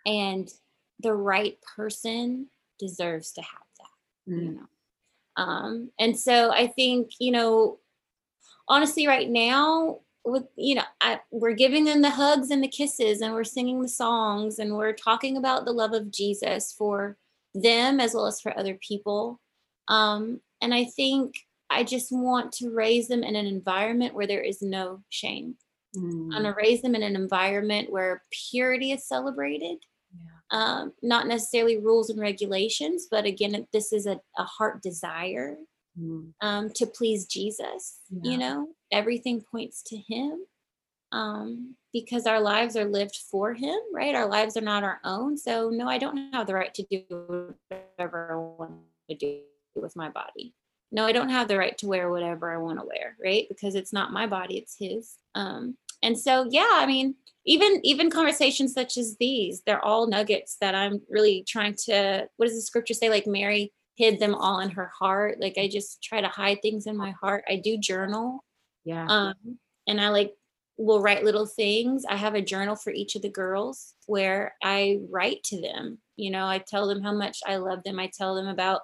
And 0.07 0.53
the 1.01 1.15
right 1.15 1.59
person 1.77 2.49
deserves 2.79 3.33
to 3.33 3.43
have 3.43 3.67
that, 3.79 4.33
mm. 4.33 4.43
you 4.43 4.51
know. 4.53 5.43
Um, 5.43 5.91
and 5.99 6.19
so 6.19 6.51
I 6.53 6.67
think, 6.67 7.13
you 7.19 7.31
know, 7.31 7.79
honestly, 8.69 9.07
right 9.07 9.29
now, 9.29 10.01
with 10.25 10.45
you 10.57 10.77
know, 10.77 10.85
I, 11.01 11.21
we're 11.31 11.53
giving 11.53 11.85
them 11.85 12.03
the 12.03 12.11
hugs 12.11 12.51
and 12.51 12.63
the 12.63 12.69
kisses, 12.69 13.21
and 13.21 13.33
we're 13.33 13.45
singing 13.45 13.83
the 13.83 13.89
songs, 13.89 14.59
and 14.59 14.77
we're 14.77 14.93
talking 14.93 15.37
about 15.37 15.65
the 15.65 15.73
love 15.73 15.93
of 15.93 16.11
Jesus 16.13 16.73
for 16.73 17.17
them 17.55 18.01
as 18.01 18.15
well 18.15 18.27
as 18.27 18.41
for 18.41 18.57
other 18.57 18.75
people. 18.75 19.41
Um, 19.89 20.41
and 20.61 20.73
I 20.73 20.85
think 20.85 21.35
I 21.73 21.85
just 21.85 22.12
want 22.12 22.53
to 22.55 22.70
raise 22.70 23.09
them 23.09 23.23
in 23.23 23.37
an 23.37 23.47
environment 23.47 24.14
where 24.14 24.27
there 24.27 24.43
is 24.43 24.62
no 24.62 25.03
shame. 25.11 25.57
Mm. 25.97 26.33
I 26.33 26.41
want 26.41 26.45
to 26.45 26.62
raise 26.62 26.83
them 26.83 26.95
in 26.95 27.03
an 27.03 27.16
environment 27.16 27.91
where 27.91 28.23
purity 28.51 28.93
is 28.93 29.07
celebrated. 29.07 29.79
Um, 30.51 30.93
not 31.03 31.27
necessarily 31.27 31.79
rules 31.79 32.11
and 32.11 32.20
regulations, 32.20 33.07
but 33.11 33.25
again, 33.25 33.66
this 33.73 33.93
is 33.93 34.07
a, 34.07 34.20
a 34.37 34.45
heart 34.45 34.83
desire 34.83 35.57
Mm. 35.99 36.33
um, 36.41 36.70
to 36.70 36.87
please 36.87 37.27
Jesus. 37.27 37.99
Yeah. 38.11 38.31
You 38.31 38.39
know, 38.39 38.68
everything 38.91 39.43
points 39.43 39.83
to 39.89 39.97
Him 39.99 40.39
um, 41.12 41.77
because 41.93 42.27
our 42.27 42.41
lives 42.41 42.77
are 42.77 42.87
lived 42.87 43.16
for 43.31 43.53
Him, 43.53 43.79
right? 43.93 44.14
Our 44.14 44.27
lives 44.27 44.57
are 44.57 44.62
not 44.62 44.85
our 44.85 45.01
own. 45.05 45.37
So, 45.37 45.68
no, 45.68 45.87
I 45.87 45.99
don't 45.99 46.33
have 46.33 46.47
the 46.47 46.55
right 46.55 46.73
to 46.75 46.85
do 46.91 47.03
whatever 47.68 48.33
I 48.33 48.37
want 48.37 48.73
to 49.11 49.16
do 49.16 49.41
with 49.75 49.95
my 49.95 50.09
body. 50.09 50.55
No, 50.93 51.07
I 51.07 51.12
don't 51.12 51.30
have 51.30 51.49
the 51.49 51.59
right 51.59 51.76
to 51.78 51.86
wear 51.86 52.11
whatever 52.11 52.53
I 52.53 52.59
want 52.59 52.78
to 52.78 52.86
wear, 52.86 53.16
right? 53.22 53.47
Because 53.49 53.74
it's 53.74 53.93
not 53.93 54.12
my 54.12 54.26
body, 54.26 54.59
it's 54.59 54.76
His. 54.78 55.16
Um, 55.34 55.76
and 56.03 56.18
so, 56.18 56.47
yeah, 56.51 56.68
I 56.70 56.86
mean, 56.86 57.14
even 57.47 57.80
even 57.82 58.11
conversations 58.11 58.74
such 58.74 58.97
as 58.97 59.16
these, 59.16 59.62
they're 59.66 59.84
all 59.84 60.07
nuggets 60.07 60.57
that 60.61 60.74
I'm 60.74 61.01
really 61.09 61.45
trying 61.49 61.74
to. 61.86 62.28
What 62.36 62.47
does 62.47 62.57
the 62.57 62.62
scripture 62.62 62.95
say? 62.95 63.09
Like 63.09 63.26
Mary 63.26 63.72
hid 63.97 64.20
them 64.20 64.34
all 64.34 64.61
in 64.61 64.70
her 64.70 64.90
heart. 64.99 65.40
Like 65.40 65.59
I 65.59 65.68
just 65.68 66.03
try 66.03 66.20
to 66.20 66.28
hide 66.28 66.61
things 66.62 66.86
in 66.86 66.97
my 66.97 67.12
heart. 67.12 67.45
I 67.49 67.57
do 67.57 67.78
journal. 67.78 68.45
Yeah. 68.84 69.07
Um, 69.09 69.59
and 69.86 70.01
I 70.01 70.11
like 70.11 70.34
will 70.78 71.01
write 71.01 71.24
little 71.24 71.47
things. 71.47 72.05
I 72.09 72.16
have 72.16 72.34
a 72.34 72.43
journal 72.43 72.76
for 72.76 72.90
each 72.90 73.14
of 73.14 73.22
the 73.22 73.28
girls 73.28 73.95
where 74.07 74.55
I 74.62 75.01
write 75.11 75.43
to 75.45 75.61
them. 75.61 75.99
You 76.16 76.30
know, 76.30 76.47
I 76.47 76.59
tell 76.59 76.86
them 76.88 77.03
how 77.03 77.12
much 77.12 77.38
I 77.47 77.57
love 77.57 77.82
them. 77.84 77.99
I 77.99 78.11
tell 78.16 78.34
them 78.34 78.47
about 78.47 78.82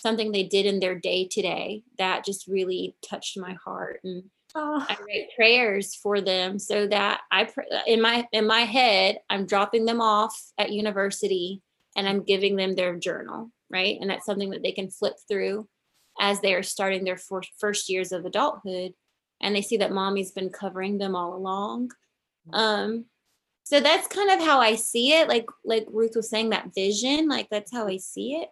something 0.00 0.32
they 0.32 0.42
did 0.44 0.66
in 0.66 0.80
their 0.80 0.94
day 0.94 1.26
today 1.26 1.82
that 1.98 2.24
just 2.24 2.46
really 2.46 2.94
touched 3.08 3.38
my 3.38 3.54
heart 3.64 4.00
and 4.04 4.24
Oh. 4.52 4.84
I 4.88 4.94
write 4.94 5.28
prayers 5.36 5.94
for 5.94 6.20
them 6.20 6.58
so 6.58 6.88
that 6.88 7.20
I 7.30 7.44
pr- 7.44 7.60
in 7.86 8.00
my 8.00 8.26
in 8.32 8.48
my 8.48 8.62
head 8.62 9.18
I'm 9.30 9.46
dropping 9.46 9.84
them 9.84 10.00
off 10.00 10.36
at 10.58 10.72
university 10.72 11.62
and 11.94 12.08
I'm 12.08 12.24
giving 12.24 12.56
them 12.56 12.74
their 12.74 12.96
journal, 12.96 13.52
right? 13.70 13.96
And 14.00 14.10
that's 14.10 14.26
something 14.26 14.50
that 14.50 14.64
they 14.64 14.72
can 14.72 14.90
flip 14.90 15.14
through 15.28 15.68
as 16.18 16.40
they 16.40 16.52
are 16.54 16.64
starting 16.64 17.04
their 17.04 17.16
fir- 17.16 17.42
first 17.58 17.88
years 17.88 18.10
of 18.10 18.24
adulthood 18.24 18.92
and 19.40 19.54
they 19.54 19.62
see 19.62 19.76
that 19.76 19.92
mommy's 19.92 20.32
been 20.32 20.50
covering 20.50 20.98
them 20.98 21.14
all 21.14 21.36
along. 21.36 21.92
Um 22.52 23.04
so 23.62 23.78
that's 23.78 24.08
kind 24.08 24.30
of 24.32 24.44
how 24.44 24.58
I 24.60 24.74
see 24.74 25.12
it 25.12 25.28
like 25.28 25.46
like 25.64 25.86
Ruth 25.88 26.16
was 26.16 26.28
saying 26.28 26.50
that 26.50 26.74
vision, 26.74 27.28
like 27.28 27.46
that's 27.50 27.70
how 27.72 27.86
I 27.86 27.98
see 27.98 28.34
it. 28.34 28.48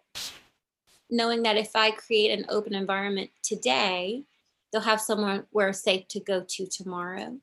Knowing 1.09 1.43
that 1.43 1.57
if 1.57 1.75
I 1.75 1.91
create 1.91 2.31
an 2.31 2.45
open 2.49 2.73
environment 2.73 3.29
today, 3.41 4.23
they'll 4.71 4.81
have 4.81 5.01
somewhere 5.01 5.45
where 5.51 5.73
safe 5.73 6.07
to 6.09 6.19
go 6.19 6.45
to 6.47 6.67
tomorrow. 6.67 7.37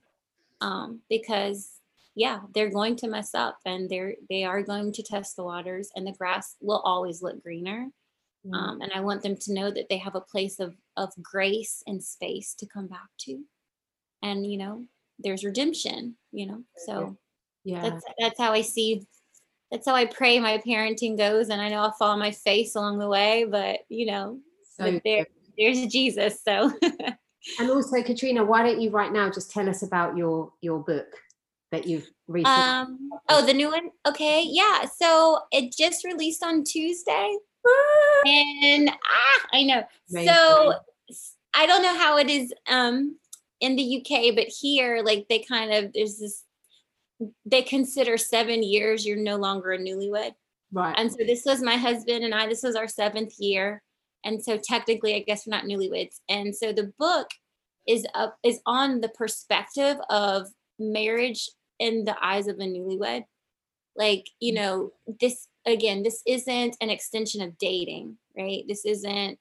Um, 0.61 1.01
because 1.11 1.73
yeah 2.15 2.41
they're 2.55 2.71
going 2.71 2.97
to 2.97 3.09
mess 3.09 3.35
up 3.35 3.59
and 3.67 3.91
they're 3.91 4.15
they 4.31 4.43
are 4.43 4.63
going 4.63 4.91
to 4.91 5.03
test 5.03 5.37
the 5.37 5.45
waters 5.45 5.91
and 5.95 6.07
the 6.07 6.13
grass 6.13 6.57
will 6.61 6.81
always 6.81 7.23
look 7.23 7.43
greener. 7.43 7.89
Um, 8.55 8.81
and 8.81 8.93
i 8.95 9.01
want 9.01 9.23
them 9.23 9.37
to 9.37 9.53
know 9.53 9.73
that 9.73 9.89
they 9.91 9.99
have 9.99 10.15
a 10.15 10.21
place 10.21 10.61
of 10.61 10.77
of 10.97 11.13
grace 11.21 11.83
and 11.87 12.03
space 12.03 12.55
to 12.55 12.67
come 12.67 12.87
back 12.87 13.09
to. 13.23 13.41
And 14.23 14.51
you 14.51 14.57
know 14.57 14.85
there's 15.19 15.45
redemption 15.45 16.17
you 16.31 16.47
know 16.47 16.63
so 16.77 17.17
yeah. 17.65 17.83
that's 17.83 18.05
that's 18.19 18.39
how 18.39 18.53
i 18.53 18.61
see 18.61 19.07
that's 19.71 19.87
how 19.87 19.95
i 19.95 20.05
pray 20.07 20.39
my 20.39 20.59
parenting 20.59 21.17
goes 21.17 21.49
and 21.49 21.61
i 21.61 21.69
know 21.69 21.81
i'll 21.81 21.93
fall 21.93 22.11
on 22.11 22.19
my 22.19 22.31
face 22.31 22.75
along 22.75 22.99
the 22.99 23.09
way 23.09 23.45
but 23.45 23.81
you 23.89 24.07
know 24.07 24.39
So 24.77 24.85
but 24.85 25.03
there, 25.05 25.27
there's 25.59 25.87
jesus 25.87 26.41
so 26.43 26.73
And 27.59 27.71
also, 27.71 28.03
Katrina, 28.03 28.45
why 28.45 28.63
don't 28.63 28.81
you 28.81 28.91
right 28.91 29.13
now 29.13 29.31
just 29.31 29.51
tell 29.51 29.69
us 29.69 29.83
about 29.83 30.17
your 30.17 30.53
your 30.61 30.81
book 30.81 31.07
that 31.73 31.87
you've 31.87 32.09
recently? 32.27 32.63
Um. 32.63 33.11
Oh, 33.29 33.45
the 33.45 33.55
new 33.55 33.71
one. 33.71 33.91
Okay. 34.07 34.45
Yeah. 34.47 34.87
So 34.87 35.41
it 35.53 35.75
just 35.77 36.05
released 36.05 36.43
on 36.43 36.65
Tuesday, 36.65 37.37
and 38.27 38.91
ah, 38.91 39.47
I 39.53 39.63
know. 39.63 39.85
So 40.11 40.75
I 41.55 41.67
don't 41.67 41.83
know 41.83 41.97
how 41.97 42.19
it 42.19 42.29
is 42.29 42.53
um 42.69 43.17
in 43.61 43.77
the 43.77 44.01
UK, 44.01 44.35
but 44.35 44.49
here, 44.49 45.03
like 45.05 45.27
they 45.29 45.41
kind 45.41 45.73
of 45.73 45.93
there's 45.93 46.19
this. 46.19 46.43
They 47.45 47.63
consider 47.63 48.19
seven 48.19 48.63
years 48.63 49.07
you're 49.07 49.17
no 49.17 49.37
longer 49.37 49.73
a 49.73 49.79
newlywed, 49.79 50.33
right. 50.73 50.95
and 50.99 51.11
so 51.11 51.19
this 51.27 51.45
was 51.47 51.63
my 51.63 51.77
husband 51.77 52.25
and 52.25 52.35
I. 52.35 52.47
This 52.47 52.63
was 52.63 52.77
our 52.77 52.89
seventh 52.89 53.35
year, 53.39 53.83
and 54.25 54.43
so 54.43 54.59
technically, 54.59 55.15
I 55.15 55.21
guess 55.21 55.47
we're 55.47 55.57
not 55.57 55.65
newlyweds. 55.65 56.17
And 56.29 56.55
so 56.55 56.73
the 56.73 56.93
book 56.99 57.29
is 57.87 58.07
up 58.15 58.37
is 58.43 58.61
on 58.67 59.01
the 59.01 59.09
perspective 59.09 59.97
of 60.11 60.49
marriage 60.79 61.49
in 61.79 62.05
the 62.05 62.17
eyes 62.23 62.49
of 62.49 62.57
a 62.57 62.65
newlywed. 62.65 63.25
Like 63.97 64.27
you 64.41 64.53
mm-hmm. 64.53 64.63
know, 64.63 64.93
this 65.21 65.49
again, 65.67 66.03
this 66.03 66.23
isn't 66.27 66.77
an 66.81 66.91
extension 66.91 67.43
of 67.43 67.59
dating, 67.59 68.17
right? 68.37 68.65
This 68.69 68.85
isn't, 68.85 69.39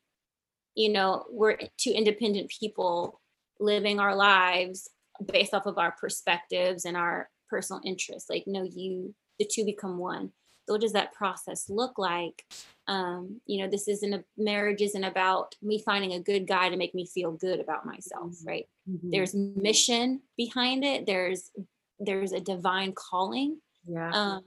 you 0.75 0.89
know, 0.89 1.25
we're 1.29 1.57
two 1.77 1.91
independent 1.91 2.49
people 2.49 3.21
living 3.59 3.99
our 3.99 4.15
lives 4.15 4.89
based 5.31 5.53
off 5.53 5.65
of 5.65 5.77
our 5.77 5.91
perspectives 5.91 6.85
and 6.85 6.97
our 6.97 7.29
personal 7.49 7.81
interests. 7.85 8.29
Like, 8.29 8.43
no, 8.47 8.63
you 8.63 9.13
the 9.39 9.45
two 9.45 9.65
become 9.65 9.97
one 9.97 10.31
so 10.65 10.73
what 10.73 10.81
does 10.81 10.93
that 10.93 11.13
process 11.13 11.69
look 11.69 11.97
like 11.97 12.43
um, 12.87 13.41
you 13.45 13.61
know 13.63 13.69
this 13.69 13.87
isn't 13.87 14.13
a 14.13 14.23
marriage 14.37 14.81
isn't 14.81 15.03
about 15.03 15.55
me 15.61 15.81
finding 15.83 16.13
a 16.13 16.19
good 16.19 16.47
guy 16.47 16.69
to 16.69 16.77
make 16.77 16.93
me 16.93 17.05
feel 17.05 17.31
good 17.31 17.59
about 17.59 17.85
myself 17.85 18.33
right 18.45 18.67
Mhm. 18.89 19.11
there's 19.11 19.33
mission 19.33 20.21
behind 20.37 20.83
it 20.83 21.05
there's 21.05 21.51
there's 21.99 22.31
a 22.33 22.39
divine 22.39 22.93
calling 22.93 23.59
yeah. 23.87 24.11
um, 24.11 24.43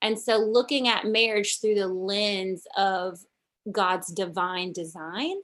and 0.00 0.18
so 0.18 0.36
looking 0.38 0.88
at 0.88 1.06
marriage 1.06 1.60
through 1.60 1.74
the 1.74 1.88
lens 1.88 2.64
of 2.76 3.18
god's 3.70 4.08
divine 4.12 4.72
design 4.72 5.36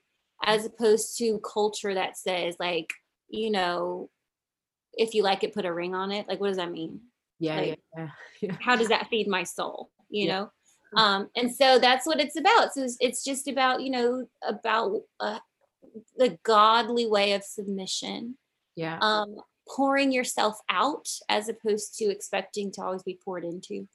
as 0.44 0.64
opposed 0.64 1.18
to 1.18 1.40
culture 1.40 1.94
that 1.94 2.16
says 2.16 2.56
like 2.60 2.92
you 3.28 3.50
know 3.50 4.08
if 4.98 5.14
you 5.14 5.22
like 5.22 5.42
it 5.44 5.54
put 5.54 5.64
a 5.64 5.72
ring 5.72 5.94
on 5.94 6.10
it 6.12 6.26
like 6.28 6.40
what 6.40 6.48
does 6.48 6.56
that 6.58 6.70
mean 6.72 7.00
yeah, 7.38 7.56
like- 7.56 7.80
yeah, 7.96 8.08
yeah. 8.42 8.56
how 8.60 8.76
does 8.76 8.88
that 8.88 9.06
feed 9.08 9.28
my 9.28 9.44
soul 9.44 9.90
you 10.10 10.26
Yeah. 10.26 10.32
know 10.40 10.50
um 10.96 11.28
and 11.36 11.54
so 11.54 11.78
that's 11.78 12.06
what 12.06 12.18
it's 12.20 12.36
about 12.36 12.72
so 12.72 12.82
it's, 12.82 12.96
it's 13.00 13.22
just 13.24 13.46
about 13.46 13.82
you 13.82 13.90
know 13.90 14.26
about 14.46 15.02
uh, 15.20 15.38
the 16.16 16.38
godly 16.44 17.06
way 17.06 17.32
of 17.32 17.42
submission 17.44 18.36
yeah. 18.74 18.98
um 19.02 19.36
pouring 19.68 20.10
yourself 20.12 20.56
out 20.70 21.06
as 21.28 21.48
opposed 21.50 21.98
to 21.98 22.06
expecting 22.10 22.72
to 22.72 22.82
always 22.82 23.02
be 23.02 23.18
poured 23.22 23.44
into 23.44 23.86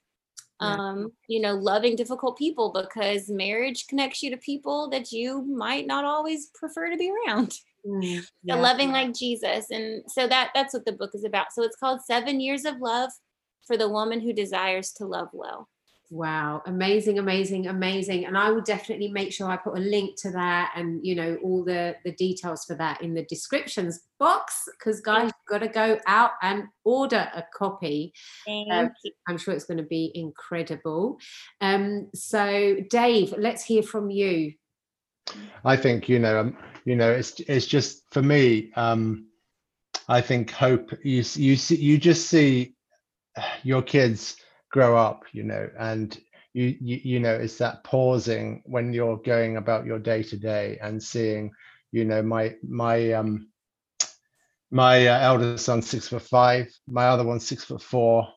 Yeah. 0.62 0.76
um 0.78 1.12
you 1.28 1.42
know 1.42 1.56
loving 1.56 1.96
difficult 1.96 2.38
people 2.38 2.72
because 2.72 3.28
marriage 3.28 3.88
connects 3.88 4.22
you 4.22 4.30
to 4.30 4.38
people 4.38 4.90
that 4.92 5.12
you 5.12 5.42
might 5.42 5.88
not 5.88 6.06
always 6.06 6.52
prefer 6.54 6.92
to 6.92 6.98
be 6.98 7.12
around 7.12 7.56
Mm, 7.86 8.26
yeah. 8.44 8.56
loving 8.56 8.92
like 8.92 9.14
jesus 9.14 9.70
and 9.70 10.04
so 10.08 10.26
that 10.26 10.52
that's 10.56 10.74
what 10.74 10.86
the 10.86 10.94
book 10.94 11.12
is 11.14 11.26
about 11.26 11.48
so 11.52 11.64
it's 11.64 11.76
called 11.76 12.02
seven 12.02 12.40
years 12.40 12.64
of 12.64 12.80
love 12.80 13.12
for 13.68 13.76
the 13.76 13.90
woman 13.90 14.22
who 14.22 14.32
desires 14.32 14.94
to 14.94 15.06
love 15.06 15.28
well 15.34 15.68
Wow, 16.14 16.62
amazing, 16.68 17.18
amazing, 17.18 17.66
amazing. 17.66 18.26
And 18.26 18.38
I 18.38 18.52
will 18.52 18.62
definitely 18.62 19.08
make 19.08 19.34
sure 19.34 19.48
I 19.48 19.58
put 19.58 19.80
a 19.80 19.82
link 19.82 20.16
to 20.22 20.30
that 20.30 20.72
and 20.76 21.04
you 21.04 21.16
know 21.16 21.38
all 21.44 21.64
the 21.64 21.96
the 22.06 22.12
details 22.12 22.66
for 22.66 22.76
that 22.76 23.02
in 23.02 23.16
the 23.16 23.24
descriptions 23.24 24.00
box 24.20 24.66
because 24.78 25.02
guys 25.02 25.24
you've 25.24 25.50
got 25.50 25.66
to 25.66 25.68
go 25.68 25.98
out 26.06 26.32
and 26.44 26.66
order 26.84 27.32
a 27.34 27.44
copy. 27.52 28.14
Um, 28.70 28.92
I'm 29.28 29.40
sure 29.40 29.56
it's 29.56 29.66
going 29.66 29.80
to 29.80 29.84
be 29.84 30.12
incredible. 30.14 31.18
Um 31.62 32.10
so 32.14 32.76
Dave, 32.92 33.34
let's 33.36 33.64
hear 33.64 33.82
from 33.82 34.12
you. 34.12 34.54
I 35.64 35.78
think 35.78 36.10
you 36.10 36.20
know, 36.20 36.40
um, 36.40 36.58
you 36.86 36.96
know, 36.96 37.12
it's 37.12 37.40
it's 37.42 37.66
just 37.66 38.04
for 38.12 38.22
me. 38.22 38.72
Um, 38.76 39.28
I 40.08 40.22
think 40.22 40.52
hope. 40.52 40.92
You 41.04 41.24
you 41.36 41.56
see, 41.56 41.76
you 41.76 41.98
just 41.98 42.28
see 42.28 42.76
your 43.64 43.82
kids 43.82 44.38
grow 44.72 44.98
up, 44.98 45.24
you 45.32 45.44
know, 45.44 45.70
and 45.80 46.18
you 46.54 46.76
you 46.82 47.00
you 47.04 47.20
know, 47.20 47.34
it's 47.34 47.58
that 47.60 47.84
pausing 47.84 48.64
when 48.66 48.94
you're 48.94 49.18
going 49.18 49.58
about 49.58 49.86
your 49.86 50.00
day 50.00 50.24
to 50.24 50.38
day 50.38 50.78
and 50.82 51.02
seeing, 51.02 51.52
you 51.92 52.06
know, 52.06 52.22
my 52.22 52.56
my 52.68 53.14
um 53.14 53.48
my 54.72 55.08
uh, 55.08 55.20
eldest 55.20 55.66
son 55.66 55.82
six 55.82 56.08
foot 56.08 56.24
five, 56.24 56.68
my 56.88 57.08
other 57.08 57.24
one 57.24 57.40
six 57.40 57.64
foot 57.64 57.82
four. 57.82 58.28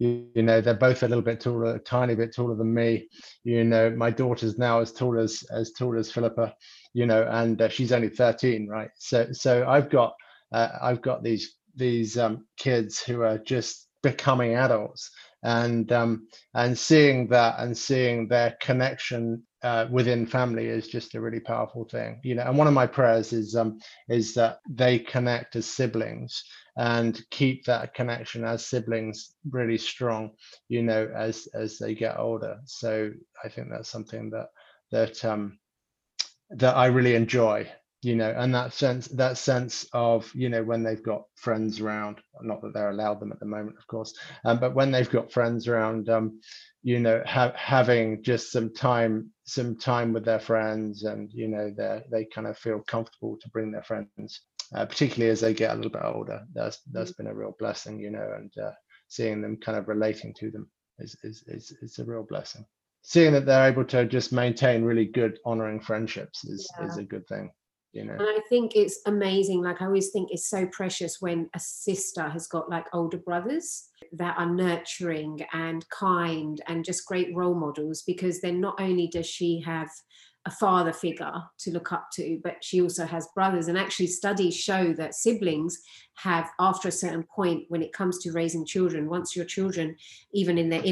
You, 0.00 0.26
you 0.34 0.42
know, 0.42 0.60
they're 0.60 0.74
both 0.74 1.02
a 1.04 1.08
little 1.08 1.22
bit 1.22 1.40
taller, 1.40 1.76
a 1.76 1.78
tiny 1.78 2.16
bit 2.16 2.34
taller 2.34 2.56
than 2.56 2.74
me. 2.74 3.08
You 3.44 3.64
know, 3.64 3.90
my 3.90 4.10
daughter's 4.10 4.58
now 4.58 4.80
as 4.80 4.92
tall 4.92 5.18
as 5.18 5.44
as 5.52 5.72
tall 5.72 5.96
as 5.98 6.10
Philippa. 6.10 6.54
You 6.94 7.06
know, 7.06 7.28
and 7.30 7.60
uh, 7.62 7.68
she's 7.68 7.92
only 7.92 8.08
13, 8.08 8.66
right? 8.68 8.90
So 8.96 9.28
so 9.32 9.66
I've 9.68 9.90
got 9.90 10.14
uh, 10.52 10.70
I've 10.82 11.02
got 11.02 11.22
these 11.22 11.54
these 11.76 12.18
um, 12.18 12.46
kids 12.56 13.00
who 13.02 13.22
are 13.22 13.38
just 13.38 13.88
becoming 14.02 14.54
adults, 14.56 15.10
and 15.44 15.92
um, 15.92 16.26
and 16.54 16.76
seeing 16.76 17.28
that 17.28 17.56
and 17.60 17.76
seeing 17.76 18.26
their 18.26 18.56
connection 18.60 19.44
uh, 19.62 19.86
within 19.90 20.26
family 20.26 20.66
is 20.66 20.88
just 20.88 21.14
a 21.14 21.20
really 21.20 21.40
powerful 21.40 21.84
thing 21.84 22.20
you 22.24 22.34
know 22.34 22.42
and 22.42 22.56
one 22.56 22.66
of 22.66 22.72
my 22.74 22.86
prayers 22.86 23.32
is 23.32 23.54
um 23.54 23.78
is 24.08 24.34
that 24.34 24.58
they 24.70 24.98
connect 24.98 25.56
as 25.56 25.66
siblings 25.66 26.44
and 26.76 27.22
keep 27.30 27.64
that 27.64 27.92
connection 27.94 28.44
as 28.44 28.66
siblings 28.66 29.34
really 29.50 29.78
strong 29.78 30.30
you 30.68 30.82
know 30.82 31.10
as 31.14 31.46
as 31.54 31.78
they 31.78 31.94
get 31.94 32.18
older. 32.18 32.58
So 32.64 33.10
i 33.44 33.48
think 33.48 33.68
that's 33.70 33.90
something 33.90 34.30
that 34.30 34.48
that 34.90 35.24
um 35.24 35.58
that 36.50 36.76
i 36.76 36.86
really 36.86 37.14
enjoy 37.14 37.68
you 38.02 38.16
know 38.16 38.34
and 38.36 38.54
that 38.54 38.72
sense 38.72 39.08
that 39.08 39.36
sense 39.36 39.86
of 39.92 40.30
you 40.34 40.48
know 40.48 40.62
when 40.62 40.82
they've 40.82 41.02
got 41.02 41.22
friends 41.36 41.80
around 41.80 42.18
not 42.40 42.62
that 42.62 42.72
they're 42.72 42.90
allowed 42.90 43.20
them 43.20 43.32
at 43.32 43.38
the 43.40 43.46
moment 43.46 43.76
of 43.78 43.86
course 43.86 44.14
um, 44.44 44.58
but 44.58 44.74
when 44.74 44.90
they've 44.90 45.10
got 45.10 45.32
friends 45.32 45.68
around 45.68 46.08
um, 46.08 46.40
you 46.82 46.98
know 46.98 47.22
ha- 47.26 47.52
having 47.54 48.22
just 48.22 48.50
some 48.50 48.72
time 48.72 49.30
some 49.50 49.76
time 49.76 50.12
with 50.12 50.24
their 50.24 50.38
friends 50.38 51.02
and 51.04 51.30
you 51.32 51.48
know 51.48 51.72
they 51.76 52.02
they 52.10 52.24
kind 52.26 52.46
of 52.46 52.56
feel 52.56 52.80
comfortable 52.86 53.36
to 53.40 53.48
bring 53.50 53.72
their 53.72 53.82
friends 53.82 54.42
uh, 54.74 54.86
particularly 54.86 55.30
as 55.30 55.40
they 55.40 55.52
get 55.52 55.72
a 55.72 55.74
little 55.74 55.90
bit 55.90 56.02
older 56.04 56.40
that's 56.54 56.78
that's 56.92 57.12
been 57.12 57.26
a 57.26 57.34
real 57.34 57.54
blessing 57.58 57.98
you 57.98 58.10
know 58.10 58.32
and 58.36 58.52
uh, 58.62 58.70
seeing 59.08 59.42
them 59.42 59.56
kind 59.56 59.76
of 59.76 59.88
relating 59.88 60.32
to 60.34 60.50
them 60.50 60.70
is 60.98 61.16
is 61.24 61.42
is, 61.48 61.72
is 61.82 61.98
a 61.98 62.04
real 62.04 62.22
blessing 62.28 62.64
seeing 63.02 63.32
that 63.32 63.46
they're 63.46 63.68
able 63.68 63.84
to 63.84 64.04
just 64.04 64.32
maintain 64.32 64.84
really 64.84 65.06
good 65.06 65.38
honoring 65.44 65.80
friendships 65.80 66.44
is 66.44 66.68
Yeah. 66.78 66.86
is 66.86 66.96
a 66.98 67.04
good 67.04 67.26
thing 67.26 67.50
you 67.92 68.04
know 68.04 68.12
And 68.12 68.28
I 68.28 68.40
think 68.48 68.76
it's 68.76 69.00
amazing. 69.06 69.62
Like 69.62 69.82
I 69.82 69.86
always 69.86 70.10
think 70.10 70.30
it's 70.30 70.48
so 70.48 70.66
precious 70.66 71.16
when 71.20 71.50
a 71.54 71.58
sister 71.58 72.28
has 72.28 72.46
got 72.46 72.70
like 72.70 72.86
older 72.92 73.18
brothers 73.18 73.89
that 74.12 74.36
are 74.38 74.50
nurturing 74.50 75.40
and 75.52 75.88
kind 75.90 76.60
and 76.66 76.84
just 76.84 77.06
great 77.06 77.34
role 77.34 77.54
models 77.54 78.02
because 78.06 78.40
then 78.40 78.60
not 78.60 78.80
only 78.80 79.06
does 79.08 79.26
she 79.26 79.60
have 79.60 79.88
a 80.46 80.50
father 80.50 80.92
figure 80.92 81.42
to 81.58 81.70
look 81.70 81.92
up 81.92 82.08
to, 82.14 82.40
but 82.42 82.56
she 82.62 82.80
also 82.80 83.04
has 83.04 83.28
brothers. 83.34 83.68
And 83.68 83.76
actually, 83.76 84.06
studies 84.06 84.56
show 84.56 84.94
that 84.94 85.14
siblings 85.14 85.78
have, 86.14 86.48
after 86.58 86.88
a 86.88 86.92
certain 86.92 87.24
point, 87.24 87.64
when 87.68 87.82
it 87.82 87.92
comes 87.92 88.18
to 88.20 88.32
raising 88.32 88.64
children, 88.64 89.08
once 89.08 89.36
your 89.36 89.44
children, 89.44 89.96
even 90.32 90.56
in 90.56 90.70
their 90.70 90.82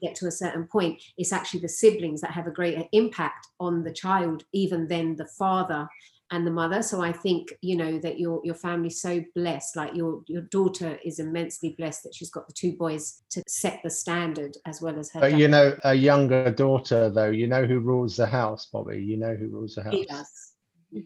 get 0.00 0.14
to 0.16 0.26
a 0.26 0.32
certain 0.32 0.66
point, 0.66 1.02
it's 1.18 1.32
actually 1.32 1.60
the 1.60 1.68
siblings 1.68 2.22
that 2.22 2.30
have 2.30 2.46
a 2.46 2.52
greater 2.52 2.84
impact 2.92 3.46
on 3.60 3.82
the 3.82 3.92
child, 3.92 4.44
even 4.52 4.88
than 4.88 5.16
the 5.16 5.28
father 5.38 5.86
and 6.34 6.46
the 6.46 6.50
mother. 6.50 6.82
So 6.82 7.00
i 7.00 7.12
think 7.12 7.42
you 7.68 7.76
know 7.76 7.98
that 8.04 8.18
your 8.18 8.40
your 8.44 8.54
family's 8.66 9.00
so 9.00 9.22
blessed 9.34 9.76
like 9.76 9.94
your 9.94 10.22
your 10.26 10.42
daughter 10.58 10.98
is 11.04 11.18
immensely 11.18 11.70
blessed 11.78 12.02
that 12.04 12.14
she's 12.14 12.30
got 12.30 12.46
the 12.48 12.52
two 12.52 12.72
boys 12.84 13.22
to 13.30 13.42
set 13.46 13.80
the 13.84 13.90
standard 13.90 14.56
as 14.66 14.82
well 14.82 14.98
as 14.98 15.10
her 15.12 15.20
but 15.20 15.30
dad. 15.30 15.40
you 15.40 15.48
know 15.48 15.76
a 15.84 15.94
younger 15.94 16.50
daughter 16.50 17.08
though 17.10 17.30
you 17.30 17.46
know 17.46 17.64
who 17.64 17.78
rules 17.80 18.16
the 18.16 18.26
house 18.26 18.68
bobby? 18.72 18.98
You 19.10 19.16
know 19.16 19.34
who 19.34 19.46
rules 19.48 19.74
the 19.76 19.82
house? 19.84 19.94
She 19.94 20.04
does. 20.06 20.32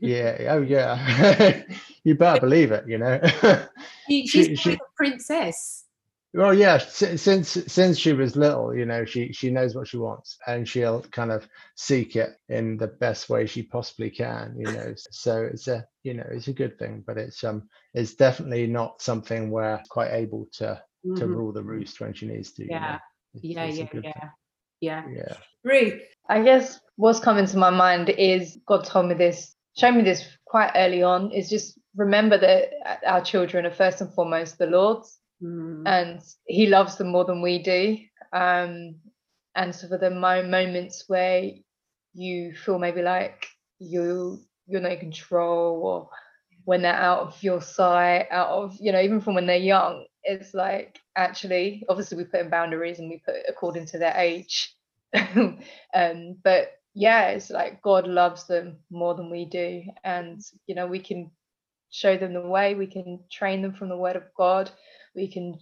yeah 0.01 0.37
oh 0.55 0.63
yeah. 0.63 1.63
You 2.05 2.15
better 2.15 2.41
believe 2.41 2.71
it 2.73 2.85
you 2.89 2.99
know. 2.99 3.21
She- 4.09 4.27
She- 4.27 4.27
she's 4.27 4.61
she- 4.61 4.71
like 4.71 4.79
a 4.81 4.93
princess 4.97 5.85
well 6.35 6.53
yeah 6.53 6.77
since 6.79 7.23
since 7.23 7.99
she 7.99 8.13
was 8.13 8.37
little 8.37 8.75
you 8.75 8.85
know 8.85 9.05
she 9.05 9.33
she 9.33 9.51
knows 9.51 9.75
what 9.75 9.89
she 9.89 9.97
wants 9.97 10.37
and 10.47 10.69
she'll 10.69 11.01
kind 11.11 11.33
of 11.33 11.49
seek 11.77 12.17
it 12.17 12.37
in 12.49 12.77
the 12.77 12.87
best 12.87 13.31
way 13.31 13.47
she 13.47 13.63
possibly 13.63 14.11
can 14.11 14.55
you 14.59 14.71
know. 14.71 14.93
So 15.11 15.43
it's 15.43 15.69
a 15.69 15.87
you 16.03 16.15
know 16.15 16.27
it's 16.31 16.49
a 16.49 16.53
good 16.53 16.79
thing 16.79 17.03
but 17.07 17.17
it's 17.17 17.43
um 17.45 17.69
it's 17.95 18.15
definitely 18.15 18.67
not 18.67 19.01
something 19.01 19.51
where 19.51 19.83
quite 19.89 20.13
able 20.13 20.49
to 20.55 20.83
to 21.17 21.25
Mhm. 21.25 21.29
rule 21.29 21.53
the 21.53 21.63
roost 21.63 22.01
when 22.01 22.13
she 22.13 22.27
needs 22.27 22.53
to 22.53 22.65
you 22.65 22.69
know. 22.69 22.75
yeah 22.77 22.99
It's- 23.35 23.45
yeah 23.45 23.65
it's 23.65 23.79
yeah 23.79 24.01
yeah. 24.03 24.31
Yeah. 24.81 25.05
Yeah. 25.13 25.37
Ruth. 25.65 26.01
I 26.29 26.43
guess 26.43 26.79
what's 26.97 27.21
coming 27.21 27.47
to 27.47 27.57
my 27.57 27.71
mind 27.71 28.11
is 28.11 28.59
God 28.67 28.85
told 28.85 29.07
me 29.09 29.15
this, 29.15 29.55
showed 29.77 29.95
me 29.97 30.03
this 30.03 30.25
quite 30.47 30.71
early 30.77 31.03
on, 31.03 31.33
is 31.33 31.49
just 31.49 31.79
remember 31.97 32.39
that 32.39 32.69
our 33.07 33.23
children 33.23 33.67
are 33.67 33.71
first 33.73 34.01
and 34.01 34.13
foremost 34.15 34.59
the 34.59 34.67
Lord's 34.67 35.18
Mm, 35.43 35.87
and 35.87 36.21
He 36.47 36.67
loves 36.67 36.97
them 36.97 37.09
more 37.09 37.25
than 37.25 37.43
we 37.43 37.59
do. 37.63 37.99
Um, 38.33 38.97
and 39.55 39.75
so 39.75 39.89
for 39.89 39.99
the 39.99 40.11
mo- 40.11 40.43
moments 40.47 41.05
where 41.09 41.51
you 42.15 42.55
feel 42.55 42.79
maybe 42.79 43.03
like 43.03 43.47
you 43.79 44.41
you're 44.67 44.81
not 44.81 44.93
in 44.93 45.01
control 45.01 45.81
or 45.85 46.11
when 46.65 46.83
they're 46.83 46.93
out 46.95 47.21
of 47.21 47.43
your 47.43 47.63
sight, 47.63 48.27
out 48.31 48.49
of 48.51 48.77
you 48.81 48.93
know, 48.93 49.01
even 49.01 49.21
from 49.21 49.35
when 49.35 49.47
they're 49.47 49.57
young, 49.57 50.07
it's 50.25 50.55
like 50.55 50.99
actually 51.17 51.85
obviously 51.89 52.19
we 52.19 52.25
put 52.25 52.41
in 52.41 52.51
boundaries 52.51 52.99
and 52.99 53.09
we 53.09 53.23
put 53.25 53.37
according 53.49 53.87
to 53.87 53.99
their 53.99 54.15
age. 54.17 54.75
um, 55.95 56.37
but 56.45 56.73
yeah, 56.95 57.29
it's 57.29 57.51
like 57.51 57.83
God 57.83 58.07
loves 58.07 58.47
them 58.47 58.79
more 58.91 59.15
than 59.15 59.31
we 59.31 59.45
do. 59.47 59.83
And 60.05 60.41
you 60.67 60.75
know, 60.75 60.87
we 60.87 60.99
can 60.99 61.31
show 61.91 62.17
them 62.17 62.35
the 62.35 62.43
way, 62.43 62.75
we 62.75 62.87
can 62.87 63.21
train 63.31 63.63
them 63.63 63.75
from 63.75 63.89
the 63.89 63.97
word 63.97 64.17
of 64.17 64.25
God, 64.37 64.71
we 65.19 65.29
can 65.29 65.59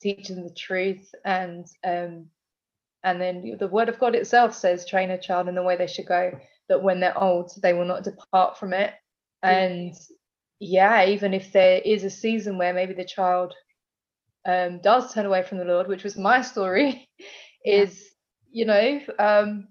teach 0.00 0.28
them 0.28 0.44
the 0.44 0.54
truth 0.54 1.14
and 1.24 1.66
um 1.84 2.26
and 3.04 3.20
then 3.20 3.56
the 3.58 3.68
word 3.68 3.88
of 3.88 3.98
God 3.98 4.14
itself 4.14 4.54
says 4.54 4.86
train 4.86 5.10
a 5.10 5.18
child 5.20 5.48
in 5.48 5.56
the 5.56 5.62
way 5.62 5.76
they 5.76 5.88
should 5.88 6.06
go 6.06 6.32
that 6.68 6.82
when 6.82 7.00
they're 7.00 7.18
old 7.18 7.52
they 7.62 7.72
will 7.74 7.86
not 7.86 8.04
depart 8.04 8.58
from 8.58 8.72
it. 8.72 8.94
And 9.42 9.94
yeah 10.60 11.06
even 11.06 11.34
if 11.34 11.52
there 11.52 11.80
is 11.84 12.04
a 12.04 12.10
season 12.10 12.58
where 12.58 12.74
maybe 12.74 12.94
the 12.94 13.04
child 13.04 13.54
um 14.46 14.80
does 14.82 15.12
turn 15.14 15.26
away 15.26 15.42
from 15.42 15.58
the 15.58 15.64
lord 15.64 15.88
which 15.88 16.04
was 16.04 16.16
my 16.18 16.42
story 16.42 17.08
is 17.64 18.10
you 18.52 18.66
know 18.66 19.00
um 19.18 19.68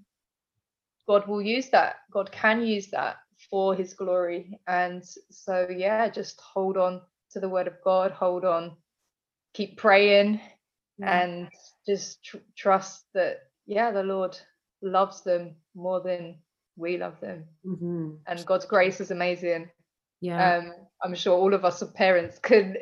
god 1.07 1.27
will 1.27 1.41
use 1.41 1.69
that. 1.71 1.97
God 2.11 2.31
can 2.31 2.61
use 2.65 2.87
that 2.91 3.17
for 3.49 3.75
his 3.75 3.93
glory. 3.95 4.59
And 4.67 5.03
so 5.31 5.67
yeah 5.69 6.09
just 6.09 6.41
hold 6.41 6.77
on 6.77 7.01
to 7.31 7.39
the 7.39 7.49
word 7.49 7.67
of 7.67 7.75
god 7.83 8.11
hold 8.11 8.45
on 8.45 8.75
keep 9.53 9.77
praying 9.77 10.39
yeah. 10.97 11.21
and 11.21 11.49
just 11.87 12.23
tr- 12.23 12.37
trust 12.55 13.05
that 13.13 13.39
yeah 13.65 13.91
the 13.91 14.03
lord 14.03 14.37
loves 14.81 15.21
them 15.21 15.55
more 15.75 16.01
than 16.01 16.37
we 16.77 16.97
love 16.97 17.19
them. 17.19 17.43
Mhm. 17.65 18.19
and 18.27 18.45
god's 18.45 18.65
grace 18.65 19.01
is 19.01 19.11
amazing. 19.11 19.69
Yeah. 20.21 20.57
Um 20.57 20.73
i'm 21.03 21.15
sure 21.15 21.37
all 21.37 21.53
of 21.53 21.63
us 21.63 21.81
as 21.81 21.89
parents 21.91 22.39
can 22.43 22.75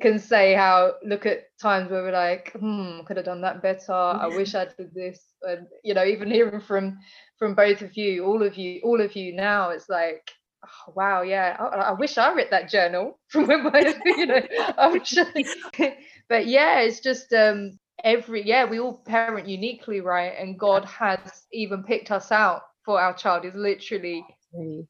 can 0.00 0.18
say 0.18 0.54
how 0.54 0.94
look 1.04 1.24
at 1.26 1.46
times 1.60 1.90
where 1.90 2.02
we're 2.02 2.12
like 2.12 2.52
hmm 2.58 3.00
could 3.06 3.16
have 3.16 3.26
done 3.26 3.40
that 3.42 3.62
better. 3.62 3.92
I 3.92 4.26
wish 4.36 4.54
i 4.54 4.64
did 4.66 4.92
this. 4.94 5.20
And 5.42 5.66
you 5.84 5.94
know 5.94 6.04
even 6.04 6.30
hearing 6.30 6.60
from 6.60 6.98
from 7.38 7.54
both 7.54 7.82
of 7.82 7.96
you 7.96 8.24
all 8.24 8.42
of 8.42 8.56
you 8.56 8.80
all 8.84 9.00
of 9.00 9.14
you 9.16 9.34
now 9.34 9.70
it's 9.70 9.88
like 9.88 10.30
oh, 10.64 10.92
wow 10.94 11.22
yeah 11.22 11.56
I, 11.58 11.90
I 11.90 11.92
wish 11.92 12.18
i 12.18 12.32
read 12.32 12.48
that 12.50 12.68
journal 12.70 13.18
from 13.28 13.46
when 13.46 13.64
my 13.64 13.94
you 14.04 14.26
know 14.26 14.40
i 14.78 14.88
wish 14.88 15.16
I, 15.18 15.94
but 16.28 16.46
yeah 16.46 16.80
it's 16.80 17.00
just 17.00 17.32
um 17.32 17.78
every 18.04 18.46
yeah 18.46 18.64
we 18.64 18.80
all 18.80 19.02
parent 19.06 19.48
uniquely 19.48 20.00
right 20.00 20.32
and 20.38 20.58
god 20.58 20.84
has 20.86 21.38
even 21.52 21.82
picked 21.84 22.10
us 22.10 22.30
out 22.32 22.62
for 22.84 23.00
our 23.00 23.14
child. 23.14 23.44
Is 23.44 23.54
literally 23.54 24.24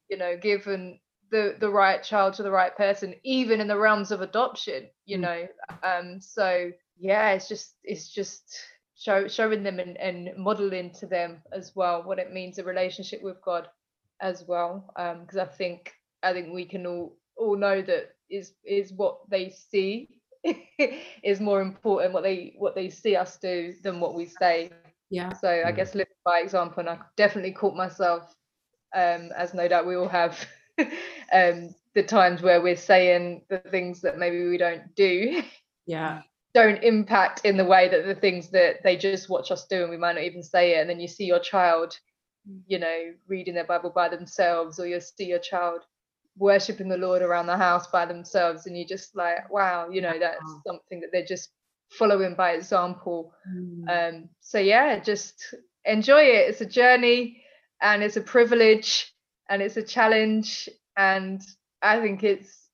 you 0.09 0.17
know 0.17 0.37
given 0.37 0.99
the 1.31 1.55
the 1.59 1.69
right 1.69 2.03
child 2.03 2.33
to 2.33 2.43
the 2.43 2.51
right 2.51 2.75
person 2.75 3.13
even 3.23 3.61
in 3.61 3.67
the 3.67 3.77
realms 3.77 4.11
of 4.11 4.21
adoption 4.21 4.87
you 5.05 5.17
Mm. 5.17 5.27
know 5.27 5.47
um 5.83 6.19
so 6.21 6.71
yeah 6.99 7.31
it's 7.31 7.47
just 7.47 7.75
it's 7.83 8.13
just 8.13 8.43
show, 8.97 9.27
showing 9.27 9.63
them 9.63 9.79
and, 9.79 9.97
and 9.97 10.29
modeling 10.37 10.91
to 10.99 11.07
them 11.07 11.41
as 11.53 11.71
well 11.75 12.03
what 12.03 12.19
it 12.19 12.31
means 12.33 12.57
a 12.59 12.63
relationship 12.63 13.21
with 13.23 13.37
god 13.43 13.67
as 14.21 14.45
well 14.47 14.91
um 14.97 15.21
because 15.21 15.37
i 15.37 15.45
think 15.45 15.93
i 16.23 16.33
think 16.33 16.53
we 16.53 16.65
can 16.65 16.85
all 16.85 17.15
all 17.37 17.55
know 17.57 17.81
that 17.81 18.09
is 18.29 18.53
is 18.65 18.93
what 18.93 19.17
they 19.29 19.49
see 19.49 20.07
is 21.23 21.39
more 21.41 21.61
important 21.61 22.13
what 22.13 22.23
they 22.23 22.53
what 22.57 22.75
they 22.75 22.89
see 22.89 23.15
us 23.15 23.37
do 23.37 23.73
than 23.83 23.99
what 23.99 24.15
we 24.15 24.25
say 24.25 24.69
yeah 25.09 25.33
so 25.33 25.63
I 25.65 25.71
Mm. 25.71 25.71
guess 25.71 25.95
living 25.95 26.13
by 26.25 26.39
example, 26.39 26.79
and 26.79 26.89
I 26.89 26.99
definitely 27.17 27.51
caught 27.53 27.75
myself, 27.75 28.23
um, 28.95 29.31
as 29.37 29.53
no 29.53 29.67
doubt 29.67 29.87
we 29.87 29.95
all 29.95 30.07
have, 30.07 30.37
um, 31.33 31.75
the 31.95 32.03
times 32.03 32.41
where 32.41 32.61
we're 32.61 32.75
saying 32.75 33.43
the 33.49 33.57
things 33.59 34.01
that 34.01 34.17
maybe 34.17 34.47
we 34.47 34.57
don't 34.57 34.95
do 34.95 35.41
yeah 35.85 36.21
don't 36.53 36.83
impact 36.83 37.45
in 37.45 37.57
the 37.57 37.65
way 37.65 37.89
that 37.89 38.05
the 38.05 38.15
things 38.15 38.49
that 38.51 38.83
they 38.83 38.97
just 38.97 39.21
watch 39.21 39.43
us 39.51 39.65
do, 39.67 39.75
and 39.75 39.83
we 39.83 39.97
might 39.97 40.13
not 40.13 40.15
even 40.23 40.35
say 40.35 40.75
it. 40.75 40.75
And 40.75 40.89
then 40.89 40.99
you 40.99 41.07
see 41.07 41.25
your 41.25 41.39
child, 41.39 41.97
you 42.67 42.79
know, 42.79 43.13
reading 43.27 43.53
their 43.55 43.65
Bible 43.65 43.91
by 43.91 44.09
themselves, 44.09 44.79
or 44.79 44.87
you 44.87 44.99
see 44.99 45.25
your 45.25 45.39
child 45.39 45.81
worshiping 46.37 46.89
the 46.89 46.97
Lord 46.97 47.21
around 47.21 47.47
the 47.47 47.57
house 47.57 47.87
by 47.87 48.05
themselves, 48.05 48.65
and 48.67 48.77
you 48.77 48.85
just 48.85 49.15
like, 49.15 49.49
wow, 49.51 49.89
you 49.89 50.01
know, 50.01 50.17
that's 50.19 50.45
Wow. 50.45 50.63
something 50.65 50.99
that 51.01 51.09
they're 51.11 51.25
just 51.25 51.49
following 51.91 52.35
by 52.35 52.51
example 52.51 53.31
Mm. 53.47 53.85
um 53.89 54.29
so 54.41 54.59
yeah 54.59 54.99
just 54.99 55.53
enjoy 55.85 56.21
it 56.21 56.49
it's 56.49 56.61
a 56.61 56.65
journey 56.65 57.41
and 57.81 58.03
it's 58.03 58.17
a 58.17 58.21
privilege 58.21 59.13
and 59.49 59.61
it's 59.61 59.77
a 59.77 59.83
challenge 59.83 60.69
and 60.97 61.41
i 61.81 61.99
think 61.99 62.23
it's 62.23 62.69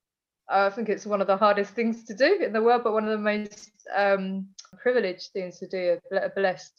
i 0.49 0.70
think 0.70 0.89
it's 0.89 1.05
one 1.05 1.22
of 1.22 1.28
the 1.28 1.38
hardest 1.38 1.74
things 1.74 2.03
to 2.05 2.13
do 2.13 2.39
in 2.43 2.53
the 2.53 2.61
world 2.61 2.84
but 2.84 2.93
one 2.93 3.05
of 3.05 3.11
the 3.11 3.18
most 3.18 3.72
um 3.95 4.47
privileged 4.82 5.32
things 5.34 5.59
to 5.59 5.68
do 5.68 5.97
a 6.11 6.30
blessed 6.36 6.74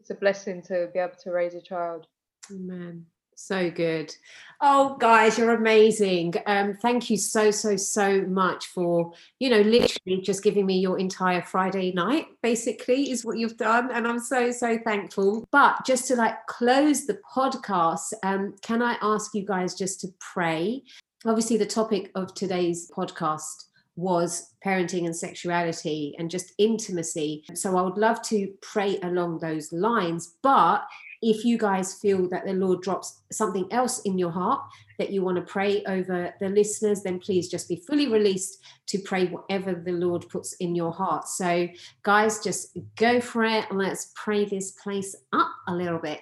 it's 0.00 0.10
a 0.10 0.14
blessing 0.14 0.62
to 0.62 0.88
be 0.92 0.98
able 0.98 1.14
to 1.22 1.30
raise 1.30 1.54
a 1.54 1.60
child 1.62 2.06
Amen. 2.50 3.06
So 3.38 3.70
good. 3.70 4.14
Oh, 4.62 4.96
guys, 4.98 5.36
you're 5.36 5.54
amazing. 5.54 6.34
Um, 6.46 6.72
thank 6.72 7.10
you 7.10 7.18
so, 7.18 7.50
so, 7.50 7.76
so 7.76 8.22
much 8.22 8.68
for, 8.68 9.12
you 9.38 9.50
know, 9.50 9.60
literally 9.60 10.22
just 10.22 10.42
giving 10.42 10.64
me 10.64 10.78
your 10.78 10.98
entire 10.98 11.42
Friday 11.42 11.92
night, 11.92 12.28
basically, 12.42 13.10
is 13.10 13.26
what 13.26 13.36
you've 13.36 13.58
done. 13.58 13.90
And 13.92 14.08
I'm 14.08 14.20
so, 14.20 14.50
so 14.50 14.78
thankful. 14.78 15.46
But 15.52 15.84
just 15.84 16.08
to 16.08 16.16
like 16.16 16.46
close 16.46 17.04
the 17.04 17.20
podcast, 17.30 18.14
um, 18.22 18.54
can 18.62 18.80
I 18.80 18.96
ask 19.02 19.34
you 19.34 19.44
guys 19.44 19.74
just 19.74 20.00
to 20.00 20.08
pray? 20.18 20.82
Obviously, 21.26 21.58
the 21.58 21.66
topic 21.66 22.10
of 22.14 22.32
today's 22.32 22.90
podcast 22.90 23.64
was 23.96 24.54
parenting 24.64 25.04
and 25.04 25.16
sexuality 25.16 26.14
and 26.18 26.30
just 26.30 26.52
intimacy. 26.58 27.44
So 27.54 27.76
I 27.76 27.82
would 27.82 27.98
love 27.98 28.22
to 28.22 28.52
pray 28.62 28.98
along 29.02 29.38
those 29.38 29.72
lines. 29.72 30.36
But 30.42 30.86
if 31.22 31.44
you 31.44 31.58
guys 31.58 31.94
feel 31.94 32.28
that 32.28 32.44
the 32.44 32.52
Lord 32.52 32.82
drops 32.82 33.22
something 33.32 33.66
else 33.70 34.00
in 34.02 34.18
your 34.18 34.30
heart 34.30 34.60
that 34.98 35.10
you 35.10 35.22
want 35.22 35.36
to 35.36 35.42
pray 35.42 35.82
over 35.84 36.34
the 36.40 36.48
listeners, 36.48 37.02
then 37.02 37.18
please 37.18 37.48
just 37.48 37.68
be 37.68 37.76
fully 37.86 38.08
released 38.08 38.62
to 38.86 38.98
pray 38.98 39.26
whatever 39.26 39.74
the 39.74 39.92
Lord 39.92 40.28
puts 40.28 40.54
in 40.54 40.74
your 40.74 40.92
heart. 40.92 41.28
So, 41.28 41.68
guys, 42.02 42.42
just 42.42 42.76
go 42.96 43.20
for 43.20 43.44
it 43.44 43.66
and 43.70 43.78
let's 43.78 44.12
pray 44.14 44.44
this 44.44 44.72
place 44.72 45.14
up 45.32 45.50
a 45.68 45.74
little 45.74 45.98
bit. 45.98 46.20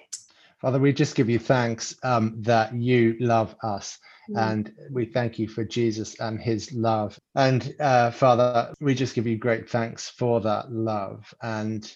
Father, 0.61 0.79
we 0.79 0.93
just 0.93 1.15
give 1.15 1.29
you 1.29 1.39
thanks 1.39 1.95
um, 2.03 2.41
that 2.41 2.73
you 2.73 3.15
love 3.19 3.55
us. 3.61 3.99
Mm. 4.29 4.51
And 4.51 4.73
we 4.89 5.05
thank 5.05 5.37
you 5.37 5.47
for 5.47 5.63
Jesus 5.63 6.19
and 6.19 6.39
his 6.39 6.71
love. 6.73 7.19
And 7.35 7.75
uh, 7.79 8.11
Father, 8.11 8.73
we 8.79 8.95
just 8.95 9.13
give 9.15 9.27
you 9.27 9.37
great 9.37 9.69
thanks 9.69 10.09
for 10.09 10.41
that 10.41 10.71
love. 10.71 11.31
And 11.41 11.95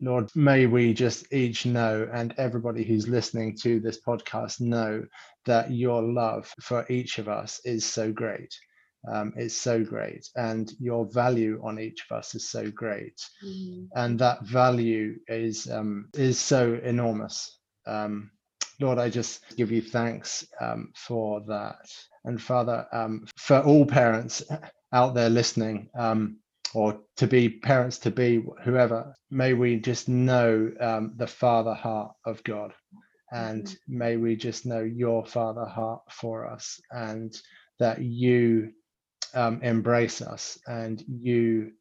Lord, 0.00 0.30
may 0.34 0.66
we 0.66 0.94
just 0.94 1.32
each 1.32 1.66
know, 1.66 2.08
and 2.12 2.34
everybody 2.38 2.84
who's 2.84 3.08
listening 3.08 3.56
to 3.62 3.80
this 3.80 4.00
podcast 4.00 4.60
know 4.60 5.04
that 5.44 5.70
your 5.70 6.02
love 6.02 6.52
for 6.62 6.86
each 6.90 7.18
of 7.18 7.28
us 7.28 7.60
is 7.64 7.84
so 7.84 8.12
great. 8.12 8.54
Um, 9.10 9.32
is 9.34 9.56
so 9.56 9.82
great, 9.82 10.28
and 10.36 10.70
your 10.78 11.06
value 11.10 11.58
on 11.64 11.80
each 11.80 12.04
of 12.04 12.18
us 12.18 12.34
is 12.34 12.50
so 12.50 12.70
great, 12.70 13.18
mm. 13.42 13.88
and 13.94 14.18
that 14.18 14.44
value 14.44 15.16
is 15.26 15.70
um, 15.70 16.10
is 16.12 16.38
so 16.38 16.78
enormous. 16.84 17.58
Um, 17.86 18.30
Lord, 18.78 18.98
I 18.98 19.08
just 19.08 19.56
give 19.56 19.70
you 19.70 19.80
thanks 19.80 20.46
um, 20.60 20.92
for 20.94 21.40
that, 21.48 21.88
and 22.24 22.42
Father, 22.42 22.86
um, 22.92 23.24
for 23.38 23.60
all 23.60 23.86
parents 23.86 24.42
out 24.92 25.14
there 25.14 25.30
listening. 25.30 25.88
Or 26.74 27.00
to 27.16 27.26
be 27.26 27.48
parents 27.48 27.98
to 27.98 28.10
be 28.10 28.44
whoever 28.62 29.14
may 29.30 29.54
we 29.54 29.76
just 29.76 30.08
know 30.08 30.70
um, 30.80 31.14
the 31.16 31.26
father 31.26 31.74
heart 31.74 32.12
of 32.24 32.42
god. 32.44 32.72
And 33.32 33.64
mm-hmm. 33.64 33.98
may 33.98 34.16
we 34.16 34.36
just 34.36 34.66
know 34.66 34.80
your 34.80 35.24
father 35.24 35.64
heart 35.64 36.02
for 36.10 36.46
us 36.46 36.80
and 36.90 37.36
that 37.78 38.02
you 38.02 38.72
um, 39.34 39.62
embrace 39.62 40.20
us 40.20 40.58
and 40.66 41.02
you 41.08 41.72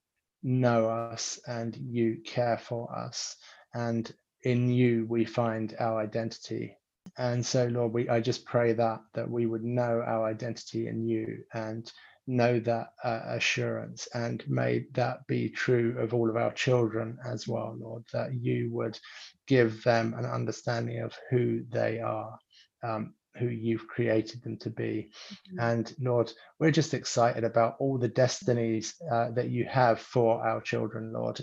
know 0.43 0.87
us 0.87 1.39
and 1.47 1.75
you 1.75 2.17
care 2.25 2.57
for 2.57 2.95
us. 2.95 3.35
And 3.73 4.11
in 4.43 4.69
you 4.69 5.05
we 5.09 5.25
find 5.25 5.75
our 5.79 5.99
identity. 5.99 6.75
And 7.17 7.43
so 7.43 7.65
lord 7.65 7.91
we 7.91 8.07
i 8.07 8.19
just 8.21 8.45
pray 8.45 8.71
that 8.73 9.01
that 9.15 9.29
we 9.29 9.47
would 9.47 9.63
know 9.63 10.03
our 10.05 10.25
identity 10.25 10.87
in 10.87 11.07
you 11.07 11.39
and 11.53 11.91
know 12.29 12.59
that 12.59 12.93
uh, 13.03 13.21
assurance 13.25 14.07
and 14.13 14.43
may 14.47 14.85
that 14.93 15.25
be 15.27 15.49
true 15.49 15.95
of 15.97 16.13
all 16.13 16.29
of 16.29 16.37
our 16.37 16.53
children 16.53 17.17
as 17.25 17.47
well 17.47 17.75
lord 17.79 18.03
that 18.13 18.33
you 18.35 18.69
would 18.71 18.97
give 19.47 19.83
them 19.83 20.13
an 20.15 20.25
understanding 20.25 21.01
of 21.01 21.17
who 21.31 21.63
they 21.71 21.99
are 21.99 22.37
um, 22.83 23.13
who 23.37 23.47
you've 23.47 23.87
created 23.87 24.43
them 24.43 24.57
to 24.57 24.69
be. 24.69 25.09
Mm-hmm. 25.33 25.59
and 25.59 25.95
lord 25.99 26.31
we're 26.59 26.71
just 26.71 26.93
excited 26.93 27.43
about 27.43 27.75
all 27.79 27.97
the 27.97 28.07
destinies 28.07 28.93
uh, 29.11 29.31
that 29.31 29.49
you 29.49 29.65
have 29.65 29.99
for 29.99 30.45
our 30.45 30.61
children 30.61 31.11
lord. 31.11 31.41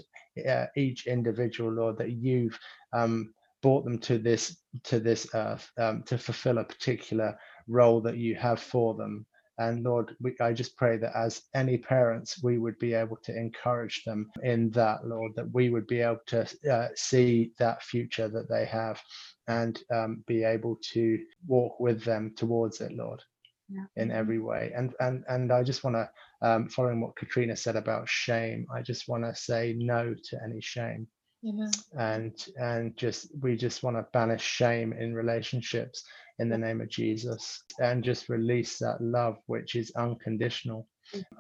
Uh, 0.48 0.66
each 0.76 1.06
individual 1.06 1.72
lord 1.72 1.96
that 1.98 2.12
you've 2.12 2.58
um, 2.92 3.32
brought 3.62 3.84
them 3.84 3.98
to 3.98 4.18
this 4.18 4.58
to 4.84 5.00
this 5.00 5.26
earth 5.34 5.68
um, 5.78 6.04
to 6.04 6.16
fulfill 6.18 6.58
a 6.58 6.64
particular 6.64 7.36
role 7.66 8.00
that 8.02 8.18
you 8.18 8.36
have 8.36 8.60
for 8.60 8.94
them 8.94 9.26
and 9.58 9.82
Lord, 9.82 10.14
we, 10.20 10.34
I 10.40 10.52
just 10.52 10.76
pray 10.76 10.96
that 10.98 11.16
as 11.16 11.42
any 11.54 11.78
parents, 11.78 12.42
we 12.42 12.58
would 12.58 12.78
be 12.78 12.94
able 12.94 13.16
to 13.24 13.36
encourage 13.36 14.02
them 14.04 14.30
in 14.42 14.70
that, 14.70 15.06
Lord, 15.06 15.32
that 15.36 15.52
we 15.52 15.70
would 15.70 15.86
be 15.86 16.00
able 16.00 16.20
to 16.26 16.46
uh, 16.70 16.88
see 16.94 17.52
that 17.58 17.82
future 17.82 18.28
that 18.28 18.48
they 18.48 18.66
have 18.66 19.00
and 19.48 19.80
um, 19.94 20.24
be 20.26 20.44
able 20.44 20.78
to 20.92 21.18
walk 21.46 21.80
with 21.80 22.02
them 22.04 22.34
towards 22.36 22.80
it, 22.80 22.92
Lord. 22.92 23.22
Yeah. 23.68 23.86
in 23.96 24.12
every 24.12 24.38
way 24.38 24.70
and 24.76 24.94
and 25.00 25.24
and 25.28 25.52
i 25.52 25.60
just 25.60 25.82
want 25.82 25.96
to 25.96 26.08
um, 26.40 26.68
following 26.68 27.00
what 27.00 27.16
katrina 27.16 27.56
said 27.56 27.74
about 27.74 28.08
shame 28.08 28.64
i 28.72 28.80
just 28.80 29.08
want 29.08 29.24
to 29.24 29.34
say 29.34 29.74
no 29.76 30.14
to 30.14 30.38
any 30.44 30.60
shame 30.60 31.08
Amen. 31.44 31.70
and 31.98 32.46
and 32.60 32.96
just 32.96 33.28
we 33.40 33.56
just 33.56 33.82
want 33.82 33.96
to 33.96 34.06
banish 34.12 34.42
shame 34.42 34.92
in 34.92 35.14
relationships 35.14 36.04
in 36.38 36.48
the 36.48 36.58
name 36.58 36.80
of 36.80 36.88
Jesus 36.88 37.62
and 37.80 38.04
just 38.04 38.28
release 38.28 38.78
that 38.78 39.00
love 39.00 39.38
which 39.46 39.74
is 39.74 39.92
unconditional 39.96 40.86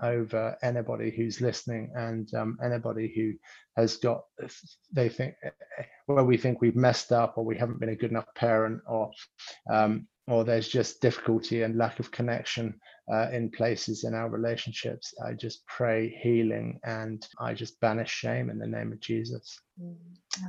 over 0.02 0.56
anybody 0.62 1.10
who's 1.10 1.40
listening 1.40 1.90
and 1.96 2.32
um, 2.34 2.58
anybody 2.64 3.12
who 3.14 3.32
has 3.80 3.96
got 3.96 4.22
they 4.92 5.08
think 5.08 5.34
well 6.08 6.24
we 6.24 6.36
think 6.36 6.60
we've 6.60 6.76
messed 6.76 7.12
up 7.12 7.36
or 7.36 7.44
we 7.44 7.56
haven't 7.56 7.80
been 7.80 7.90
a 7.90 7.96
good 7.96 8.10
enough 8.10 8.32
parent 8.34 8.80
or 8.88 9.10
um, 9.70 10.06
or 10.28 10.44
there's 10.44 10.68
just 10.68 11.00
difficulty 11.00 11.62
and 11.62 11.76
lack 11.76 12.00
of 12.00 12.10
connection 12.10 12.74
uh, 13.12 13.28
in 13.32 13.50
places 13.50 14.04
in 14.04 14.14
our 14.14 14.28
relationships 14.28 15.12
i 15.26 15.32
just 15.32 15.66
pray 15.66 16.16
healing 16.22 16.78
and 16.84 17.26
i 17.40 17.52
just 17.52 17.80
banish 17.80 18.10
shame 18.10 18.50
in 18.50 18.58
the 18.58 18.66
name 18.66 18.92
of 18.92 19.00
jesus 19.00 19.58
mm. 19.82 19.94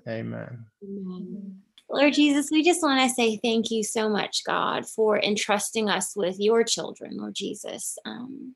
amen, 0.08 0.66
amen. 0.84 1.62
Lord 1.90 2.14
Jesus, 2.14 2.52
we 2.52 2.64
just 2.64 2.84
want 2.84 3.02
to 3.02 3.14
say 3.14 3.38
thank 3.38 3.72
you 3.72 3.84
so 3.84 4.10
much, 4.10 4.44
God, 4.46 4.88
for 4.88 5.18
entrusting 5.20 5.90
us 5.90 6.16
with 6.16 6.38
your 6.40 6.64
children, 6.64 7.18
Lord 7.18 7.36
Jesus. 7.36 7.98
Um, 8.04 8.56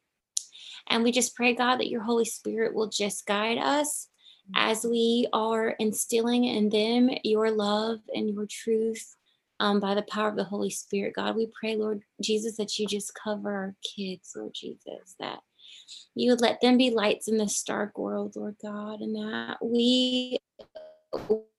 and 0.88 1.04
we 1.04 1.12
just 1.12 1.36
pray, 1.36 1.56
God, 1.56 1.78
that 1.78 1.90
your 1.90 2.04
Holy 2.04 2.26
Spirit 2.26 2.74
will 2.74 2.90
just 2.90 3.26
guide 3.26 3.58
us 3.58 4.10
as 4.56 4.84
we 4.84 5.28
are 5.32 5.70
instilling 5.70 6.44
in 6.44 6.70
them 6.70 7.10
your 7.24 7.52
love 7.52 8.00
and 8.14 8.30
your 8.30 8.46
truth 8.50 9.16
um, 9.62 9.80
by 9.80 9.96
the 9.96 10.02
power 10.02 10.28
of 10.28 10.36
the 10.36 10.44
Holy 10.44 10.70
Spirit. 10.70 11.14
God, 11.16 11.36
we 11.36 11.48
pray, 11.58 11.76
Lord 11.76 12.02
Jesus, 12.22 12.58
that 12.58 12.78
you 12.78 12.88
just 12.88 13.14
cover 13.14 13.54
our 13.54 13.76
kids, 13.84 14.34
Lord 14.36 14.54
Jesus, 14.54 15.16
that 15.20 15.40
you 16.16 16.32
would 16.32 16.42
let 16.42 16.60
them 16.60 16.78
be 16.78 16.90
lights 16.90 17.28
in 17.28 17.38
this 17.38 17.64
dark 17.64 17.98
world, 17.98 18.36
Lord 18.36 18.58
God, 18.62 19.00
and 19.00 19.16
that 19.16 19.58
we 19.62 20.40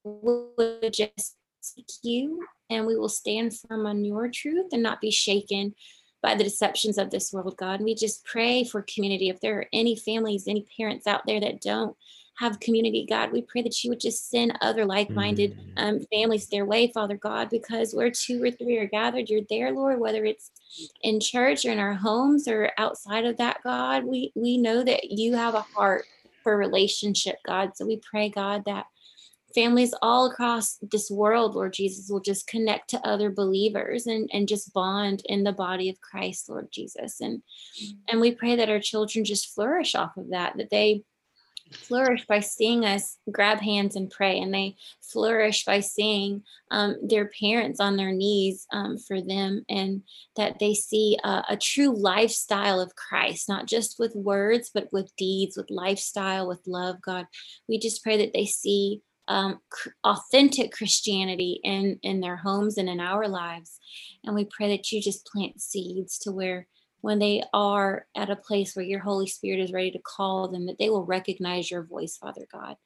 would 0.04 0.92
just 0.92 1.36
seek 1.64 1.86
you 2.02 2.44
and 2.70 2.86
we 2.86 2.96
will 2.96 3.08
stand 3.08 3.56
firm 3.56 3.86
on 3.86 4.04
your 4.04 4.28
truth 4.28 4.66
and 4.72 4.82
not 4.82 5.00
be 5.00 5.10
shaken 5.10 5.74
by 6.22 6.34
the 6.34 6.44
deceptions 6.44 6.98
of 6.98 7.10
this 7.10 7.32
world, 7.32 7.56
God. 7.56 7.74
And 7.74 7.84
we 7.84 7.94
just 7.94 8.24
pray 8.24 8.64
for 8.64 8.82
community. 8.82 9.28
If 9.28 9.40
there 9.40 9.58
are 9.58 9.66
any 9.72 9.96
families, 9.96 10.46
any 10.46 10.66
parents 10.76 11.06
out 11.06 11.26
there 11.26 11.40
that 11.40 11.60
don't 11.60 11.96
have 12.38 12.60
community, 12.60 13.04
God, 13.08 13.32
we 13.32 13.42
pray 13.42 13.62
that 13.62 13.82
you 13.82 13.90
would 13.90 14.00
just 14.00 14.30
send 14.30 14.56
other 14.60 14.86
like 14.86 15.10
minded 15.10 15.58
mm. 15.58 15.72
um, 15.76 16.00
families 16.12 16.48
their 16.48 16.64
way, 16.64 16.90
Father 16.92 17.16
God, 17.16 17.50
because 17.50 17.92
where 17.92 18.10
two 18.10 18.42
or 18.42 18.50
three 18.50 18.78
are 18.78 18.86
gathered, 18.86 19.28
you're 19.28 19.42
there, 19.50 19.72
Lord, 19.72 19.98
whether 19.98 20.24
it's 20.24 20.50
in 21.02 21.20
church 21.20 21.64
or 21.64 21.70
in 21.70 21.78
our 21.78 21.94
homes 21.94 22.48
or 22.48 22.70
outside 22.78 23.24
of 23.24 23.36
that, 23.38 23.58
God. 23.62 24.04
We, 24.04 24.32
we 24.34 24.56
know 24.56 24.82
that 24.82 25.10
you 25.10 25.34
have 25.34 25.54
a 25.54 25.60
heart 25.60 26.04
for 26.42 26.56
relationship, 26.56 27.36
God. 27.44 27.76
So 27.76 27.84
we 27.84 28.00
pray, 28.10 28.28
God, 28.28 28.64
that 28.66 28.86
families 29.54 29.94
all 30.02 30.30
across 30.30 30.78
this 30.80 31.10
world, 31.10 31.54
Lord 31.54 31.72
Jesus, 31.72 32.08
will 32.10 32.20
just 32.20 32.46
connect 32.46 32.90
to 32.90 33.06
other 33.06 33.30
believers 33.30 34.06
and, 34.06 34.28
and 34.32 34.48
just 34.48 34.72
bond 34.72 35.22
in 35.26 35.44
the 35.44 35.52
body 35.52 35.88
of 35.88 36.00
Christ, 36.00 36.48
Lord 36.48 36.68
Jesus. 36.70 37.20
And 37.20 37.38
mm-hmm. 37.38 37.98
and 38.08 38.20
we 38.20 38.32
pray 38.32 38.56
that 38.56 38.70
our 38.70 38.80
children 38.80 39.24
just 39.24 39.54
flourish 39.54 39.94
off 39.94 40.16
of 40.16 40.30
that, 40.30 40.56
that 40.56 40.70
they 40.70 41.04
flourish 41.72 42.26
by 42.26 42.40
seeing 42.40 42.84
us 42.84 43.16
grab 43.30 43.58
hands 43.58 43.96
and 43.96 44.10
pray, 44.10 44.38
and 44.38 44.52
they 44.52 44.76
flourish 45.00 45.64
by 45.64 45.80
seeing 45.80 46.42
um, 46.70 46.96
their 47.02 47.30
parents 47.40 47.80
on 47.80 47.96
their 47.96 48.12
knees 48.12 48.66
um, 48.72 48.98
for 48.98 49.20
them, 49.20 49.64
and 49.68 50.02
that 50.36 50.58
they 50.58 50.74
see 50.74 51.18
a, 51.24 51.44
a 51.50 51.56
true 51.56 51.94
lifestyle 51.96 52.80
of 52.80 52.94
Christ, 52.96 53.48
not 53.48 53.66
just 53.66 53.98
with 53.98 54.14
words, 54.14 54.70
but 54.72 54.92
with 54.92 55.14
deeds, 55.16 55.56
with 55.56 55.70
lifestyle, 55.70 56.46
with 56.46 56.60
love, 56.66 57.00
God. 57.00 57.26
We 57.68 57.78
just 57.78 58.02
pray 58.02 58.18
that 58.18 58.32
they 58.32 58.46
see 58.46 59.00
um, 59.32 59.60
authentic 60.04 60.72
Christianity 60.72 61.60
in 61.64 61.98
in 62.02 62.20
their 62.20 62.36
homes 62.36 62.78
and 62.78 62.88
in 62.88 63.00
our 63.00 63.28
lives. 63.28 63.80
And 64.24 64.34
we 64.34 64.44
pray 64.46 64.76
that 64.76 64.92
you 64.92 65.00
just 65.02 65.26
plant 65.26 65.60
seeds 65.60 66.18
to 66.20 66.32
where 66.32 66.66
when 67.02 67.18
they 67.18 67.42
are 67.52 68.06
at 68.16 68.30
a 68.30 68.36
place 68.36 68.76
where 68.76 68.84
your 68.84 69.00
Holy 69.00 69.26
Spirit 69.26 69.60
is 69.60 69.72
ready 69.72 69.90
to 69.92 69.98
call 70.16 70.48
them, 70.48 70.66
that 70.66 70.78
they 70.78 70.90
will 70.90 71.04
recognize 71.06 71.70
your 71.70 71.84
voice, 71.84 72.16
Father 72.16 72.46
God. 72.52 72.76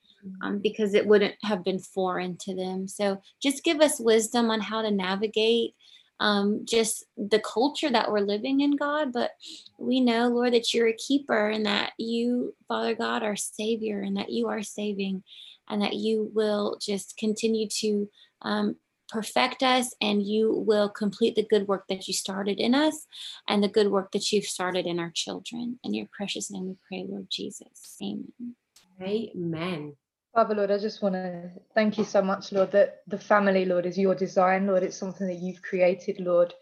um, 0.43 0.61
because 0.61 0.95
it 0.95 1.07
wouldn't 1.07 1.35
have 1.43 1.65
been 1.65 1.79
foreign 1.81 2.37
to 2.39 2.55
them. 2.55 2.89
So 2.89 3.21
just 3.43 3.65
give 3.65 3.81
us 3.81 4.01
wisdom 4.01 4.51
on 4.51 4.61
how 4.61 4.83
to 4.83 4.91
navigate 4.91 5.75
um, 6.21 6.63
just 6.65 7.05
the 7.17 7.41
culture 7.41 7.91
that 7.91 8.11
we're 8.11 8.21
living 8.21 8.61
in, 8.61 8.77
God. 8.77 9.13
But 9.13 9.33
we 9.79 10.01
know, 10.01 10.29
Lord, 10.29 10.55
that 10.55 10.73
you're 10.73 10.89
a 10.89 10.97
keeper 10.97 11.49
and 11.49 11.67
that 11.67 11.93
you, 11.99 12.55
Father 12.69 12.95
God, 12.95 13.23
are 13.23 13.37
Savior 13.37 14.01
and 14.01 14.17
that 14.17 14.31
you 14.31 14.49
are 14.49 14.63
saving 14.63 15.23
and 15.69 15.83
that 15.83 15.95
you 15.95 16.31
will 16.35 16.79
just 16.81 17.17
continue 17.17 17.69
to 17.81 18.09
um, 18.43 18.77
perfect 19.09 19.63
us 19.63 19.95
and 20.01 20.23
you 20.23 20.53
will 20.67 20.89
complete 20.89 21.37
the 21.37 21.47
good 21.49 21.69
work 21.69 21.85
that 21.89 22.09
you 22.09 22.15
started 22.15 22.59
in 22.59 22.75
us 22.75 23.07
and 23.49 23.63
the 23.63 23.69
good 23.69 23.91
work 23.91 24.13
that 24.13 24.33
you've 24.33 24.45
started 24.45 24.87
in 24.87 24.99
our 24.99 25.13
children. 25.15 25.79
In 25.85 25.95
your 25.95 26.07
precious 26.13 26.51
name 26.51 26.67
we 26.67 26.77
pray, 26.89 27.07
Lord 27.09 27.29
Jesus. 27.31 27.97
Amen. 28.03 28.55
Amen. 29.01 29.95
Father, 30.35 30.55
Lord, 30.55 30.71
I 30.71 30.79
just 30.79 31.03
want 31.03 31.15
to 31.15 31.51
thank 31.75 31.97
you 31.97 32.05
so 32.05 32.21
much, 32.21 32.53
Lord, 32.53 32.71
that 32.73 33.01
the 33.07 33.19
family, 33.19 33.65
Lord, 33.65 33.87
is 33.87 33.97
your 33.97 34.15
design, 34.15 34.67
Lord. 34.67 34.83
It's 34.83 34.97
something 34.97 35.27
that 35.27 35.39
you've 35.39 35.63
created, 35.63 36.21
Lord. 36.21 36.53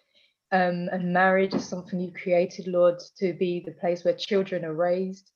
Um, 0.52 0.88
and 0.92 1.12
marriage 1.12 1.54
is 1.54 1.68
something 1.68 1.98
you've 1.98 2.14
created, 2.14 2.68
Lord, 2.68 3.00
to 3.18 3.32
be 3.32 3.60
the 3.60 3.72
place 3.72 4.04
where 4.04 4.14
children 4.14 4.64
are 4.64 4.74
raised, 4.74 5.32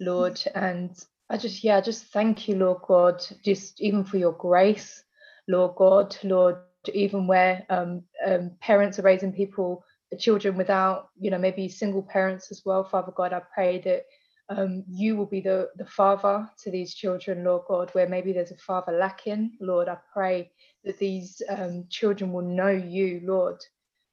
Lord. 0.00 0.42
And 0.54 0.96
I 1.32 1.38
just, 1.38 1.64
yeah, 1.64 1.80
just 1.80 2.04
thank 2.12 2.46
you, 2.46 2.56
Lord 2.56 2.82
God, 2.86 3.24
just 3.42 3.80
even 3.80 4.04
for 4.04 4.18
your 4.18 4.32
grace, 4.32 5.02
Lord 5.48 5.76
God, 5.76 6.14
Lord, 6.22 6.58
even 6.92 7.26
where 7.26 7.64
um, 7.70 8.02
um, 8.26 8.50
parents 8.60 8.98
are 8.98 9.02
raising 9.02 9.32
people, 9.32 9.82
children 10.18 10.58
without, 10.58 11.08
you 11.18 11.30
know, 11.30 11.38
maybe 11.38 11.70
single 11.70 12.02
parents 12.02 12.50
as 12.50 12.60
well. 12.66 12.84
Father 12.84 13.12
God, 13.16 13.32
I 13.32 13.40
pray 13.54 13.80
that 13.80 14.04
um, 14.50 14.84
you 14.86 15.16
will 15.16 15.24
be 15.24 15.40
the, 15.40 15.70
the 15.76 15.86
father 15.86 16.46
to 16.64 16.70
these 16.70 16.94
children, 16.94 17.44
Lord 17.44 17.62
God, 17.66 17.88
where 17.94 18.06
maybe 18.06 18.34
there's 18.34 18.50
a 18.50 18.56
father 18.56 18.92
lacking. 18.92 19.56
Lord, 19.58 19.88
I 19.88 19.96
pray 20.12 20.50
that 20.84 20.98
these 20.98 21.40
um, 21.48 21.86
children 21.88 22.30
will 22.30 22.42
know 22.42 22.68
you, 22.68 23.22
Lord, 23.24 23.58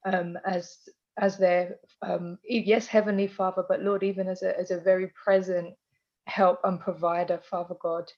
um, 0.06 0.38
as 0.46 0.78
as 1.18 1.36
their 1.36 1.76
um, 2.00 2.38
yes, 2.44 2.86
heavenly 2.86 3.26
Father, 3.26 3.62
but 3.68 3.82
Lord, 3.82 4.02
even 4.02 4.26
as 4.26 4.42
a 4.42 4.58
as 4.58 4.70
a 4.70 4.80
very 4.80 5.08
present 5.22 5.74
help 6.30 6.60
and 6.64 6.80
provider, 6.80 7.40
Father 7.50 7.74
God. 7.80 8.10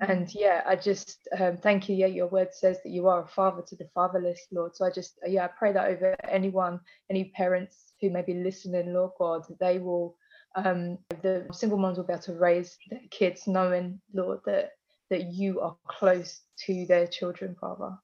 And 0.00 0.34
yeah, 0.34 0.62
I 0.66 0.76
just 0.76 1.28
um, 1.38 1.58
thank 1.58 1.88
you. 1.88 1.94
Yeah, 1.94 2.06
your 2.06 2.28
word 2.28 2.48
says 2.52 2.78
that 2.82 2.90
you 2.90 3.06
are 3.06 3.24
a 3.24 3.28
father 3.28 3.62
to 3.68 3.76
the 3.76 3.88
fatherless, 3.94 4.40
Lord. 4.50 4.74
So 4.74 4.86
I 4.86 4.90
just 4.90 5.18
yeah, 5.26 5.44
I 5.44 5.48
pray 5.48 5.72
that 5.72 5.88
over 5.88 6.16
anyone, 6.26 6.80
any 7.10 7.32
parents 7.36 7.92
who 8.00 8.08
may 8.10 8.22
be 8.22 8.34
listening, 8.34 8.94
Lord 8.94 9.12
God, 9.18 9.42
they 9.60 9.78
will 9.78 10.16
um, 10.56 10.98
the 11.22 11.46
single 11.52 11.78
moms 11.78 11.98
will 11.98 12.04
be 12.04 12.14
able 12.14 12.22
to 12.22 12.34
raise 12.34 12.78
their 12.88 13.00
kids 13.10 13.46
knowing, 13.46 14.00
Lord, 14.14 14.40
that 14.46 14.70
that 15.10 15.26
you 15.26 15.60
are 15.60 15.76
close 15.86 16.40
to 16.66 16.86
their 16.86 17.06
children, 17.06 17.54
Father. 17.60 17.94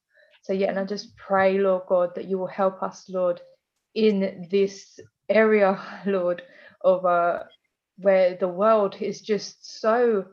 So 0.43 0.53
yeah, 0.53 0.69
and 0.69 0.79
I 0.79 0.85
just 0.85 1.17
pray, 1.17 1.57
Lord 1.57 1.83
God, 1.87 2.13
that 2.15 2.25
you 2.25 2.37
will 2.37 2.47
help 2.47 2.83
us, 2.83 3.09
Lord, 3.09 3.41
in 3.95 4.47
this 4.51 4.99
area, 5.29 5.81
Lord, 6.05 6.43
of 6.81 7.05
uh, 7.05 7.39
where 7.97 8.35
the 8.35 8.47
world 8.47 8.95
is 8.99 9.21
just 9.21 9.79
so 9.79 10.25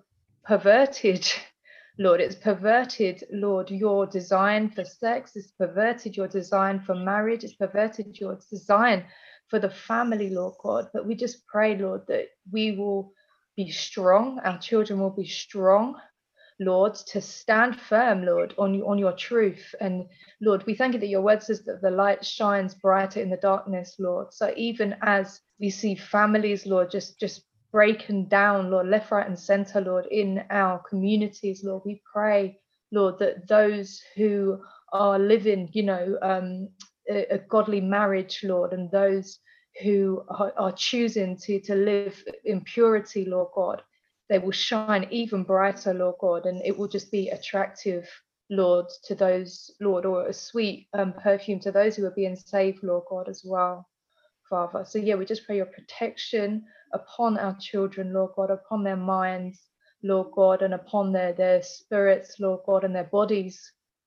perverted. 0.45 1.31
Lord, 1.99 2.21
it's 2.21 2.35
perverted, 2.35 3.23
Lord, 3.31 3.71
your 3.71 4.07
design 4.07 4.69
for 4.69 4.85
sex, 4.85 5.37
it's 5.37 5.53
perverted 5.53 6.17
your 6.17 6.27
design 6.27 6.81
for 6.81 6.97
marriage, 6.97 7.45
it's 7.45 7.55
perverted 7.55 8.19
your 8.19 8.37
design 8.51 9.05
for 9.49 9.61
the 9.61 9.71
family, 9.71 10.31
Lord 10.31 10.55
God. 10.61 10.89
But 10.93 11.07
we 11.07 11.15
just 11.15 11.47
pray, 11.47 11.79
Lord, 11.79 12.03
that 12.09 12.27
we 12.51 12.73
will 12.73 13.13
be 13.57 13.71
strong, 13.71 14.41
our 14.41 14.59
children 14.59 14.99
will 14.99 15.11
be 15.11 15.27
strong, 15.27 15.95
Lord, 16.59 16.95
to 17.13 17.21
stand 17.21 17.81
firm, 17.81 18.25
Lord, 18.25 18.55
on, 18.59 18.81
on 18.83 18.99
your 18.99 19.13
truth. 19.13 19.75
And 19.81 20.07
Lord, 20.41 20.67
we 20.67 20.75
thank 20.75 20.95
you 20.95 21.01
that 21.01 21.07
your 21.07 21.23
word 21.23 21.43
says 21.43 21.63
that 21.65 21.81
the 21.81 21.91
light 21.91 22.25
shines 22.25 22.75
brighter 22.75 23.21
in 23.21 23.31
the 23.31 23.37
darkness, 23.37 23.97
Lord. 23.99 24.33
So 24.33 24.53
even 24.57 24.97
as 25.03 25.41
we 25.61 25.71
see 25.71 25.95
families, 25.95 26.67
Lord, 26.67 26.91
just 26.91 27.21
just 27.21 27.45
breaking 27.75 28.27
down, 28.27 28.71
Lord, 28.71 28.87
left, 28.87 29.11
right, 29.11 29.27
and 29.27 29.37
center, 29.37 29.81
Lord, 29.81 30.07
in 30.07 30.45
our 30.51 30.79
communities, 30.89 31.65
Lord, 31.65 31.83
we 31.85 32.01
pray, 32.11 32.57
Lord, 32.93 33.19
that 33.19 33.49
those 33.49 34.01
who 34.15 34.63
are 34.93 35.19
living, 35.19 35.69
you 35.73 35.83
know, 35.83 36.17
um, 36.23 36.69
a, 37.11 37.35
a 37.35 37.39
godly 37.39 37.81
marriage, 37.81 38.43
Lord, 38.45 38.75
and 38.75 38.89
those 38.93 39.41
who 39.83 40.23
are, 40.29 40.53
are 40.57 40.71
choosing 40.71 41.37
to, 41.39 41.61
to 41.63 41.75
live 41.75 42.23
in 42.45 42.61
purity, 42.61 43.25
Lord 43.25 43.49
God, 43.57 43.83
they 44.29 44.39
will 44.39 44.53
shine 44.53 45.09
even 45.11 45.43
brighter, 45.43 45.93
Lord 45.93 46.15
God, 46.21 46.47
and 46.47 46.63
it 46.65 46.79
will 46.79 46.87
just 46.87 47.11
be 47.11 47.31
attractive, 47.31 48.09
Lord, 48.51 48.87
to 49.07 49.17
those, 49.17 49.73
Lord, 49.81 50.07
or 50.07 50.29
a 50.29 50.33
sweet 50.33 50.87
um, 50.95 51.13
perfume 51.13 51.59
to 51.63 51.73
those 51.73 51.97
who 51.97 52.07
are 52.07 52.13
being 52.13 52.37
saved, 52.37 52.85
Lord 52.85 53.03
God, 53.11 53.29
as 53.29 53.43
well, 53.45 53.89
Father. 54.49 54.85
So, 54.89 55.01
yeah, 55.01 55.17
we 55.17 55.25
just 55.25 55.45
pray 55.45 55.57
your 55.57 55.67
protection 55.67 56.63
upon 56.95 57.39
our 57.39 57.57
children, 57.61 58.13
Lord 58.13 58.33
God, 58.37 58.51
upon 58.51 58.85
their 58.85 58.97
minds, 58.97 59.61
Lord 60.03 60.29
God, 60.33 60.63
and 60.63 60.75
upon 60.75 61.13
their, 61.13 61.33
their 61.33 61.63
spirits, 61.63 62.37
Lord 62.41 62.61
God, 62.67 62.85
and 62.85 62.95
their 62.95 63.05
bodies, 63.05 63.61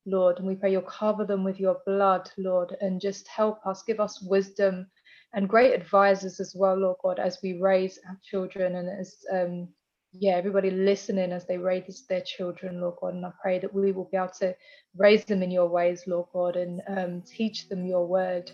Lord. 0.05 0.39
And 0.39 0.47
we 0.47 0.55
pray 0.55 0.71
you'll 0.71 0.81
cover 0.83 1.25
them 1.25 1.43
with 1.43 1.59
your 1.59 1.81
blood, 1.85 2.29
Lord, 2.37 2.75
and 2.81 3.01
just 3.01 3.27
help 3.27 3.65
us, 3.65 3.83
give 3.83 3.99
us 3.99 4.21
wisdom 4.21 4.87
and 5.33 5.49
great 5.49 5.73
advisors 5.73 6.39
as 6.39 6.55
well, 6.57 6.77
Lord 6.77 6.97
God, 7.03 7.19
as 7.19 7.39
we 7.43 7.59
raise 7.59 7.99
our 8.07 8.17
children 8.23 8.75
and 8.75 8.89
as 8.89 9.17
um, 9.31 9.67
yeah, 10.13 10.33
everybody 10.33 10.71
listening 10.71 11.31
as 11.31 11.45
they 11.45 11.57
raise 11.57 12.05
their 12.07 12.21
children, 12.21 12.81
Lord 12.81 12.95
God. 13.01 13.15
And 13.15 13.25
I 13.25 13.31
pray 13.41 13.59
that 13.59 13.73
we 13.73 13.91
will 13.91 14.09
be 14.11 14.17
able 14.17 14.29
to 14.39 14.55
raise 14.95 15.25
them 15.25 15.43
in 15.43 15.51
your 15.51 15.67
ways, 15.67 16.03
Lord 16.07 16.27
God, 16.33 16.55
and 16.55 16.81
um, 16.87 17.21
teach 17.21 17.67
them 17.69 17.85
your 17.85 18.07
word, 18.07 18.49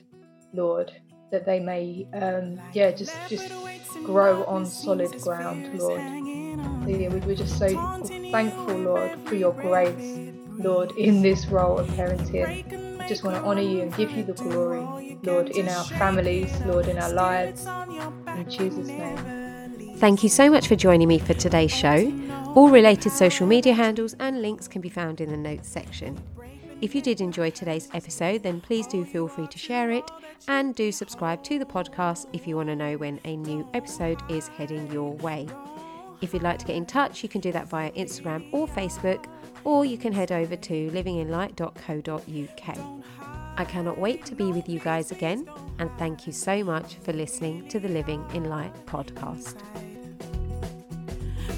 Lord, 0.53 0.91
that 1.33 1.45
they 1.47 1.59
may, 1.59 2.05
um, 2.13 2.61
yeah, 2.73 2.91
just 2.91 3.15
just 3.27 3.49
grow 4.05 4.43
on 4.45 4.67
solid 4.67 5.19
ground, 5.19 5.67
Lord. 5.79 5.99
Yeah, 6.87 7.09
we, 7.09 7.19
we're 7.21 7.35
just 7.35 7.57
so 7.57 7.67
thankful, 8.31 8.77
Lord, 8.77 9.19
for 9.25 9.33
your 9.33 9.51
grace 9.51 10.31
Lord, 10.57 10.91
in 10.91 11.23
this 11.23 11.47
role 11.47 11.79
of 11.79 11.87
parenting. 11.89 13.01
I 13.01 13.07
just 13.07 13.23
want 13.23 13.35
to 13.35 13.43
honor 13.43 13.63
you 13.63 13.81
and 13.81 13.95
give 13.95 14.11
you 14.11 14.23
the 14.23 14.33
glory, 14.33 15.17
Lord, 15.23 15.49
in 15.49 15.67
our 15.67 15.83
families, 15.85 16.53
Lord, 16.67 16.87
in 16.87 16.99
our 16.99 17.11
lives. 17.11 17.65
In 17.65 18.45
Jesus' 18.47 18.87
name. 18.87 19.17
Thank 19.97 20.21
you 20.21 20.29
so 20.29 20.51
much 20.51 20.67
for 20.67 20.75
joining 20.75 21.07
me 21.07 21.17
for 21.17 21.33
today's 21.33 21.71
show. 21.71 22.13
All 22.55 22.69
related 22.69 23.11
social 23.11 23.47
media 23.47 23.73
handles 23.73 24.15
and 24.19 24.43
links 24.43 24.67
can 24.67 24.81
be 24.81 24.89
found 24.89 25.19
in 25.19 25.31
the 25.31 25.37
notes 25.37 25.67
section. 25.67 26.21
If 26.81 26.93
you 26.93 27.01
did 27.01 27.21
enjoy 27.21 27.51
today's 27.51 27.89
episode, 27.93 28.43
then 28.43 28.59
please 28.61 28.87
do 28.87 29.05
feel 29.05 29.27
free 29.27 29.47
to 29.47 29.57
share 29.57 29.91
it 29.91 30.09
and 30.47 30.75
do 30.75 30.91
subscribe 30.91 31.43
to 31.43 31.59
the 31.59 31.65
podcast 31.65 32.27
if 32.33 32.45
you 32.47 32.55
want 32.55 32.69
to 32.69 32.75
know 32.75 32.97
when 32.97 33.19
a 33.23 33.37
new 33.37 33.67
episode 33.73 34.21
is 34.29 34.47
heading 34.49 34.91
your 34.91 35.13
way. 35.13 35.47
If 36.21 36.33
you'd 36.33 36.43
like 36.43 36.59
to 36.59 36.65
get 36.65 36.75
in 36.75 36.85
touch, 36.85 37.23
you 37.23 37.29
can 37.29 37.41
do 37.41 37.51
that 37.51 37.67
via 37.67 37.91
Instagram 37.91 38.47
or 38.51 38.67
Facebook 38.67 39.25
or 39.63 39.85
you 39.85 39.97
can 39.97 40.13
head 40.13 40.31
over 40.31 40.55
to 40.55 40.89
livinginlight.co.uk. 40.91 42.77
I 43.55 43.65
cannot 43.65 43.99
wait 43.99 44.25
to 44.25 44.35
be 44.35 44.51
with 44.51 44.67
you 44.67 44.79
guys 44.79 45.11
again, 45.11 45.47
and 45.77 45.91
thank 45.99 46.25
you 46.25 46.33
so 46.33 46.63
much 46.63 46.95
for 46.95 47.13
listening 47.13 47.67
to 47.67 47.79
the 47.79 47.87
Living 47.87 48.25
in 48.33 48.45
Light 48.45 48.73
podcast. 48.87 49.57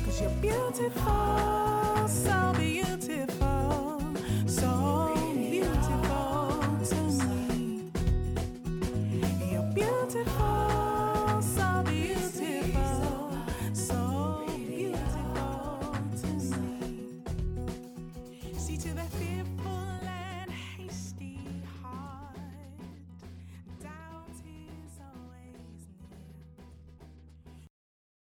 Cause 0.04 0.22
you're 0.22 0.30
beautiful, 0.42 2.08
so 2.08 2.54
beautiful. 2.58 3.75
beautiful. 10.06 10.55